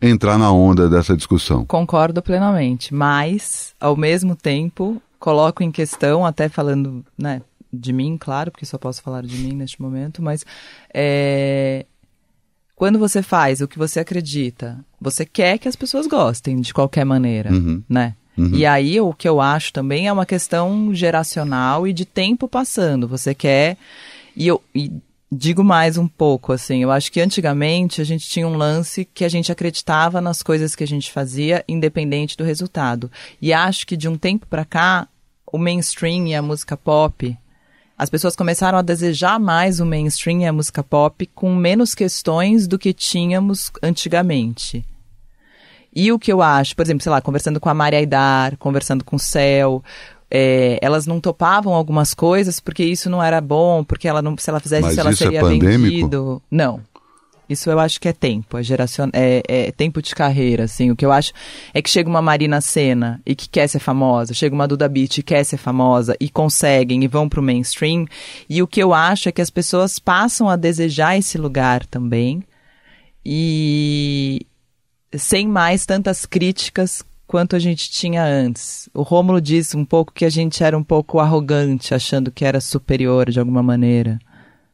entrar 0.00 0.38
na 0.38 0.52
onda 0.52 0.88
dessa 0.88 1.16
discussão? 1.16 1.64
Concordo 1.64 2.22
plenamente, 2.22 2.94
mas, 2.94 3.74
ao 3.80 3.96
mesmo 3.96 4.36
tempo, 4.36 5.02
coloco 5.18 5.62
em 5.62 5.72
questão, 5.72 6.24
até 6.24 6.48
falando 6.48 7.04
né, 7.18 7.42
de 7.72 7.92
mim, 7.92 8.16
claro, 8.18 8.50
porque 8.52 8.66
só 8.66 8.78
posso 8.78 9.02
falar 9.02 9.22
de 9.22 9.36
mim 9.38 9.54
neste 9.56 9.82
momento, 9.82 10.22
mas 10.22 10.44
é, 10.94 11.84
quando 12.76 12.98
você 12.98 13.22
faz 13.22 13.60
o 13.60 13.66
que 13.68 13.78
você 13.78 13.98
acredita, 14.00 14.78
você 15.00 15.24
quer 15.26 15.58
que 15.58 15.68
as 15.68 15.74
pessoas 15.76 16.06
gostem 16.06 16.60
de 16.60 16.72
qualquer 16.72 17.04
maneira, 17.04 17.52
Uhum. 17.52 17.82
né? 17.88 18.14
E 18.54 18.64
aí 18.64 19.00
o 19.00 19.12
que 19.12 19.28
eu 19.28 19.40
acho 19.40 19.72
também 19.72 20.08
é 20.08 20.12
uma 20.12 20.26
questão 20.26 20.94
geracional 20.94 21.86
e 21.86 21.92
de 21.92 22.04
tempo 22.04 22.48
passando. 22.48 23.06
Você 23.08 23.34
quer 23.34 23.76
e 24.34 24.46
eu 24.46 24.62
e 24.74 24.90
digo 25.30 25.64
mais 25.64 25.96
um 25.96 26.06
pouco 26.06 26.52
assim. 26.52 26.82
Eu 26.82 26.90
acho 26.90 27.10
que 27.10 27.20
antigamente 27.20 28.00
a 28.00 28.04
gente 28.04 28.28
tinha 28.28 28.46
um 28.46 28.56
lance 28.56 29.04
que 29.04 29.24
a 29.24 29.28
gente 29.28 29.50
acreditava 29.50 30.20
nas 30.20 30.42
coisas 30.42 30.74
que 30.74 30.84
a 30.84 30.86
gente 30.86 31.10
fazia, 31.10 31.64
independente 31.66 32.36
do 32.36 32.44
resultado. 32.44 33.10
E 33.40 33.52
acho 33.52 33.86
que 33.86 33.96
de 33.96 34.08
um 34.08 34.16
tempo 34.16 34.46
pra 34.46 34.64
cá 34.64 35.08
o 35.46 35.58
mainstream 35.58 36.26
e 36.26 36.34
a 36.34 36.42
música 36.42 36.76
pop 36.76 37.36
as 38.02 38.10
pessoas 38.10 38.34
começaram 38.34 38.78
a 38.78 38.82
desejar 38.82 39.38
mais 39.38 39.78
o 39.78 39.86
mainstream 39.86 40.40
e 40.40 40.46
a 40.46 40.52
música 40.52 40.82
pop 40.82 41.24
com 41.34 41.54
menos 41.54 41.94
questões 41.94 42.66
do 42.66 42.76
que 42.76 42.92
tínhamos 42.92 43.70
antigamente. 43.80 44.84
E 45.94 46.10
o 46.10 46.18
que 46.18 46.32
eu 46.32 46.40
acho, 46.40 46.74
por 46.74 46.82
exemplo, 46.82 47.02
sei 47.02 47.10
lá, 47.10 47.20
conversando 47.20 47.60
com 47.60 47.68
a 47.68 47.74
Maria 47.74 47.98
Aidar, 47.98 48.56
conversando 48.56 49.04
com 49.04 49.16
o 49.16 49.18
Céu, 49.18 49.82
é, 50.30 50.78
elas 50.80 51.06
não 51.06 51.20
topavam 51.20 51.74
algumas 51.74 52.14
coisas 52.14 52.58
porque 52.58 52.82
isso 52.82 53.10
não 53.10 53.22
era 53.22 53.40
bom, 53.40 53.84
porque 53.84 54.08
ela 54.08 54.22
não, 54.22 54.34
se 54.38 54.48
ela 54.48 54.60
fizesse 54.60 54.82
Mas 54.82 54.92
isso, 54.92 55.00
ela 55.00 55.10
é 55.10 55.14
seria 55.14 55.40
pandêmico? 55.40 55.82
vendido. 55.82 56.42
Não. 56.50 56.80
Isso 57.46 57.68
eu 57.68 57.78
acho 57.78 58.00
que 58.00 58.08
é 58.08 58.14
tempo, 58.14 58.56
é, 58.56 58.62
geracion... 58.62 59.10
é, 59.12 59.42
é 59.46 59.72
tempo 59.72 60.00
de 60.00 60.14
carreira, 60.14 60.64
assim. 60.64 60.90
O 60.90 60.96
que 60.96 61.04
eu 61.04 61.12
acho 61.12 61.34
é 61.74 61.82
que 61.82 61.90
chega 61.90 62.08
uma 62.08 62.22
Marina 62.22 62.62
Senna 62.62 63.20
e 63.26 63.34
que 63.34 63.46
quer 63.46 63.68
ser 63.68 63.78
famosa, 63.78 64.32
chega 64.32 64.54
uma 64.54 64.66
Duda 64.66 64.88
Beat 64.88 65.18
e 65.18 65.22
quer 65.22 65.44
ser 65.44 65.58
famosa 65.58 66.16
e 66.18 66.30
conseguem 66.30 67.04
e 67.04 67.08
vão 67.08 67.28
pro 67.28 67.42
mainstream. 67.42 68.06
E 68.48 68.62
o 68.62 68.66
que 68.66 68.82
eu 68.82 68.94
acho 68.94 69.28
é 69.28 69.32
que 69.32 69.42
as 69.42 69.50
pessoas 69.50 69.98
passam 69.98 70.48
a 70.48 70.56
desejar 70.56 71.18
esse 71.18 71.36
lugar 71.36 71.84
também 71.84 72.42
e 73.24 74.46
sem 75.16 75.46
mais 75.48 75.84
tantas 75.86 76.24
críticas 76.26 77.04
quanto 77.26 77.56
a 77.56 77.58
gente 77.58 77.90
tinha 77.90 78.24
antes. 78.24 78.88
O 78.92 79.02
Rômulo 79.02 79.40
disse 79.40 79.76
um 79.76 79.84
pouco 79.84 80.12
que 80.12 80.24
a 80.24 80.30
gente 80.30 80.62
era 80.62 80.76
um 80.76 80.84
pouco 80.84 81.18
arrogante, 81.18 81.94
achando 81.94 82.30
que 82.30 82.44
era 82.44 82.60
superior 82.60 83.30
de 83.30 83.40
alguma 83.40 83.62
maneira. 83.62 84.18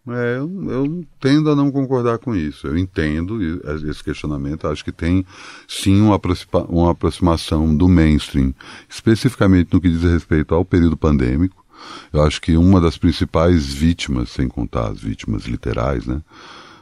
É, 0.08 0.38
eu, 0.38 0.70
eu 0.70 1.04
tendo 1.20 1.50
a 1.50 1.54
não 1.54 1.70
concordar 1.70 2.18
com 2.18 2.34
isso. 2.34 2.66
Eu 2.66 2.78
entendo 2.78 3.42
e- 3.42 3.60
esse 3.90 4.02
questionamento. 4.02 4.66
Acho 4.66 4.84
que 4.84 4.90
tem 4.92 5.24
sim 5.68 6.00
uma, 6.00 6.16
aproxima- 6.16 6.64
uma 6.68 6.90
aproximação 6.92 7.76
do 7.76 7.88
mainstream, 7.88 8.54
especificamente 8.88 9.68
no 9.72 9.80
que 9.80 9.90
diz 9.90 10.02
respeito 10.02 10.54
ao 10.54 10.64
período 10.64 10.96
pandêmico. 10.96 11.64
Eu 12.12 12.22
acho 12.22 12.40
que 12.40 12.56
uma 12.56 12.80
das 12.80 12.96
principais 12.98 13.66
vítimas, 13.66 14.30
sem 14.30 14.48
contar 14.48 14.88
as 14.88 14.98
vítimas 15.00 15.44
literais, 15.44 16.06
né, 16.06 16.22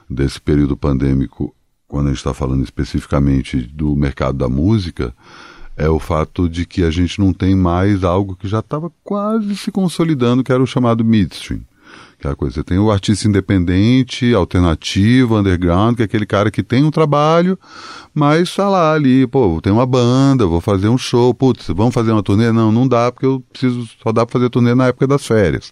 desse 0.09 0.41
período 0.41 0.77
pandêmico 0.77 1.55
quando 1.89 2.07
a 2.07 2.11
gente 2.11 2.19
está 2.19 2.35
falando 2.35 2.65
especificamente 2.65 3.61
do 3.61 3.95
mercado 3.95 4.39
da 4.39 4.49
música, 4.49 5.15
é 5.77 5.89
o 5.89 5.99
fato 5.99 6.49
de 6.49 6.65
que 6.65 6.83
a 6.83 6.91
gente 6.91 7.21
não 7.21 7.33
tem 7.33 7.55
mais 7.55 8.03
algo 8.03 8.35
que 8.35 8.49
já 8.49 8.61
estava 8.61 8.91
quase 9.05 9.57
se 9.57 9.71
consolidando, 9.71 10.43
que 10.43 10.53
era 10.53 10.63
o 10.63 10.67
chamado 10.67 11.05
midstream. 11.05 11.61
Que 12.19 12.27
é 12.27 12.31
a 12.31 12.35
coisa, 12.35 12.55
você 12.55 12.65
tem 12.65 12.79
o 12.79 12.91
artista 12.91 13.29
independente, 13.29 14.33
alternativo, 14.35 15.37
underground, 15.37 15.97
que 15.97 16.03
é 16.03 16.05
aquele 16.07 16.25
cara 16.25 16.51
que 16.51 16.63
tem 16.63 16.83
um 16.83 16.91
trabalho, 16.91 17.59
mas 18.15 18.55
tá 18.55 18.69
lá 18.69 18.95
ali, 18.95 19.27
pô, 19.27 19.61
tem 19.63 19.71
uma 19.71 19.85
banda, 19.85 20.47
vou 20.47 20.61
fazer 20.63 20.89
um 20.89 20.97
show, 20.97 21.35
putz, 21.35 21.67
vamos 21.69 21.93
fazer 21.93 22.13
uma 22.13 22.23
turnê? 22.23 22.51
Não, 22.51 22.73
não 22.73 22.89
dá, 22.89 23.13
porque 23.13 23.27
eu 23.27 23.45
preciso, 23.53 23.87
só 24.03 24.13
dá 24.13 24.25
pra 24.25 24.33
fazer 24.33 24.49
turnê 24.49 24.75
na 24.75 24.87
época 24.87 25.07
das 25.07 25.27
férias. 25.27 25.71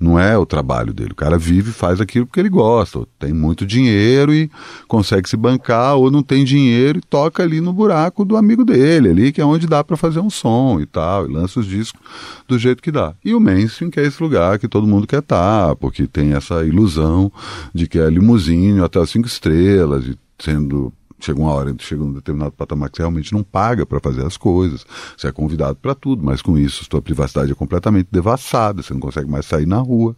Não 0.00 0.18
é 0.18 0.36
o 0.36 0.44
trabalho 0.44 0.92
dele. 0.92 1.12
O 1.12 1.14
cara 1.14 1.38
vive 1.38 1.70
e 1.70 1.72
faz 1.72 2.00
aquilo 2.00 2.26
porque 2.26 2.40
ele 2.40 2.48
gosta. 2.48 3.06
Tem 3.20 3.32
muito 3.32 3.64
dinheiro 3.64 4.34
e 4.34 4.50
consegue 4.88 5.28
se 5.28 5.36
bancar, 5.36 5.94
ou 5.94 6.10
não 6.10 6.24
tem 6.24 6.44
dinheiro 6.44 6.98
e 6.98 7.02
toca 7.02 7.44
ali 7.44 7.60
no 7.60 7.72
buraco 7.72 8.24
do 8.24 8.36
amigo 8.36 8.64
dele, 8.64 9.10
ali, 9.10 9.30
que 9.30 9.40
é 9.40 9.44
onde 9.44 9.66
dá 9.66 9.84
para 9.84 9.96
fazer 9.96 10.18
um 10.18 10.28
som 10.28 10.80
e 10.80 10.86
tal, 10.86 11.26
e 11.26 11.32
lança 11.32 11.60
os 11.60 11.66
discos 11.66 12.00
do 12.48 12.58
jeito 12.58 12.82
que 12.82 12.90
dá. 12.90 13.14
E 13.24 13.32
o 13.32 13.38
mainstream, 13.38 13.92
que 13.92 14.00
é 14.00 14.04
esse 14.04 14.20
lugar 14.20 14.58
que 14.58 14.66
todo 14.66 14.88
mundo 14.88 15.06
quer 15.06 15.20
estar, 15.20 15.76
porque 15.82 16.06
tem 16.06 16.32
essa 16.32 16.64
ilusão 16.64 17.30
de 17.74 17.88
que 17.88 17.98
é 17.98 18.08
limusine 18.08 18.80
até 18.80 19.00
as 19.00 19.10
cinco 19.10 19.26
estrelas, 19.26 20.06
e 20.06 20.16
sendo 20.38 20.92
chega 21.18 21.40
uma 21.40 21.50
hora, 21.52 21.74
chega 21.78 22.02
um 22.02 22.12
determinado 22.12 22.52
patamar 22.52 22.88
que 22.88 22.96
você 22.96 23.02
realmente 23.02 23.32
não 23.32 23.42
paga 23.42 23.84
para 23.84 23.98
fazer 24.00 24.24
as 24.24 24.36
coisas, 24.36 24.86
você 25.16 25.26
é 25.26 25.32
convidado 25.32 25.76
para 25.76 25.94
tudo, 25.94 26.22
mas 26.22 26.40
com 26.40 26.56
isso 26.56 26.84
sua 26.88 27.02
privacidade 27.02 27.50
é 27.50 27.54
completamente 27.54 28.08
devassada, 28.12 28.80
você 28.80 28.92
não 28.92 29.00
consegue 29.00 29.28
mais 29.28 29.44
sair 29.44 29.66
na 29.66 29.78
rua. 29.78 30.14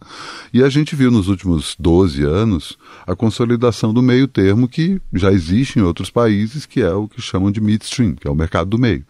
E 0.53 0.63
a 0.63 0.69
gente 0.69 0.95
viu 0.95 1.09
nos 1.09 1.27
últimos 1.27 1.75
12 1.79 2.23
anos 2.23 2.77
a 3.05 3.15
consolidação 3.15 3.91
do 3.91 4.03
meio 4.03 4.27
termo 4.27 4.67
que 4.67 5.01
já 5.13 5.31
existe 5.31 5.79
em 5.79 5.81
outros 5.81 6.11
países, 6.11 6.65
que 6.65 6.81
é 6.81 6.93
o 6.93 7.07
que 7.07 7.21
chamam 7.21 7.51
de 7.51 7.61
midstream, 7.61 8.13
que 8.13 8.27
é 8.27 8.31
o 8.31 8.35
mercado 8.35 8.69
do 8.69 8.79
meio 8.79 9.03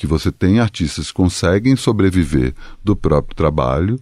que 0.00 0.06
você 0.06 0.32
tem 0.32 0.60
artistas 0.60 1.08
que 1.08 1.12
conseguem 1.12 1.76
sobreviver 1.76 2.54
do 2.82 2.96
próprio 2.96 3.36
trabalho, 3.36 4.00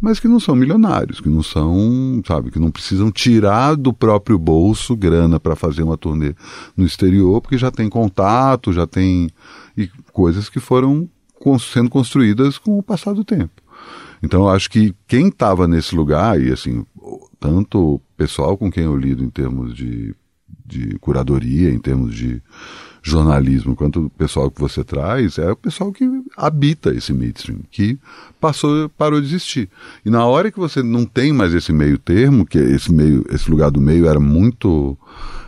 mas 0.00 0.20
que 0.20 0.28
não 0.28 0.38
são 0.38 0.54
milionários, 0.54 1.20
que 1.20 1.28
não 1.28 1.42
são, 1.42 2.22
sabe, 2.24 2.52
que 2.52 2.60
não 2.60 2.70
precisam 2.70 3.10
tirar 3.10 3.74
do 3.74 3.92
próprio 3.92 4.38
bolso 4.38 4.96
grana 4.96 5.40
para 5.40 5.56
fazer 5.56 5.82
uma 5.82 5.98
turnê 5.98 6.36
no 6.76 6.86
exterior, 6.86 7.40
porque 7.40 7.58
já 7.58 7.68
tem 7.68 7.88
contato, 7.88 8.72
já 8.72 8.86
tem 8.86 9.28
e 9.76 9.90
coisas 10.12 10.48
que 10.48 10.60
foram 10.60 11.10
sendo 11.58 11.90
construídas 11.90 12.56
com 12.56 12.78
o 12.78 12.82
passar 12.82 13.12
do 13.12 13.24
tempo. 13.24 13.60
Então 14.22 14.42
eu 14.42 14.50
acho 14.50 14.70
que 14.70 14.94
quem 15.08 15.26
estava 15.26 15.66
nesse 15.66 15.96
lugar, 15.96 16.40
e 16.40 16.52
assim, 16.52 16.86
tanto 17.40 17.94
o 17.94 18.00
pessoal 18.16 18.56
com 18.56 18.70
quem 18.70 18.84
eu 18.84 18.96
lido 18.96 19.24
em 19.24 19.30
termos 19.30 19.74
de, 19.74 20.14
de 20.64 20.96
curadoria, 21.00 21.70
em 21.72 21.78
termos 21.80 22.14
de 22.14 22.40
jornalismo 23.02 23.74
quanto 23.74 24.06
o 24.06 24.10
pessoal 24.10 24.50
que 24.50 24.60
você 24.60 24.84
traz 24.84 25.38
é 25.38 25.50
o 25.50 25.56
pessoal 25.56 25.92
que 25.92 26.04
habita 26.36 26.94
esse 26.94 27.12
mainstream, 27.12 27.60
que 27.70 27.98
passou, 28.40 28.88
parou 28.90 29.20
de 29.20 29.26
existir. 29.26 29.68
E 30.04 30.10
na 30.10 30.24
hora 30.26 30.50
que 30.50 30.58
você 30.58 30.82
não 30.82 31.04
tem 31.04 31.32
mais 31.32 31.54
esse 31.54 31.72
meio 31.72 31.98
termo, 31.98 32.46
que 32.46 32.58
esse 32.58 32.92
meio, 32.92 33.24
esse 33.30 33.50
lugar 33.50 33.70
do 33.70 33.80
meio 33.80 34.06
era 34.06 34.20
muito 34.20 34.96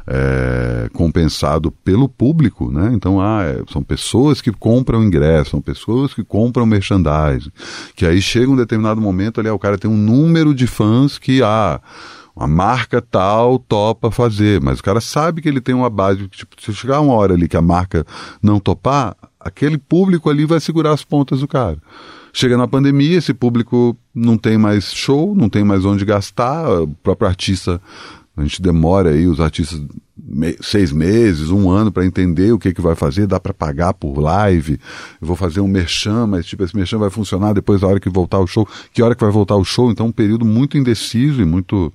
é, 0.07 0.89
compensado 0.93 1.71
pelo 1.71 2.09
público, 2.09 2.71
né? 2.71 2.91
Então, 2.93 3.21
ah, 3.21 3.43
é, 3.45 3.63
são 3.71 3.83
pessoas 3.83 4.41
que 4.41 4.51
compram 4.51 5.03
ingresso, 5.03 5.51
são 5.51 5.61
pessoas 5.61 6.13
que 6.13 6.25
compram 6.25 6.67
merchandising, 6.67 7.51
que 7.95 8.05
aí 8.05 8.21
chega 8.21 8.51
um 8.51 8.57
determinado 8.57 9.01
momento 9.01 9.41
ali, 9.41 9.49
ah, 9.49 9.55
o 9.55 9.59
cara 9.59 9.79
tem 9.79 9.91
um 9.91 9.97
número 9.97 10.55
de 10.55 10.67
fãs 10.67 11.19
que, 11.19 11.43
ah, 11.43 11.81
uma 12.35 12.47
marca 12.47 13.01
tal 13.01 13.59
topa 13.59 14.11
fazer, 14.11 14.61
mas 14.61 14.81
o 14.81 14.83
cara 14.83 15.01
sabe 15.01 15.43
que 15.43 15.49
ele 15.49 15.61
tem 15.61 15.75
uma 15.75 15.91
base, 15.91 16.27
tipo, 16.29 16.61
se 16.61 16.73
chegar 16.75 17.01
uma 17.01 17.15
hora 17.15 17.35
ali 17.35 17.49
que 17.49 17.57
a 17.57 17.63
marca 17.63 18.07
não 18.43 18.59
topar, 18.59 19.17
aquele 19.39 19.79
público 19.79 20.31
ali 20.31 20.45
vai 20.45 20.61
segurar 20.61 20.93
as 20.93 21.05
pontas 21.05 21.41
do 21.41 21.49
cara. 21.49 21.79
Chega 22.33 22.57
na 22.57 22.67
pandemia, 22.67 23.19
esse 23.19 23.35
público 23.35 23.95
não 24.15 24.39
tem 24.39 24.57
mais 24.57 24.93
show, 24.93 25.35
não 25.35 25.51
tem 25.51 25.63
mais 25.63 25.85
onde 25.85 26.05
gastar, 26.05 26.67
o 26.83 26.89
próprio 26.89 27.29
artista 27.29 27.81
a 28.37 28.43
gente 28.43 28.63
demora 28.63 29.11
aí, 29.11 29.27
os 29.27 29.41
artistas, 29.41 29.81
seis 30.63 30.91
meses, 30.91 31.51
um 31.51 31.71
ano 31.71 31.93
para 31.93 32.07
entender 32.07 32.53
o 32.53 32.59
que, 32.59 32.73
que 32.73 32.81
vai 32.81 32.95
fazer, 32.95 33.27
dá 33.27 33.39
para 33.39 33.53
pagar 33.53 33.93
por 33.93 34.19
live, 34.19 34.81
eu 35.21 35.27
vou 35.27 35.37
fazer 35.37 35.61
um 35.61 35.69
merchan, 35.69 36.27
mas 36.27 36.47
tipo, 36.47 36.65
esse 36.65 36.75
merchan 36.75 36.99
vai 36.99 37.11
funcionar 37.11 37.53
depois 37.53 37.83
da 37.83 37.89
hora 37.89 38.01
que 38.01 38.09
voltar 38.09 38.39
o 38.39 38.47
show, 38.47 38.67
que 38.93 39.03
hora 39.03 39.15
que 39.15 39.23
vai 39.23 39.31
voltar 39.31 39.57
o 39.57 39.65
show, 39.65 39.91
então 39.91 40.07
um 40.07 40.13
período 40.13 40.47
muito 40.47 40.79
indeciso 40.79 41.43
e 41.43 41.45
muito 41.45 41.93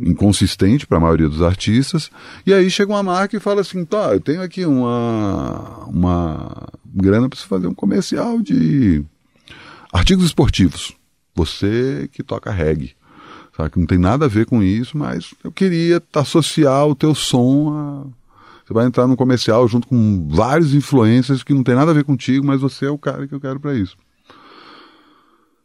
inconsistente 0.00 0.86
para 0.86 0.98
a 0.98 1.00
maioria 1.00 1.28
dos 1.28 1.42
artistas, 1.42 2.10
e 2.46 2.54
aí 2.54 2.70
chega 2.70 2.92
uma 2.92 3.02
marca 3.02 3.36
e 3.36 3.40
fala 3.40 3.60
assim, 3.60 3.84
tá, 3.84 4.12
eu 4.14 4.20
tenho 4.20 4.40
aqui 4.40 4.64
uma, 4.64 5.84
uma 5.86 6.68
grana 6.94 7.28
para 7.28 7.38
fazer 7.38 7.66
um 7.66 7.74
comercial 7.74 8.40
de 8.40 9.04
artigos 9.92 10.24
esportivos, 10.24 10.94
você 11.34 12.08
que 12.12 12.22
toca 12.22 12.50
reggae, 12.50 12.94
Sabe? 13.56 13.70
Que 13.70 13.78
não 13.78 13.86
tem 13.86 13.98
nada 13.98 14.26
a 14.26 14.28
ver 14.28 14.44
com 14.44 14.62
isso, 14.62 14.98
mas 14.98 15.34
eu 15.42 15.50
queria 15.50 16.02
associar 16.14 16.86
o 16.86 16.94
teu 16.94 17.14
som 17.14 17.72
a. 17.72 18.26
Você 18.66 18.74
vai 18.74 18.84
entrar 18.84 19.06
no 19.06 19.16
comercial 19.16 19.66
junto 19.68 19.86
com 19.86 20.26
vários 20.28 20.74
influências 20.74 21.44
que 21.44 21.54
não 21.54 21.62
tem 21.62 21.76
nada 21.76 21.92
a 21.92 21.94
ver 21.94 22.02
contigo, 22.02 22.44
mas 22.44 22.60
você 22.60 22.86
é 22.86 22.90
o 22.90 22.98
cara 22.98 23.24
que 23.26 23.32
eu 23.32 23.40
quero 23.40 23.60
para 23.60 23.74
isso. 23.74 23.96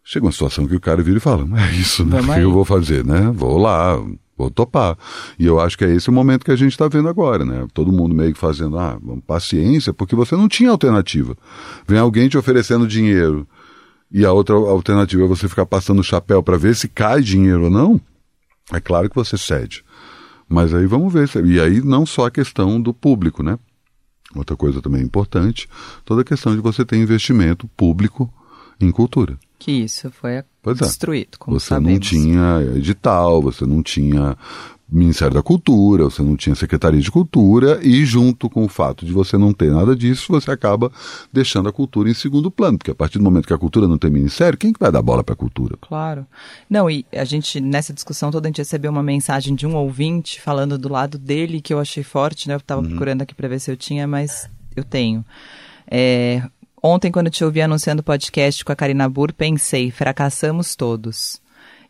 Chega 0.04 0.24
uma 0.24 0.32
situação 0.32 0.68
que 0.68 0.76
o 0.76 0.80
cara 0.80 1.02
vira 1.02 1.18
e 1.18 1.20
fala: 1.20 1.48
É 1.60 1.76
isso, 1.76 2.06
né? 2.06 2.22
O 2.22 2.34
que 2.34 2.40
eu 2.40 2.52
vou 2.52 2.64
fazer, 2.64 3.04
né? 3.04 3.32
Vou 3.34 3.58
lá, 3.58 4.00
vou 4.38 4.52
topar. 4.52 4.96
E 5.38 5.46
eu 5.46 5.60
acho 5.60 5.78
que 5.78 5.84
é 5.84 5.90
esse 5.90 6.10
o 6.10 6.14
momento 6.14 6.46
que 6.46 6.52
a 6.52 6.56
gente 6.56 6.72
está 6.72 6.88
vendo 6.88 7.10
agora, 7.10 7.44
né? 7.44 7.66
Todo 7.74 7.92
mundo 7.92 8.14
meio 8.14 8.34
que 8.34 8.40
fazendo, 8.40 8.78
ah, 8.78 9.00
paciência, 9.26 9.92
porque 9.92 10.16
você 10.16 10.36
não 10.36 10.48
tinha 10.48 10.70
alternativa. 10.70 11.36
Vem 11.88 11.98
alguém 11.98 12.30
te 12.30 12.38
oferecendo 12.38 12.88
dinheiro 12.88 13.48
e 14.12 14.26
a 14.26 14.32
outra 14.32 14.56
alternativa 14.56 15.24
é 15.24 15.28
você 15.28 15.48
ficar 15.48 15.66
passando 15.66 16.00
o 16.00 16.04
chapéu 16.04 16.44
para 16.44 16.58
ver 16.58 16.76
se 16.76 16.88
cai 16.88 17.22
dinheiro 17.22 17.66
ou 17.66 17.70
não, 17.70 18.00
é 18.72 18.80
claro 18.80 19.10
que 19.10 19.16
você 19.16 19.38
cede. 19.38 19.84
Mas 20.48 20.74
aí 20.74 20.86
vamos 20.86 21.14
ver. 21.14 21.30
E 21.46 21.60
aí 21.60 21.82
não 21.82 22.06
só 22.06 22.26
a 22.26 22.32
questão 22.32 22.82
do 22.82 22.94
público, 22.94 23.42
né? 23.42 23.58
Outra 24.36 24.56
coisa 24.56 24.82
também 24.82 25.02
importante, 25.02 25.68
toda 26.06 26.22
a 26.22 26.26
questão 26.26 26.54
de 26.56 26.62
você 26.62 26.86
ter 26.86 26.98
investimento 26.98 27.68
público 27.70 28.32
em 28.80 28.92
cultura. 28.92 29.38
Que 29.60 29.72
isso 29.72 30.10
foi 30.12 30.32
é. 30.32 30.46
destruído, 30.74 31.38
como 31.38 31.60
Você 31.60 31.68
sabemos. 31.68 31.94
não 31.94 32.00
tinha 32.00 32.62
edital, 32.76 33.42
você 33.42 33.66
não 33.66 33.84
tinha 33.84 34.38
Ministério 34.92 35.34
da 35.34 35.42
Cultura, 35.42 36.04
você 36.04 36.22
não 36.22 36.36
tinha 36.36 36.54
Secretaria 36.54 37.00
de 37.00 37.10
Cultura 37.10 37.80
e 37.82 38.04
junto 38.04 38.50
com 38.50 38.66
o 38.66 38.68
fato 38.68 39.06
de 39.06 39.14
você 39.14 39.38
não 39.38 39.54
ter 39.54 39.72
nada 39.72 39.96
disso, 39.96 40.26
você 40.30 40.52
acaba 40.52 40.92
deixando 41.32 41.70
a 41.70 41.72
cultura 41.72 42.10
em 42.10 42.14
segundo 42.14 42.52
plano, 42.52 42.78
porque 42.78 42.92
a 42.92 42.96
partir 42.96 43.18
do 43.18 43.24
momento 43.24 43.48
que 43.48 43.54
a 43.54 43.58
cultura 43.58 43.88
não 43.88 43.98
tem 43.98 44.12
ministério, 44.12 44.58
quem 44.58 44.74
que 44.74 44.80
vai 44.80 44.92
dar 44.92 45.02
bola 45.02 45.24
para 45.24 45.32
a 45.34 45.38
cultura? 45.38 45.78
Claro. 45.80 46.26
Não, 46.70 46.90
e 46.90 47.06
a 47.14 47.24
gente, 47.24 47.62
nessa 47.62 47.94
discussão 47.94 48.32
toda, 48.32 48.48
a 48.48 48.50
gente 48.50 48.58
recebeu 48.58 48.92
uma 48.92 49.02
mensagem 49.02 49.56
de 49.56 49.66
um 49.66 49.76
ouvinte 49.76 50.42
falando 50.42 50.78
do 50.78 50.90
lado 50.90 51.18
dele, 51.18 51.62
que 51.62 51.74
eu 51.74 51.80
achei 51.80 52.04
forte, 52.04 52.50
né? 52.50 52.56
Eu 52.56 52.60
tava 52.62 52.84
procurando 52.84 53.22
aqui 53.22 53.34
para 53.34 53.48
ver 53.48 53.60
se 53.60 53.72
eu 53.72 53.78
tinha, 53.78 54.06
mas 54.06 54.50
eu 54.76 54.84
tenho. 54.84 55.24
É, 55.90 56.44
ontem, 56.84 57.12
quando 57.12 57.28
eu 57.28 57.32
te 57.32 57.46
ouvi 57.46 57.62
anunciando 57.62 58.02
o 58.02 58.04
podcast 58.04 58.66
com 58.66 58.72
a 58.74 58.76
Karina 58.76 59.08
Burr, 59.08 59.34
pensei, 59.34 59.90
fracassamos 59.90 60.76
todos. 60.76 61.41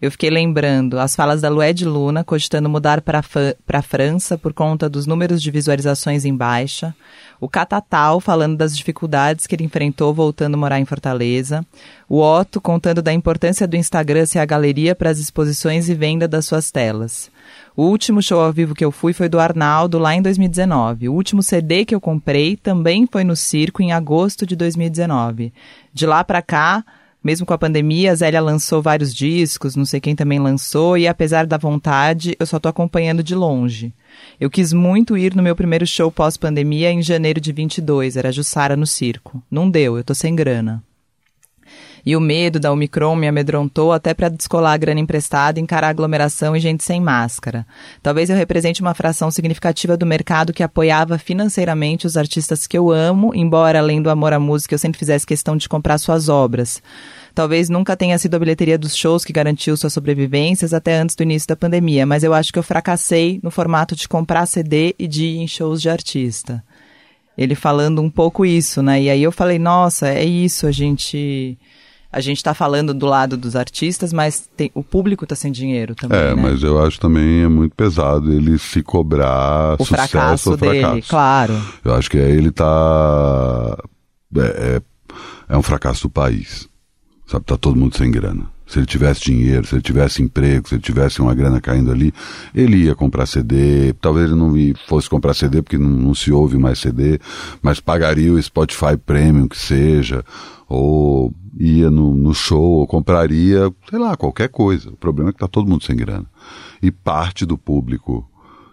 Eu 0.01 0.09
fiquei 0.09 0.31
lembrando 0.31 0.97
as 0.97 1.15
falas 1.15 1.41
da 1.41 1.49
Lued 1.49 1.85
Luna 1.85 2.23
cogitando 2.23 2.67
mudar 2.67 3.01
para 3.01 3.19
a 3.19 3.81
França 3.83 4.35
por 4.35 4.51
conta 4.51 4.89
dos 4.89 5.05
números 5.05 5.39
de 5.39 5.51
visualizações 5.51 6.25
em 6.25 6.35
baixa. 6.35 6.95
O 7.39 7.47
Catatal 7.47 8.19
falando 8.19 8.57
das 8.57 8.75
dificuldades 8.75 9.45
que 9.45 9.53
ele 9.53 9.63
enfrentou 9.63 10.11
voltando 10.11 10.55
a 10.55 10.57
morar 10.57 10.79
em 10.79 10.85
Fortaleza. 10.85 11.63
O 12.09 12.19
Otto 12.19 12.59
contando 12.59 12.99
da 12.99 13.13
importância 13.13 13.67
do 13.67 13.75
Instagram 13.75 14.25
ser 14.25 14.39
a 14.39 14.45
galeria 14.45 14.95
para 14.95 15.11
as 15.11 15.19
exposições 15.19 15.87
e 15.87 15.93
venda 15.93 16.27
das 16.27 16.45
suas 16.45 16.71
telas. 16.71 17.29
O 17.77 17.83
último 17.83 18.23
show 18.23 18.41
ao 18.41 18.51
vivo 18.51 18.73
que 18.73 18.83
eu 18.83 18.91
fui 18.91 19.13
foi 19.13 19.29
do 19.29 19.39
Arnaldo 19.39 19.99
lá 19.99 20.15
em 20.15 20.21
2019. 20.21 21.09
O 21.09 21.13
último 21.13 21.43
CD 21.43 21.85
que 21.85 21.93
eu 21.93 22.01
comprei 22.01 22.57
também 22.57 23.05
foi 23.05 23.23
no 23.23 23.35
Circo 23.35 23.83
em 23.83 23.91
agosto 23.91 24.47
de 24.47 24.55
2019. 24.55 25.53
De 25.93 26.07
lá 26.07 26.23
para 26.23 26.41
cá, 26.41 26.83
mesmo 27.23 27.45
com 27.45 27.53
a 27.53 27.57
pandemia, 27.57 28.11
a 28.11 28.15
Zélia 28.15 28.41
lançou 28.41 28.81
vários 28.81 29.13
discos, 29.13 29.75
não 29.75 29.85
sei 29.85 29.99
quem 29.99 30.15
também 30.15 30.39
lançou, 30.39 30.97
e 30.97 31.07
apesar 31.07 31.45
da 31.45 31.57
vontade, 31.57 32.35
eu 32.39 32.45
só 32.45 32.59
tô 32.59 32.67
acompanhando 32.67 33.23
de 33.23 33.35
longe. 33.35 33.93
Eu 34.39 34.49
quis 34.49 34.73
muito 34.73 35.17
ir 35.17 35.35
no 35.35 35.43
meu 35.43 35.55
primeiro 35.55 35.85
show 35.85 36.11
pós-pandemia 36.11 36.91
em 36.91 37.01
janeiro 37.01 37.39
de 37.39 37.51
22, 37.51 38.17
era 38.17 38.31
Jussara 38.31 38.75
no 38.75 38.87
circo. 38.87 39.41
Não 39.49 39.69
deu, 39.69 39.97
eu 39.97 40.03
tô 40.03 40.15
sem 40.15 40.35
grana. 40.35 40.83
E 42.05 42.15
o 42.15 42.21
medo 42.21 42.59
da 42.59 42.71
Omicron 42.71 43.15
me 43.15 43.27
amedrontou 43.27 43.91
até 43.91 44.13
para 44.13 44.29
descolar 44.29 44.73
a 44.73 44.77
grana 44.77 44.99
emprestada, 44.99 45.59
encarar 45.59 45.89
aglomeração 45.89 46.55
e 46.55 46.59
gente 46.59 46.83
sem 46.83 46.99
máscara. 46.99 47.65
Talvez 48.01 48.29
eu 48.29 48.35
represente 48.35 48.81
uma 48.81 48.93
fração 48.93 49.29
significativa 49.29 49.95
do 49.95 50.05
mercado 50.05 50.53
que 50.53 50.63
apoiava 50.63 51.17
financeiramente 51.17 52.07
os 52.07 52.17
artistas 52.17 52.65
que 52.65 52.77
eu 52.77 52.91
amo, 52.91 53.33
embora 53.35 53.79
além 53.79 54.01
do 54.01 54.09
amor 54.09 54.33
à 54.33 54.39
música 54.39 54.73
eu 54.73 54.79
sempre 54.79 54.99
fizesse 54.99 55.25
questão 55.25 55.55
de 55.55 55.69
comprar 55.69 55.97
suas 55.97 56.29
obras. 56.29 56.81
Talvez 57.33 57.69
nunca 57.69 57.95
tenha 57.95 58.17
sido 58.17 58.35
a 58.35 58.39
bilheteria 58.39 58.77
dos 58.77 58.95
shows 58.95 59.23
que 59.23 59.31
garantiu 59.31 59.77
suas 59.77 59.93
sobrevivências 59.93 60.73
até 60.73 60.97
antes 60.97 61.15
do 61.15 61.23
início 61.23 61.47
da 61.47 61.55
pandemia, 61.55 62.05
mas 62.05 62.23
eu 62.23 62.33
acho 62.33 62.51
que 62.51 62.59
eu 62.59 62.63
fracassei 62.63 63.39
no 63.41 63.49
formato 63.49 63.95
de 63.95 64.07
comprar 64.07 64.45
CD 64.45 64.95
e 64.99 65.07
de 65.07 65.25
ir 65.25 65.37
em 65.37 65.47
shows 65.47 65.81
de 65.81 65.89
artista. 65.89 66.63
Ele 67.37 67.55
falando 67.55 68.01
um 68.01 68.09
pouco 68.09 68.45
isso, 68.45 68.81
né? 68.83 69.01
E 69.01 69.09
aí 69.09 69.23
eu 69.23 69.31
falei, 69.31 69.57
nossa, 69.57 70.09
é 70.09 70.25
isso, 70.25 70.67
a 70.67 70.71
gente 70.71 71.57
a 72.11 72.19
gente 72.19 72.37
está 72.37 72.53
falando 72.53 72.93
do 72.93 73.05
lado 73.05 73.37
dos 73.37 73.55
artistas, 73.55 74.11
mas 74.11 74.49
tem, 74.57 74.69
o 74.75 74.83
público 74.83 75.23
está 75.23 75.35
sem 75.35 75.51
dinheiro 75.51 75.95
também. 75.95 76.19
É, 76.19 76.35
né? 76.35 76.41
mas 76.41 76.61
eu 76.61 76.83
acho 76.83 76.99
também 76.99 77.43
é 77.43 77.47
muito 77.47 77.73
pesado 77.73 78.33
ele 78.33 78.57
se 78.57 78.83
cobrar 78.83 79.75
o 79.79 79.85
sucesso 79.85 80.09
fracasso 80.09 80.51
ou 80.51 80.57
dele, 80.57 80.79
fracasso. 80.81 81.09
claro. 81.09 81.61
Eu 81.85 81.93
acho 81.93 82.09
que 82.09 82.17
aí 82.17 82.31
ele 82.31 82.51
tá. 82.51 83.77
É, 84.35 84.41
é, 84.77 84.81
é 85.49 85.57
um 85.57 85.61
fracasso 85.61 86.03
do 86.03 86.09
país. 86.09 86.67
Sabe, 87.25 87.45
tá 87.45 87.55
todo 87.55 87.77
mundo 87.77 87.95
sem 87.95 88.11
grana. 88.11 88.43
Se 88.71 88.79
ele 88.79 88.85
tivesse 88.85 89.19
dinheiro, 89.19 89.67
se 89.67 89.75
ele 89.75 89.81
tivesse 89.81 90.23
emprego, 90.23 90.69
se 90.69 90.75
ele 90.75 90.81
tivesse 90.81 91.21
uma 91.21 91.35
grana 91.35 91.59
caindo 91.59 91.91
ali, 91.91 92.13
ele 92.55 92.85
ia 92.85 92.95
comprar 92.95 93.25
CD. 93.25 93.91
Talvez 93.99 94.27
ele 94.27 94.39
não 94.39 94.53
fosse 94.87 95.09
comprar 95.09 95.33
CD 95.33 95.61
porque 95.61 95.77
não, 95.77 95.89
não 95.89 96.15
se 96.15 96.31
ouve 96.31 96.57
mais 96.57 96.79
CD, 96.79 97.19
mas 97.61 97.81
pagaria 97.81 98.31
o 98.31 98.41
Spotify 98.41 98.95
Premium 98.95 99.49
que 99.49 99.59
seja, 99.59 100.23
ou 100.69 101.33
ia 101.59 101.91
no, 101.91 102.15
no 102.15 102.33
show, 102.33 102.79
ou 102.79 102.87
compraria, 102.87 103.69
sei 103.89 103.99
lá, 103.99 104.15
qualquer 104.15 104.47
coisa. 104.47 104.89
O 104.89 104.95
problema 104.95 105.31
é 105.31 105.33
que 105.33 105.39
tá 105.39 105.49
todo 105.49 105.69
mundo 105.69 105.83
sem 105.83 105.97
grana. 105.97 106.25
E 106.81 106.89
parte 106.91 107.45
do 107.45 107.57
público 107.57 108.25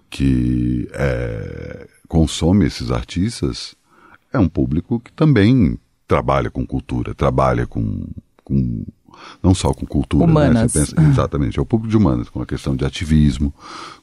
que 0.08 0.88
é, 0.92 1.88
consome 2.06 2.66
esses 2.66 2.92
artistas 2.92 3.74
é 4.32 4.38
um 4.38 4.48
público 4.48 5.00
que 5.00 5.12
também 5.12 5.76
trabalha 6.06 6.52
com 6.52 6.64
cultura, 6.64 7.16
trabalha 7.16 7.66
com, 7.66 8.06
com 8.44 8.84
não 9.42 9.54
só 9.54 9.72
com 9.72 9.86
cultura, 9.86 10.26
né? 10.26 10.30
Humanas. 10.32 10.72
Você 10.72 10.80
pensa- 10.94 11.02
exatamente, 11.10 11.58
é 11.58 11.62
o 11.62 11.66
público 11.66 11.90
de 11.90 11.96
humanas, 11.96 12.28
com 12.28 12.40
a 12.42 12.46
questão 12.46 12.74
de 12.76 12.84
ativismo, 12.84 13.52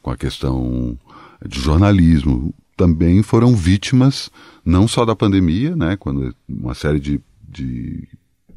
com 0.01 0.11
a 0.11 0.17
questão 0.17 0.97
de 1.45 1.59
jornalismo, 1.59 2.53
também 2.77 3.21
foram 3.23 3.55
vítimas 3.55 4.29
não 4.63 4.87
só 4.87 5.05
da 5.05 5.15
pandemia, 5.15 5.75
né, 5.75 5.95
quando 5.95 6.35
uma 6.47 6.73
série 6.73 6.99
de, 6.99 7.21
de 7.47 8.07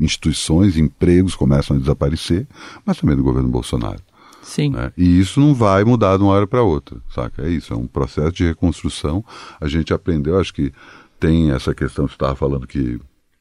instituições, 0.01 0.77
empregos 0.77 1.35
começam 1.35 1.77
a 1.77 1.81
desaparecer, 1.81 2.47
mas 2.85 2.99
também 2.99 3.17
do 3.17 3.23
governo 3.23 3.49
Bolsonaro. 3.49 4.01
Sim. 4.43 4.71
né? 4.71 4.93
E 4.97 5.21
isso 5.21 5.41
não 5.41 5.53
vai 5.55 5.85
mudar 5.85 6.17
de 6.17 6.23
uma 6.23 6.33
hora 6.33 6.47
para 6.47 6.63
outra, 6.63 6.99
saca? 7.15 7.43
É 7.43 7.51
isso, 7.51 7.75
é 7.75 7.77
um 7.77 7.87
processo 7.87 8.33
de 8.33 8.45
reconstrução. 8.45 9.23
A 9.61 9.69
gente 9.69 9.93
aprendeu, 9.93 10.39
acho 10.41 10.55
que 10.55 10.73
tem 11.21 11.51
essa 11.51 11.75
questão 11.75 12.07
que 12.07 12.13
você 12.13 12.17
estava 12.17 12.35
falando 12.35 12.67
que 12.67 12.99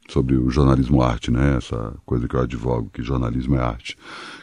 sobre 0.08 0.36
o 0.36 0.50
jornalismo 0.50 1.02
arte, 1.02 1.32
né? 1.32 1.58
Essa 1.58 1.94
coisa 2.06 2.28
que 2.28 2.36
eu 2.36 2.42
advogo, 2.42 2.90
que 2.94 3.04
jornalismo 3.04 3.56
é 3.56 3.60
arte. 3.60 3.98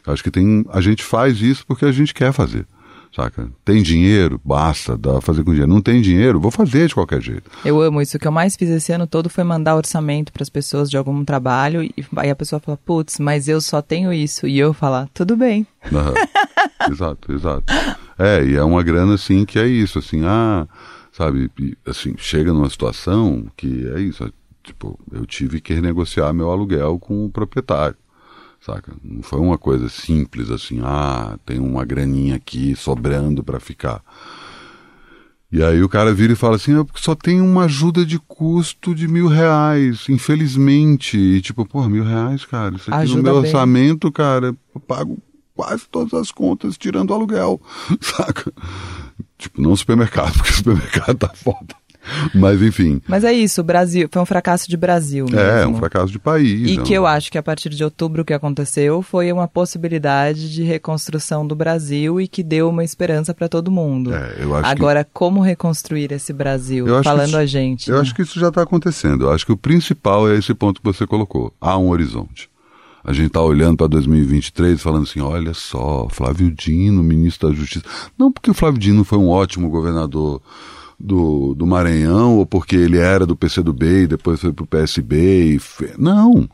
Eu 0.07 0.13
acho 0.13 0.23
que 0.23 0.31
tem, 0.31 0.65
a 0.71 0.81
gente 0.81 1.03
faz 1.03 1.41
isso 1.41 1.67
porque 1.67 1.85
a 1.85 1.93
gente 1.93 2.13
quer 2.13 2.33
fazer. 2.33 2.67
Saca? 3.15 3.49
Tem 3.65 3.81
dinheiro? 3.81 4.41
Basta, 4.45 4.99
dá 4.99 5.13
pra 5.13 5.21
fazer 5.21 5.45
com 5.45 5.53
dinheiro. 5.53 5.73
Não 5.73 5.81
tem 5.81 6.03
dinheiro? 6.03 6.41
Vou 6.41 6.51
fazer 6.51 6.89
de 6.89 6.95
qualquer 6.95 7.23
jeito. 7.23 7.49
Eu 7.65 7.81
amo 7.81 8.03
isso. 8.03 8.17
O 8.17 8.21
que 8.21 8.27
eu 8.27 8.33
mais 8.33 8.57
fiz 8.57 8.69
esse 8.69 8.93
ano 8.93 9.07
todo 9.07 9.31
foi 9.31 9.45
mandar 9.45 9.77
orçamento 9.77 10.33
para 10.33 10.43
as 10.43 10.49
pessoas 10.49 10.91
de 10.91 10.97
algum 10.97 11.25
trabalho 11.25 11.85
e 11.85 11.95
aí 12.17 12.29
a 12.29 12.35
pessoa 12.35 12.59
fala, 12.59 12.77
putz, 12.77 13.21
mas 13.21 13.47
eu 13.47 13.61
só 13.61 13.81
tenho 13.81 14.13
isso. 14.13 14.49
E 14.49 14.59
eu 14.59 14.75
falar, 14.75 15.09
tudo 15.15 15.37
bem. 15.37 15.65
Aham. 15.93 16.15
exato, 16.91 17.33
exato. 17.33 17.73
É, 18.19 18.45
e 18.45 18.57
é 18.57 18.65
uma 18.65 18.83
grana 18.83 19.15
assim 19.15 19.45
que 19.45 19.61
é 19.61 19.67
isso, 19.67 20.01
assim, 20.01 20.25
ah, 20.25 20.67
sabe, 21.13 21.51
assim, 21.87 22.15
chega 22.19 22.53
numa 22.53 22.69
situação 22.69 23.47
que 23.57 23.89
é 23.95 24.01
isso, 24.01 24.25
tipo, 24.65 24.99
eu 25.13 25.25
tive 25.27 25.61
que 25.61 25.75
renegociar 25.75 26.33
meu 26.35 26.51
aluguel 26.51 26.99
com 26.99 27.27
o 27.27 27.31
proprietário. 27.31 27.97
Saca? 28.61 28.95
Não 29.05 29.23
foi 29.23 29.39
uma 29.39 29.59
coisa 29.59 29.91
simples 29.91 30.51
assim, 30.51 30.81
ah, 30.83 31.39
tem 31.45 31.61
uma 31.61 31.85
graninha 31.85 32.37
aqui 32.37 32.75
sobrando 32.75 33.45
para 33.45 33.61
ficar. 33.61 34.03
E 35.53 35.63
aí 35.63 35.83
o 35.83 35.89
cara 35.89 36.13
vira 36.13 36.33
e 36.33 36.37
fala 36.37 36.57
assim, 36.57 36.73
eu 36.73 36.89
só 36.97 37.15
tenho 37.15 37.45
uma 37.45 37.65
ajuda 37.67 38.05
de 38.05 38.19
custo 38.19 38.95
de 38.95 39.07
mil 39.07 39.29
reais, 39.29 40.07
infelizmente. 40.09 41.17
E 41.19 41.41
tipo, 41.43 41.65
pô, 41.67 41.87
mil 41.89 42.03
reais, 42.03 42.45
cara, 42.45 42.75
isso 42.75 42.91
aqui 42.91 43.03
Ajuda 43.03 43.19
no 43.19 43.23
meu 43.23 43.35
bem. 43.35 43.43
orçamento, 43.43 44.11
cara, 44.11 44.57
eu 44.75 44.81
pago 44.81 45.19
quase 45.55 45.87
todas 45.89 46.15
as 46.15 46.33
contas, 46.33 46.77
tirando 46.77 47.11
o 47.11 47.15
aluguel, 47.15 47.61
saca? 48.01 48.51
Tipo, 49.39 49.61
não 49.61 49.77
supermercado, 49.77 50.33
porque 50.35 50.51
o 50.51 50.55
supermercado 50.55 51.19
tá 51.19 51.29
foda. 51.29 51.77
Mas 52.35 52.61
enfim, 52.63 53.01
Mas 53.09 53.25
é 53.25 53.33
isso, 53.33 53.61
o 53.61 53.65
Brasil 53.65 54.09
foi 54.11 54.21
um 54.23 54.27
fracasso 54.27 54.69
de 54.69 54.77
Brasil 54.77 55.25
mesmo. 55.27 55.39
é 55.41 55.67
um 55.67 55.75
fracasso 55.77 56.13
de 56.13 56.19
país. 56.19 56.71
E 56.71 56.77
é 56.77 56.81
um- 56.81 56.85
que 56.85 56.93
eu 56.95 57.07
acho 57.07 57.31
que 57.31 57.39
a 57.39 57.43
partir 57.43 57.71
de 57.71 57.83
outubro 57.85 58.23
o 58.23 58.25
que 58.25 58.33
aconteceu 58.33 59.03
foi 59.03 59.33
uma 59.33 59.49
possibilidade 59.49 60.53
de 60.53 60.63
reconstrução 60.63 61.47
do 61.47 61.55
Brasil 61.55 62.21
e 62.21 62.29
que 62.29 62.43
deu 62.43 62.69
uma 62.69 62.85
esperança 62.85 63.33
para 63.35 63.49
todo 63.49 63.71
mundo. 63.71 64.15
É, 64.15 64.37
eu 64.41 64.55
acho 64.55 64.65
que- 64.65 64.71
Agora, 64.71 65.07
como 65.13 65.41
reconstruir 65.41 66.13
esse 66.13 66.33
Brasil? 66.33 66.85
Que 66.87 67.03
Falando 67.03 67.29
isso- 67.29 67.37
a 67.37 67.47
gente. 67.47 67.89
Eu 67.91 67.97
né? 67.97 68.03
acho 68.03 68.15
que 68.15 68.23
isso 68.23 68.39
já 68.39 68.49
está 68.49 68.63
acontecendo. 68.63 69.25
Eu 69.25 69.33
acho 69.33 69.45
que 69.47 69.53
o 69.53 69.57
principal 69.57 70.29
é 70.29 70.37
esse 70.37 70.53
ponto 70.55 70.81
que 70.81 70.87
você 70.87 71.07
colocou. 71.07 71.53
Há 71.61 71.77
um 71.79 71.89
horizonte. 71.89 72.49
A 73.07 73.13
gente 73.13 73.27
está 73.27 73.43
olhando 73.43 73.77
para 73.77 73.87
2023 73.87 74.81
falando 74.81 75.03
assim, 75.03 75.21
olha 75.21 75.53
só, 75.53 76.09
Flávio 76.11 76.51
Dino, 76.51 77.03
ministro 77.03 77.51
da 77.51 77.55
Justiça. 77.55 77.85
Não 78.19 78.33
porque 78.33 78.51
o 78.51 78.55
Flávio 78.55 78.81
Dino 78.81 79.05
foi 79.05 79.19
um 79.19 79.29
ótimo 79.29 79.69
governador 79.69 80.41
do, 80.99 81.55
do 81.55 81.67
Maranhão, 81.67 82.39
ou 82.39 82.47
porque 82.47 82.77
ele 82.77 82.99
era 82.99 83.27
do 83.27 83.37
PCdoB 83.37 84.03
e 84.03 84.07
depois 84.07 84.41
foi 84.41 84.53
pro 84.53 84.67
PSB. 84.67 85.55
E 85.55 85.59
fe... 85.59 85.93
Não, 85.99 86.49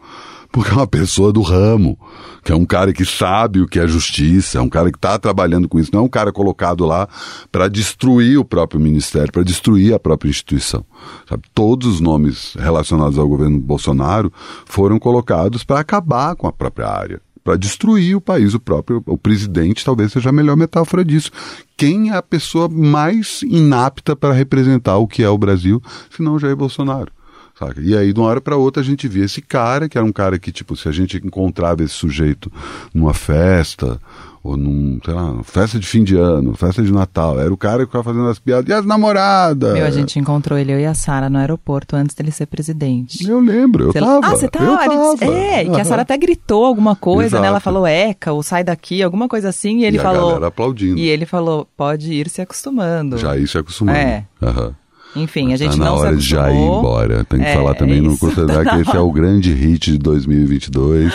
porque 0.53 0.70
é 0.70 0.74
uma 0.74 0.86
pessoa 0.86 1.32
do 1.32 1.43
ramo, 1.43 1.99
que 2.45 2.51
é 2.51 2.55
um 2.55 2.64
cara 2.64 2.93
que 2.93 3.05
sabe 3.05 3.61
o 3.61 3.68
que 3.68 3.78
é 3.78 3.86
justiça, 3.86 4.59
é 4.59 4.61
um 4.61 4.68
cara 4.68 4.91
que 4.91 4.99
está 4.99 5.18
trabalhando 5.18 5.68
com 5.68 5.78
isso, 5.78 5.91
não 5.93 6.01
é 6.01 6.05
um 6.05 6.09
cara 6.09 6.32
colocado 6.32 6.84
lá 6.84 7.09
para 7.53 7.68
destruir 7.68 8.38
o 8.38 8.45
próprio 8.45 8.80
ministério, 8.80 9.32
para 9.32 9.43
destruir 9.43 9.95
a 9.95 9.99
própria 9.99 10.28
instituição. 10.28 10.84
Sabe? 11.28 11.45
Todos 11.55 11.86
os 11.86 12.01
nomes 12.01 12.55
relacionados 12.59 13.18
ao 13.18 13.28
governo 13.28 13.61
Bolsonaro 13.61 14.32
foram 14.66 14.99
colocados 14.99 15.62
para 15.62 15.80
acabar 15.80 16.34
com 16.34 16.47
a 16.47 16.53
própria 16.53 16.88
área. 16.88 17.30
Para 17.43 17.57
destruir 17.57 18.16
o 18.16 18.20
país, 18.20 18.55
o 18.55 18.61
próprio 18.61 19.03
o 19.07 19.16
presidente 19.16 19.84
talvez 19.84 20.12
seja 20.12 20.28
a 20.28 20.32
melhor 20.32 20.57
metáfora 20.57 21.05
disso. 21.05 21.30
Quem 21.76 22.11
é 22.11 22.16
a 22.16 22.22
pessoa 22.22 22.68
mais 22.68 23.43
inapta 23.43 24.14
para 24.14 24.34
representar 24.34 24.99
o 24.99 25.07
que 25.07 25.22
é 25.22 25.28
o 25.28 25.38
Brasil, 25.38 25.82
se 26.11 26.22
não 26.22 26.38
Jair 26.38 26.57
Bolsonaro? 26.57 27.11
Saca? 27.59 27.80
E 27.80 27.97
aí, 27.97 28.12
de 28.12 28.18
uma 28.18 28.28
hora 28.28 28.41
para 28.41 28.57
outra, 28.57 28.82
a 28.82 28.84
gente 28.84 29.07
via 29.07 29.24
esse 29.24 29.43
cara, 29.43 29.88
que 29.88 29.99
era 29.99 30.07
um 30.07 30.12
cara 30.12 30.38
que, 30.38 30.51
tipo, 30.51 30.74
se 30.76 30.88
a 30.88 30.93
gente 30.93 31.18
encontrava 31.18 31.82
esse 31.82 31.95
sujeito 31.95 32.51
numa 32.95 33.12
festa, 33.12 34.01
ou 34.43 34.57
num, 34.57 34.99
sei 35.05 35.12
lá, 35.12 35.43
festa 35.43 35.78
de 35.78 35.86
fim 35.86 36.03
de 36.03 36.16
ano, 36.16 36.55
festa 36.55 36.82
de 36.82 36.91
Natal, 36.93 37.38
era 37.38 37.53
o 37.53 37.57
cara 37.57 37.80
que 37.80 37.86
ficava 37.86 38.05
fazendo 38.05 38.26
as 38.28 38.38
piadas, 38.38 38.68
e 38.68 38.72
as 38.72 38.86
namoradas? 38.86 39.74
Meu, 39.74 39.84
a 39.84 39.91
gente 39.91 40.18
encontrou 40.18 40.59
ele, 40.59 40.72
eu 40.72 40.80
e 40.80 40.86
a 40.86 40.95
Sara, 40.95 41.28
no 41.28 41.38
aeroporto 41.38 41.95
antes 41.95 42.14
dele 42.14 42.30
ser 42.30 42.47
presidente. 42.47 43.28
Eu 43.28 43.38
lembro, 43.38 43.84
eu 43.84 43.93
Você- 43.93 44.01
tava. 44.01 44.26
Ah, 44.26 44.30
você 44.30 44.47
eu 44.47 44.51
tava? 44.51 44.76
tava. 44.78 45.24
É, 45.32 45.64
que 45.64 45.80
a. 45.80 45.84
Sara 45.84 46.03
até 46.03 46.16
gritou 46.16 46.64
alguma 46.64 46.97
coisa, 46.97 47.38
né? 47.38 47.47
Ela 47.49 47.57
Exato. 47.57 47.64
falou 47.64 47.86
Eca, 47.86 48.32
ou 48.32 48.43
sai 48.43 48.64
daqui, 48.64 49.03
alguma 49.03 49.28
coisa 49.28 49.51
assim, 49.51 49.80
e 49.80 49.84
ele 49.84 49.97
E 49.97 50.01
a 50.01 50.03
falou. 50.03 50.28
galera 50.28 50.47
aplaudindo. 50.47 50.99
E 50.99 51.07
ele 51.09 51.26
falou, 51.26 51.66
pode 51.76 52.12
ir 52.12 52.28
se 52.30 52.41
acostumando. 52.41 53.18
Já 53.18 53.36
ir 53.36 53.47
se 53.47 53.59
acostumando. 53.59 53.99
É. 53.99 54.24
Aham. 54.43 54.74
Enfim, 55.17 55.53
a 55.53 55.57
gente 55.57 55.73
tá 55.73 55.77
na 55.79 55.85
não 55.87 55.97
hora 55.97 56.17
de 56.17 56.23
já 56.27 56.51
ir 56.53 56.57
embora. 56.57 57.25
Tem 57.25 57.41
que 57.41 57.47
É, 57.47 57.55
falar 57.55 57.75
também, 57.75 57.99
é 57.99 58.01
não 58.03 58.13
isso. 58.13 58.21
considerar 58.21 58.65
que 58.65 58.81
esse 58.83 58.97
é 58.97 59.01
o 59.01 59.11
grande 59.13 59.53
hit 59.53 59.93
de 59.93 59.99
2022. 59.99 61.13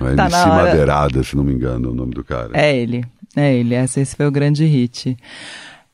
Vai 0.00 0.14
Tá 0.14 0.24
MC. 0.26 0.46
Madeirada, 0.48 1.22
se 1.22 1.36
não 1.36 1.44
me 1.44 1.52
engano, 1.52 1.88
é 1.88 1.92
o 1.92 1.94
nome 1.94 2.14
do 2.14 2.24
cara. 2.24 2.50
É 2.54 2.76
ele, 2.76 3.04
é 3.36 3.54
ele. 3.54 3.74
Esse, 3.74 4.00
esse 4.00 4.16
foi 4.16 4.26
o 4.26 4.30
grande 4.30 4.64
hit. 4.64 5.16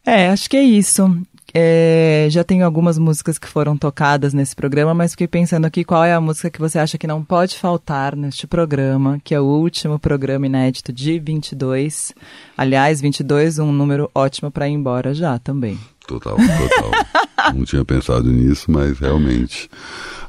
É, 0.07 0.29
acho 0.29 0.49
que 0.49 0.57
é 0.57 0.63
isso. 0.63 1.17
É, 1.57 2.27
já 2.31 2.43
tenho 2.43 2.65
algumas 2.65 2.99
músicas 2.99 3.39
que 3.39 3.47
foram 3.47 3.77
tocadas 3.77 4.35
nesse 4.35 4.57
programa, 4.57 4.93
mas 4.93 5.13
fiquei 5.13 5.29
pensando 5.29 5.65
aqui 5.67 5.85
qual 5.85 6.05
é 6.05 6.13
a 6.13 6.21
música 6.21 6.51
que 6.51 6.59
você 6.59 6.81
acha 6.81 6.99
que 6.99 7.07
não 7.07 7.23
pode 7.23 7.57
faltar 7.57 8.17
neste 8.17 8.45
programa, 8.45 9.21
que 9.23 9.33
é 9.35 9.41
o 9.41 9.45
último 9.45 9.97
programa 9.97 10.47
inédito 10.47 10.93
de 10.93 11.17
22. 11.21 12.13
Aliás, 12.59 13.01
22, 13.01 13.61
um 13.61 13.71
número 13.73 14.11
ótimo 14.13 14.51
para 14.51 14.69
ir 14.69 14.73
embora 14.73 15.15
já 15.15 15.39
também. 15.39 15.79
Total, 16.07 16.37
total. 16.37 17.53
não 17.55 17.65
tinha 17.65 17.85
pensado 17.85 18.31
nisso, 18.31 18.71
mas 18.71 18.99
realmente. 18.99 19.71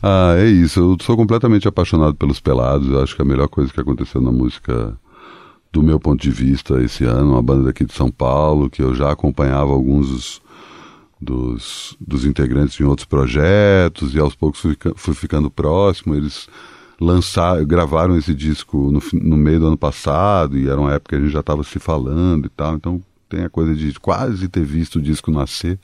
Ah, 0.01 0.35
é 0.37 0.47
isso. 0.47 0.79
Eu 0.79 0.97
sou 1.01 1.17
completamente 1.17 1.67
apaixonado 1.67 2.15
pelos 2.15 2.39
pelados. 2.39 2.87
Eu 2.89 3.01
acho 3.01 3.15
que 3.15 3.21
a 3.21 3.25
melhor 3.25 3.47
coisa 3.47 3.71
que 3.71 3.79
aconteceu 3.79 4.21
na 4.21 4.31
música, 4.31 4.97
do 5.71 5.83
meu 5.83 5.99
ponto 5.99 6.21
de 6.21 6.31
vista, 6.31 6.81
esse 6.81 7.03
ano. 7.03 7.33
Uma 7.33 7.41
banda 7.41 7.63
daqui 7.63 7.85
de 7.85 7.93
São 7.93 8.09
Paulo, 8.09 8.69
que 8.69 8.81
eu 8.81 8.95
já 8.95 9.11
acompanhava 9.11 9.71
alguns 9.71 10.09
dos, 10.09 10.41
dos, 11.19 11.97
dos 11.99 12.25
integrantes 12.25 12.79
em 12.79 12.83
outros 12.83 13.05
projetos, 13.05 14.15
e 14.15 14.19
aos 14.19 14.35
poucos 14.35 14.61
fui, 14.61 14.77
fui 14.95 15.13
ficando 15.13 15.51
próximo. 15.51 16.15
Eles 16.15 16.47
lançar, 16.99 17.63
gravaram 17.65 18.17
esse 18.17 18.33
disco 18.33 18.91
no, 18.91 19.01
no 19.21 19.37
meio 19.37 19.59
do 19.59 19.67
ano 19.67 19.77
passado 19.77 20.57
e 20.57 20.69
era 20.69 20.79
uma 20.79 20.93
época 20.93 21.09
que 21.09 21.21
a 21.21 21.25
gente 21.25 21.33
já 21.33 21.41
estava 21.41 21.63
se 21.63 21.77
falando 21.79 22.45
e 22.45 22.49
tal, 22.49 22.75
então 22.75 23.01
tem 23.29 23.43
a 23.43 23.49
coisa 23.49 23.75
de 23.75 23.93
quase 23.99 24.47
ter 24.47 24.63
visto 24.63 24.97
o 24.97 25.01
disco 25.01 25.31
nascer. 25.31 25.79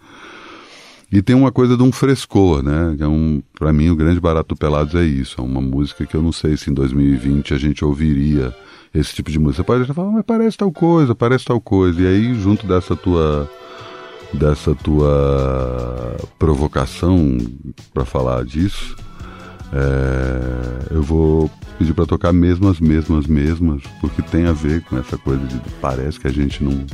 E 1.12 1.22
tem 1.22 1.36
uma 1.36 1.52
coisa 1.52 1.76
de 1.76 1.84
um 1.84 1.92
frescor, 1.92 2.64
né? 2.64 2.96
É 2.98 3.08
um, 3.08 3.44
para 3.60 3.74
mim 3.74 3.90
o 3.90 3.96
grande 3.96 4.20
barato 4.20 4.56
do 4.56 4.58
Pelados 4.58 4.96
é 4.96 5.04
isso, 5.04 5.42
é 5.42 5.44
uma 5.44 5.60
música 5.60 6.06
que 6.06 6.16
eu 6.16 6.22
não 6.22 6.32
sei 6.32 6.56
se 6.56 6.72
em 6.72 6.74
2020 6.74 7.54
a 7.54 7.58
gente 7.58 7.84
ouviria 7.84 8.56
esse 8.96 9.14
tipo 9.14 9.30
de 9.30 9.38
música. 9.38 9.64
Pode 9.64 9.84
até 9.84 9.94
falar, 9.94 10.12
mas 10.12 10.24
parece 10.26 10.58
tal 10.58 10.72
coisa, 10.72 11.14
parece 11.14 11.44
tal 11.44 11.60
coisa. 11.60 12.02
E 12.02 12.08
aí 12.08 12.34
junto 12.36 12.66
dessa 12.66 12.96
tua 12.96 13.50
dessa 14.34 14.74
tua 14.74 16.16
provocação 16.40 17.38
para 17.94 18.06
falar 18.06 18.46
disso, 18.46 18.96
é, 19.74 20.96
eu 20.96 21.04
vou 21.04 21.52
pedir 21.78 21.94
para 21.94 22.06
tocar 22.06 22.32
mesmas, 22.32 22.80
mesmas, 22.80 23.28
mesmas, 23.28 23.82
porque 24.00 24.22
tem 24.22 24.46
a 24.46 24.54
ver 24.54 24.82
com 24.84 24.98
essa 24.98 25.18
coisa 25.18 25.46
de 25.46 25.60
parece 25.82 26.20
que 26.20 26.28
a 26.28 26.32
gente 26.32 26.64
não 26.64 26.86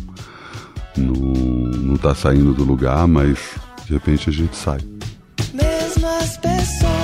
não, 0.97 1.13
não 1.13 1.97
tá 1.97 2.13
saindo 2.13 2.53
do 2.53 2.63
lugar, 2.63 3.07
mas 3.07 3.37
de 3.85 3.93
repente 3.93 4.29
a 4.29 4.33
gente 4.33 4.55
sai. 4.55 4.79
Mesmas 5.53 6.37
pessoas, 6.37 6.96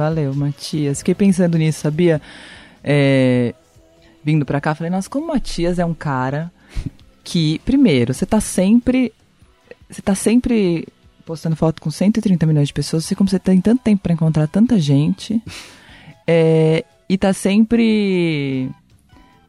Valeu, 0.00 0.34
Matias. 0.34 1.00
Fiquei 1.00 1.14
pensando 1.14 1.58
nisso, 1.58 1.80
sabia? 1.80 2.22
É, 2.82 3.54
Vindo 4.24 4.46
pra 4.46 4.62
cá, 4.62 4.74
falei, 4.74 4.90
nossa, 4.90 5.10
como 5.10 5.26
o 5.26 5.28
Matias 5.28 5.78
é 5.78 5.84
um 5.84 5.92
cara 5.92 6.50
que, 7.22 7.58
primeiro, 7.66 8.14
você 8.14 8.24
tá 8.24 8.40
sempre. 8.40 9.12
Você 9.90 10.00
tá 10.00 10.14
sempre 10.14 10.88
postando 11.26 11.54
foto 11.54 11.82
com 11.82 11.90
130 11.90 12.46
milhões 12.46 12.68
de 12.68 12.72
pessoas, 12.72 13.04
sei 13.04 13.14
como 13.14 13.28
você 13.28 13.38
tem 13.38 13.60
tanto 13.60 13.82
tempo 13.82 14.02
pra 14.02 14.14
encontrar 14.14 14.46
tanta 14.46 14.78
gente. 14.78 15.42
É, 16.26 16.82
e 17.06 17.18
tá 17.18 17.34
sempre. 17.34 18.70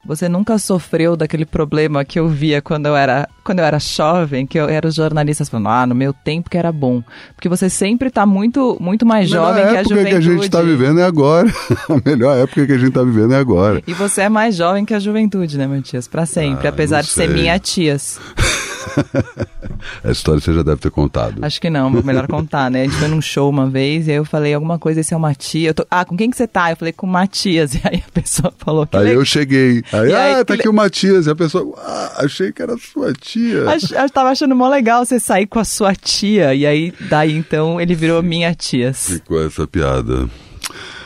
Você 0.04 0.28
nunca 0.28 0.58
sofreu 0.58 1.16
daquele 1.16 1.46
problema 1.46 2.04
que 2.04 2.20
eu 2.20 2.28
via 2.28 2.60
quando 2.62 2.88
eu 2.88 2.96
era, 2.96 3.30
quando 3.44 3.60
eu 3.60 3.66
era 3.66 3.78
jovem, 3.80 4.48
que 4.48 4.58
eu 4.60 4.68
era 4.68 4.88
os 4.88 4.96
jornalistas 4.96 5.48
falando, 5.48 5.70
ah, 5.70 5.86
no 5.86 5.94
meu 5.94 6.12
tempo 6.12 6.50
que 6.50 6.58
era 6.58 6.72
bom. 6.72 7.04
Porque 7.36 7.48
você 7.48 7.70
sempre 7.70 8.10
tá 8.10 8.26
muito, 8.26 8.78
muito 8.80 9.06
mais 9.06 9.30
jovem 9.30 9.64
a 9.64 9.68
que 9.68 9.76
a 9.76 9.80
época 9.82 9.96
juventude. 9.96 10.10
que 10.10 10.16
a 10.16 10.34
gente 10.34 10.50
tá 10.50 10.62
vivendo 10.62 11.00
é 11.00 11.04
agora. 11.04 11.48
a 11.88 12.10
melhor 12.10 12.38
época 12.38 12.66
que 12.66 12.74
a 12.74 12.78
gente 12.78 12.92
tá 12.92 13.04
vivendo 13.04 13.34
é 13.34 13.38
agora. 13.38 13.82
E 13.86 13.94
você 13.94 14.22
é 14.22 14.30
mais 14.30 14.56
jovem 14.56 14.86
que 14.86 14.94
a 14.94 15.00
juventude, 15.00 15.58
né, 15.58 15.68
Matias? 15.68 16.08
Pra 16.08 16.26
sempre, 16.26 16.68
Ah, 16.68 16.72
apesar 16.72 17.02
de 17.02 17.10
ser 17.10 17.30
minha 17.30 17.60
tias. 17.60 18.20
Essa 20.04 20.12
história 20.12 20.40
você 20.42 20.54
já 20.54 20.62
deve 20.64 20.80
ter 20.82 20.92
contado. 20.92 21.44
Acho 21.44 21.60
que 21.60 21.70
não, 21.70 21.90
melhor 21.90 22.28
contar, 22.28 22.70
né? 22.70 22.82
A 22.82 22.84
gente 22.86 22.96
foi 22.98 23.08
num 23.08 23.22
show 23.22 23.50
uma 23.50 23.70
vez 23.70 24.08
e 24.08 24.12
aí 24.12 24.18
eu 24.18 24.26
falei 24.26 24.54
alguma 24.54 24.78
coisa, 24.78 25.00
esse 25.00 25.14
é 25.14 25.18
o 25.18 25.20
Matias. 25.20 25.74
Tô, 25.74 25.86
ah, 25.90 26.06
com 26.06 26.16
quem 26.16 26.30
que 26.30 26.38
você 26.38 26.48
tá? 26.48 26.72
Eu 26.72 26.78
falei 26.78 26.94
com 26.94 27.06
o 27.08 27.10
Matias. 27.10 27.74
E 27.82 27.82
aí 27.84 28.04
a 28.08 28.12
pessoa 28.12 28.54
falou 28.58 28.86
que 28.86 28.96
Aí 28.98 29.06
le- 29.08 29.16
eu 29.16 29.26
cheguei. 29.26 29.82
Aí, 29.92 30.14
aí, 30.14 30.34
ah, 30.34 30.46
tá 30.46 30.54
que 30.56 30.62
aqui 30.62 30.70
o 30.70 30.74
Matias. 30.74 31.26
E 31.26 31.30
a 31.32 31.36
pessoa, 31.36 31.74
ah, 31.80 32.14
achei 32.24 32.52
que 32.52 32.62
era 32.62 32.76
sua 32.78 33.14
tia. 33.14 33.70
Ach- 33.72 33.92
Eu 33.92 34.10
tava 34.10 34.30
achando 34.30 34.56
mó 34.56 34.68
legal 34.70 35.04
você 35.06 35.20
sair 35.20 35.48
com 35.48 35.60
a 35.60 35.64
sua 35.66 35.96
tia. 35.96 36.54
E 36.54 36.66
aí, 36.66 36.94
daí 37.10 37.36
então, 37.36 37.80
ele 37.82 37.96
virou 37.96 38.22
minha 38.22 38.54
tias. 38.54 39.08
Ficou 39.10 39.44
essa 39.46 39.66
piada. 39.68 40.30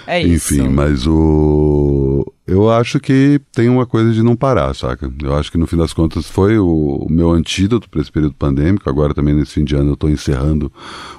É 0.08 0.22
isso. 0.22 0.54
Enfim, 0.56 0.68
mas 0.70 1.08
o. 1.08 2.26
Eu 2.48 2.70
acho 2.70 3.00
que 3.00 3.42
tem 3.52 3.68
uma 3.70 3.88
coisa 3.88 4.12
de 4.14 4.22
não 4.22 4.36
parar, 4.36 4.74
saca? 4.76 5.12
Eu 5.24 5.36
acho 5.36 5.52
que 5.52 5.58
no 5.58 5.66
fim 5.66 5.78
das 5.78 5.94
contas 5.94 6.28
foi 6.28 6.60
o, 6.60 7.06
o 7.08 7.12
meu 7.12 7.32
antídoto 7.32 7.90
para 7.90 8.02
esse 8.02 8.12
período 8.12 8.36
pandêmico. 8.36 8.88
Agora 8.88 9.16
também 9.16 9.34
nesse 9.34 9.54
fim 9.54 9.64
de 9.64 9.76
ano 9.76 9.90
eu 9.92 9.94
estou 9.96 10.10
encerrando 10.10 10.72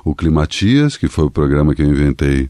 o 0.05 0.14
Climatias, 0.14 0.97
que 0.97 1.09
foi 1.09 1.24
o 1.24 1.31
programa 1.31 1.74
que 1.74 1.83
eu 1.83 1.87
inventei 1.89 2.49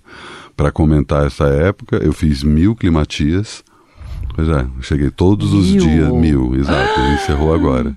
para 0.55 0.70
comentar 0.70 1.27
essa 1.27 1.45
época. 1.47 1.97
Eu 1.97 2.12
fiz 2.12 2.43
mil 2.43 2.77
Climatias. 2.77 3.64
Pois 4.35 4.49
é, 4.49 4.66
cheguei 4.83 5.11
todos 5.11 5.55
os 5.55 5.70
Mil? 5.70 5.81
dias, 5.83 6.12
mil, 6.12 6.55
exato. 6.55 7.01
Encerrou 7.14 7.55
agora. 7.55 7.97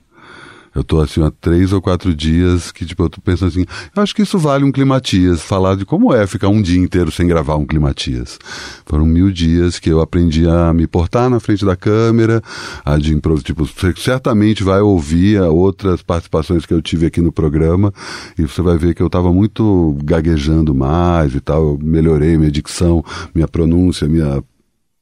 Eu 0.79 0.83
tô 0.85 1.01
assim 1.01 1.21
há 1.21 1.29
três 1.29 1.73
ou 1.73 1.81
quatro 1.81 2.15
dias 2.15 2.71
que, 2.71 2.85
tipo, 2.85 3.03
eu 3.03 3.09
tô 3.09 3.19
pensando 3.19 3.49
assim, 3.49 3.65
eu 3.93 4.01
acho 4.01 4.15
que 4.15 4.21
isso 4.21 4.37
vale 4.39 4.63
um 4.63 4.71
climatias, 4.71 5.41
falar 5.41 5.75
de 5.75 5.85
como 5.85 6.13
é 6.13 6.25
ficar 6.25 6.47
um 6.47 6.61
dia 6.61 6.79
inteiro 6.79 7.11
sem 7.11 7.27
gravar 7.27 7.57
um 7.57 7.65
climatias. 7.65 8.39
Foram 8.85 9.05
mil 9.05 9.29
dias 9.29 9.77
que 9.77 9.89
eu 9.89 9.99
aprendi 9.99 10.47
a 10.47 10.73
me 10.73 10.87
portar 10.87 11.29
na 11.29 11.37
frente 11.41 11.65
da 11.65 11.75
câmera, 11.75 12.41
a 12.85 12.97
de 12.97 13.13
improviso, 13.13 13.43
tipo, 13.43 13.65
você 13.65 13.93
certamente 13.97 14.63
vai 14.63 14.79
ouvir 14.79 15.39
a 15.39 15.49
outras 15.49 16.01
participações 16.01 16.65
que 16.65 16.73
eu 16.73 16.81
tive 16.81 17.07
aqui 17.07 17.19
no 17.19 17.33
programa 17.33 17.93
e 18.37 18.43
você 18.43 18.61
vai 18.61 18.77
ver 18.77 18.95
que 18.95 19.03
eu 19.03 19.09
tava 19.09 19.33
muito 19.33 19.97
gaguejando 20.01 20.73
mais 20.73 21.35
e 21.35 21.41
tal, 21.41 21.61
eu 21.61 21.79
melhorei 21.83 22.37
minha 22.37 22.49
dicção, 22.49 23.03
minha 23.35 23.49
pronúncia, 23.49 24.07
minha 24.07 24.41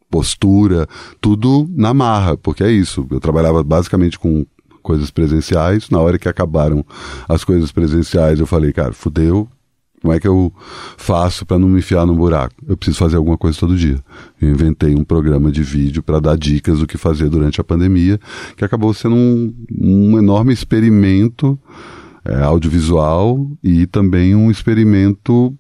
postura, 0.10 0.88
tudo 1.22 1.70
na 1.70 1.94
marra, 1.94 2.36
porque 2.36 2.64
é 2.64 2.72
isso. 2.72 3.06
Eu 3.12 3.20
trabalhava 3.20 3.64
basicamente 3.64 4.18
com 4.18 4.44
coisas 4.88 5.12
presenciais. 5.12 5.90
Na 5.90 6.00
hora 6.00 6.18
que 6.18 6.30
acabaram 6.30 6.86
as 7.28 7.44
coisas 7.44 7.74
presenciais, 7.74 8.40
eu 8.40 8.48
falei, 8.48 8.72
cara, 8.72 8.94
fudeu. 8.94 9.50
Como 10.02 10.14
é 10.14 10.20
que 10.20 10.28
eu 10.28 10.54
faço 10.96 11.46
para 11.46 11.60
não 11.60 11.68
me 11.68 11.80
enfiar 11.80 12.06
num 12.06 12.16
buraco? 12.16 12.56
Eu 12.66 12.78
preciso 12.78 13.00
fazer 13.00 13.18
alguma 13.18 13.38
coisa 13.38 13.60
todo 13.60 13.76
dia. 13.76 14.00
Eu 14.40 14.50
inventei 14.50 14.96
um 14.96 15.04
programa 15.04 15.52
de 15.52 15.62
vídeo 15.62 16.02
para 16.02 16.22
dar 16.22 16.38
dicas 16.38 16.80
do 16.80 16.88
que 16.88 16.98
fazer 16.98 17.28
durante 17.30 17.60
a 17.60 17.64
pandemia, 17.64 18.18
que 18.56 18.64
acabou 18.64 18.94
sendo 18.94 19.16
um, 19.16 19.54
um 19.78 20.18
enorme 20.18 20.54
experimento 20.54 21.60
é, 22.24 22.44
audiovisual 22.44 23.46
e 23.62 23.86
também 23.88 24.36
um 24.36 24.50
experimento 24.50 25.54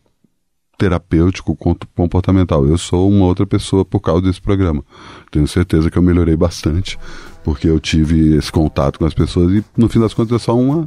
terapêutico 0.78 1.58
comportamental. 1.96 2.66
Eu 2.66 2.78
sou 2.78 3.10
uma 3.10 3.26
outra 3.26 3.46
pessoa 3.46 3.84
por 3.84 4.00
causa 4.00 4.22
desse 4.22 4.40
programa. 4.40 4.84
Tenho 5.32 5.48
certeza 5.48 5.90
que 5.90 5.98
eu 5.98 6.04
melhorei 6.04 6.38
bastante, 6.38 6.98
porque 7.48 7.70
eu 7.70 7.80
tive 7.80 8.36
esse 8.36 8.52
contato 8.52 9.00
com 9.00 9.06
as 9.06 9.14
pessoas 9.14 9.54
e 9.54 9.64
no 9.78 9.88
fim 9.88 10.02
das 10.02 10.14
contas 10.14 10.42
é 10.42 10.44
só 10.44 10.60
uma 10.60 10.86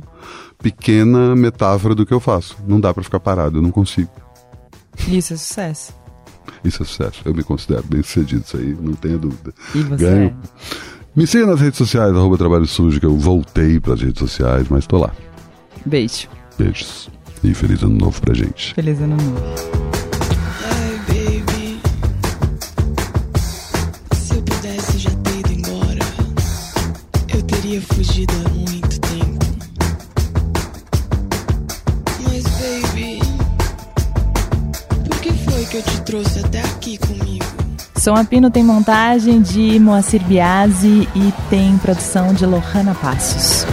pequena 0.63 1.35
metáfora 1.35 1.95
do 1.95 2.05
que 2.05 2.13
eu 2.13 2.21
faço. 2.21 2.55
Não 2.69 2.79
dá 2.79 2.93
para 2.93 3.03
ficar 3.03 3.19
parado, 3.19 3.57
eu 3.57 3.63
não 3.63 3.71
consigo. 3.71 4.11
Isso 5.09 5.33
é 5.33 5.37
sucesso. 5.39 5.95
Isso 6.63 6.83
é 6.83 6.85
sucesso. 6.85 7.23
Eu 7.25 7.35
me 7.35 7.43
considero 7.43 7.83
bem 7.85 8.03
sucedido, 8.03 8.45
isso 8.47 8.59
aí, 8.59 8.77
não 8.79 8.93
tenha 8.93 9.17
dúvida. 9.17 9.55
E 9.75 9.79
você? 9.79 10.05
Ganho. 10.05 10.37
Me 11.17 11.27
siga 11.27 11.47
nas 11.47 11.63
redes 11.63 11.79
sociais, 11.79 12.15
arroba 12.15 12.37
Trabalho 12.37 12.67
Sujo, 12.67 13.01
que 13.01 13.07
eu 13.07 13.17
voltei 13.17 13.81
para 13.81 13.95
as 13.95 14.03
redes 14.03 14.19
sociais, 14.19 14.69
mas 14.69 14.87
tô 14.87 14.99
lá. 14.99 15.13
Beijo. 15.87 16.29
Beijos. 16.59 17.09
E 17.43 17.55
feliz 17.55 17.83
ano 17.83 17.97
novo 17.97 18.21
pra 18.21 18.35
gente. 18.35 18.75
Feliz 18.75 19.01
ano 19.01 19.17
novo. 19.17 20.00
Teria 27.81 27.87
fugido 27.95 28.33
há 28.35 28.49
muito 28.51 29.01
tempo. 29.01 29.47
Mas, 32.25 32.45
baby, 32.93 33.21
por 35.09 35.21
que 35.21 35.33
foi 35.33 35.65
que 35.67 35.77
eu 35.79 35.83
te 35.83 36.01
trouxe 36.03 36.39
até 36.41 36.61
aqui 36.61 36.99
comigo? 36.99 37.45
Som 37.97 38.15
Apino 38.15 38.51
tem 38.51 38.63
montagem 38.63 39.43
de 39.43 39.79
Moacir 39.79 40.23
Biasi 40.25 41.09
e 41.15 41.33
tem 41.51 41.77
produção 41.79 42.33
de 42.33 42.47
Lohana 42.47 42.95
Passos. 42.95 43.67